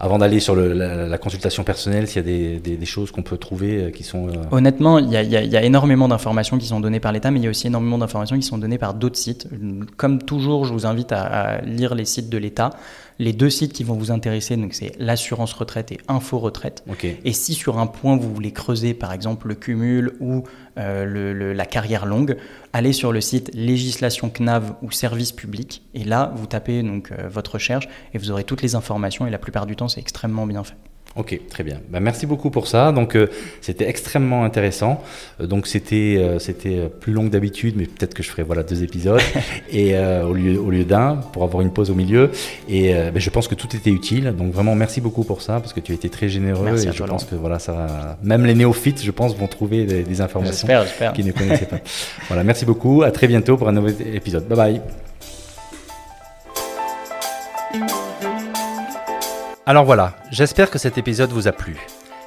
avant 0.00 0.16
d'aller 0.16 0.40
sur 0.40 0.56
la, 0.56 1.18
consultation 1.18 1.62
personnelle, 1.62 2.08
s'il 2.08 2.26
y 2.26 2.56
a 2.56 2.58
des, 2.58 2.86
choses 2.86 3.10
qu'on 3.10 3.22
peut 3.22 3.36
trouver 3.36 3.84
euh, 3.84 3.90
qui 3.90 4.02
sont... 4.02 4.28
Euh, 4.28 4.32
Honnêtement, 4.50 4.98
il 4.98 5.10
y, 5.10 5.16
a, 5.16 5.62
énormément 5.62 6.08
d'informations 6.08 6.56
qui 6.56 6.66
sont 6.66 6.80
données 6.80 7.00
par 7.00 7.12
l'État, 7.12 7.30
mais 7.30 7.38
il 7.38 7.44
y 7.44 7.46
a 7.46 7.50
aussi 7.50 7.66
énormément 7.66 7.98
d'informations 7.98 8.36
qui 8.36 8.42
sont 8.42 8.56
données 8.56 8.78
par 8.78 8.94
d'autres 8.94 9.18
sites. 9.18 9.46
Comme 9.98 10.22
toujours, 10.22 10.64
je 10.64 10.72
vous 10.72 10.86
invite 10.86 11.12
à 11.12 11.60
lire 11.60 11.94
les 11.94 12.06
sites 12.06 12.30
de 12.30 12.38
l'État. 12.38 12.70
Les 13.20 13.34
deux 13.34 13.50
sites 13.50 13.74
qui 13.74 13.84
vont 13.84 13.96
vous 13.96 14.10
intéresser, 14.10 14.56
donc 14.56 14.72
c'est 14.72 14.92
l'assurance 14.98 15.52
retraite 15.52 15.92
et 15.92 15.98
info 16.08 16.38
retraite. 16.38 16.82
Et 17.22 17.34
si 17.34 17.52
sur 17.52 17.78
un 17.78 17.86
point 17.86 18.16
vous 18.16 18.32
voulez 18.32 18.50
creuser, 18.50 18.94
par 18.94 19.12
exemple 19.12 19.48
le 19.48 19.54
cumul 19.56 20.14
ou 20.20 20.44
euh, 20.78 21.52
la 21.52 21.66
carrière 21.66 22.06
longue, 22.06 22.38
allez 22.72 22.94
sur 22.94 23.12
le 23.12 23.20
site 23.20 23.50
législation 23.52 24.30
CNAV 24.30 24.72
ou 24.80 24.90
service 24.90 25.32
public. 25.32 25.82
Et 25.92 26.04
là, 26.04 26.32
vous 26.34 26.46
tapez 26.46 26.82
donc 26.82 27.12
euh, 27.12 27.28
votre 27.28 27.52
recherche 27.52 27.90
et 28.14 28.18
vous 28.18 28.30
aurez 28.30 28.44
toutes 28.44 28.62
les 28.62 28.74
informations. 28.74 29.26
Et 29.26 29.30
la 29.30 29.38
plupart 29.38 29.66
du 29.66 29.76
temps, 29.76 29.88
c'est 29.88 30.00
extrêmement 30.00 30.46
bien 30.46 30.64
fait. 30.64 30.76
Ok, 31.16 31.40
très 31.48 31.64
bien. 31.64 31.80
Bah, 31.88 31.98
merci 31.98 32.24
beaucoup 32.24 32.50
pour 32.50 32.68
ça. 32.68 32.92
Donc, 32.92 33.16
euh, 33.16 33.26
c'était 33.60 33.88
extrêmement 33.88 34.44
intéressant. 34.44 35.02
Euh, 35.40 35.48
donc, 35.48 35.66
c'était 35.66 36.16
euh, 36.18 36.38
c'était 36.38 36.88
plus 37.00 37.12
long 37.12 37.24
que 37.24 37.30
d'habitude, 37.30 37.74
mais 37.76 37.86
peut-être 37.86 38.14
que 38.14 38.22
je 38.22 38.30
ferai 38.30 38.44
voilà 38.44 38.62
deux 38.62 38.84
épisodes 38.84 39.20
et 39.72 39.98
au 39.98 40.32
lieu 40.32 40.60
au 40.60 40.70
lieu 40.70 40.84
d'un 40.84 41.16
pour 41.32 41.42
avoir 41.42 41.62
une 41.62 41.72
pause 41.72 41.90
au 41.90 41.94
milieu. 41.94 42.30
Et 42.68 42.94
bah, 42.94 43.18
je 43.18 43.30
pense 43.30 43.48
que 43.48 43.56
tout 43.56 43.74
était 43.74 43.90
utile. 43.90 44.34
Donc, 44.38 44.52
vraiment, 44.52 44.76
merci 44.76 45.00
beaucoup 45.00 45.24
pour 45.24 45.42
ça 45.42 45.58
parce 45.58 45.72
que 45.72 45.80
tu 45.80 45.90
as 45.92 45.96
été 45.96 46.08
très 46.08 46.28
généreux 46.28 46.64
merci 46.64 46.88
et 46.88 46.92
je 46.92 47.02
pense 47.02 47.24
que 47.24 47.34
voilà 47.34 47.58
ça, 47.58 48.16
même 48.22 48.46
les 48.46 48.54
néophytes, 48.54 49.02
je 49.02 49.10
pense, 49.10 49.34
vont 49.36 49.48
trouver 49.48 49.86
des, 49.86 50.04
des 50.04 50.20
informations 50.20 50.68
qu'ils 51.14 51.26
ne 51.26 51.32
connaissaient 51.32 51.66
pas. 51.66 51.80
voilà, 52.28 52.44
merci 52.44 52.64
beaucoup. 52.64 53.02
À 53.02 53.10
très 53.10 53.26
bientôt 53.26 53.56
pour 53.56 53.68
un 53.68 53.72
nouvel 53.72 53.96
épisode. 54.14 54.46
Bye 54.46 54.80
bye. 57.72 58.29
Alors 59.70 59.84
voilà, 59.84 60.16
j'espère 60.32 60.68
que 60.68 60.80
cet 60.80 60.98
épisode 60.98 61.30
vous 61.30 61.46
a 61.46 61.52
plu. 61.52 61.76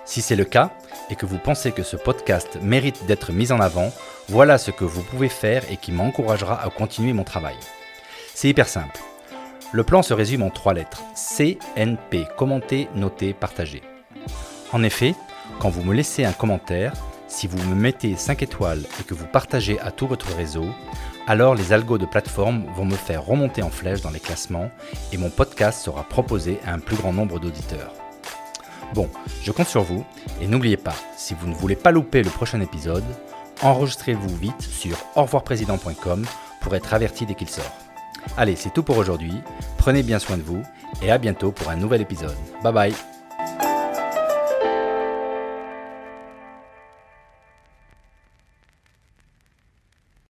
Si 0.06 0.22
c'est 0.22 0.38
le 0.38 0.46
cas, 0.46 0.72
et 1.10 1.16
que 1.18 1.26
vous 1.26 1.40
pensez 1.40 1.74
que 1.74 1.84
ce 1.84 1.98
podcast 1.98 2.58
mérite 2.62 3.06
d'être 3.06 3.34
mis 3.34 3.52
en 3.52 3.60
avant, 3.60 3.92
voilà 4.30 4.58
ce 4.58 4.72
que 4.72 4.86
vous 4.86 5.04
pouvez 5.04 5.28
faire 5.28 5.70
et 5.70 5.76
qui 5.76 5.92
m'encouragera 5.92 6.64
à 6.64 6.70
continuer 6.70 7.12
mon 7.12 7.26
travail. 7.26 7.58
C'est 8.34 8.48
hyper 8.48 8.70
simple. 8.70 8.98
Le 9.74 9.84
plan 9.84 10.04
se 10.04 10.14
résume 10.14 10.42
en 10.42 10.52
trois 10.52 10.74
lettres. 10.74 11.04
CNP, 11.16 12.28
commenter, 12.38 12.88
noter, 12.96 13.34
partager. 13.34 13.84
En 14.72 14.82
effet, 14.82 15.14
quand 15.60 15.70
vous 15.70 15.84
me 15.84 15.94
laissez 15.94 16.24
un 16.24 16.32
commentaire, 16.32 16.94
si 17.28 17.48
vous 17.48 17.58
me 17.58 17.76
mettez 17.76 18.16
5 18.16 18.42
étoiles 18.42 18.84
et 19.02 19.04
que 19.04 19.14
vous 19.14 19.28
partagez 19.28 19.78
à 19.82 19.92
tout 19.92 20.08
votre 20.08 20.34
réseau, 20.38 20.68
alors 21.28 21.56
les 21.56 21.74
algos 21.74 21.98
de 21.98 22.06
plateforme 22.06 22.66
vont 22.76 22.86
me 22.86 22.96
faire 22.96 23.26
remonter 23.26 23.62
en 23.62 23.70
flèche 23.70 24.02
dans 24.02 24.10
les 24.10 24.20
classements 24.20 24.70
et 25.12 25.18
mon 25.18 25.30
podcast 25.30 25.84
sera 25.84 26.04
proposé 26.04 26.60
à 26.66 26.74
un 26.74 26.80
plus 26.80 26.96
grand 26.96 27.14
nombre 27.14 27.40
d'auditeurs. 27.40 27.94
Bon, 28.94 29.10
je 29.42 29.52
compte 29.52 29.68
sur 29.68 29.82
vous 29.82 30.06
et 30.42 30.48
n'oubliez 30.48 30.78
pas, 30.78 30.96
si 31.18 31.34
vous 31.34 31.48
ne 31.48 31.56
voulez 31.56 31.76
pas 31.76 31.92
louper 31.92 32.22
le 32.22 32.30
prochain 32.30 32.62
épisode, 32.62 33.04
enregistrez-vous 33.62 34.36
vite 34.36 34.62
sur 34.62 34.98
au 35.16 35.26
pour 36.62 36.76
être 36.76 36.94
averti 36.94 37.26
dès 37.26 37.34
qu'il 37.34 37.50
sort. 37.50 37.76
Allez, 38.38 38.56
c'est 38.56 38.72
tout 38.72 38.84
pour 38.84 38.98
aujourd'hui. 38.98 39.42
Prenez 39.78 40.04
bien 40.04 40.20
soin 40.20 40.38
de 40.38 40.44
vous 40.44 40.62
et 41.02 41.12
à 41.12 41.18
bientôt 41.18 41.52
pour 41.52 41.70
un 41.70 41.76
nouvel 41.76 42.02
épisode. 42.02 42.38
Bye 42.64 42.74
bye 42.74 43.13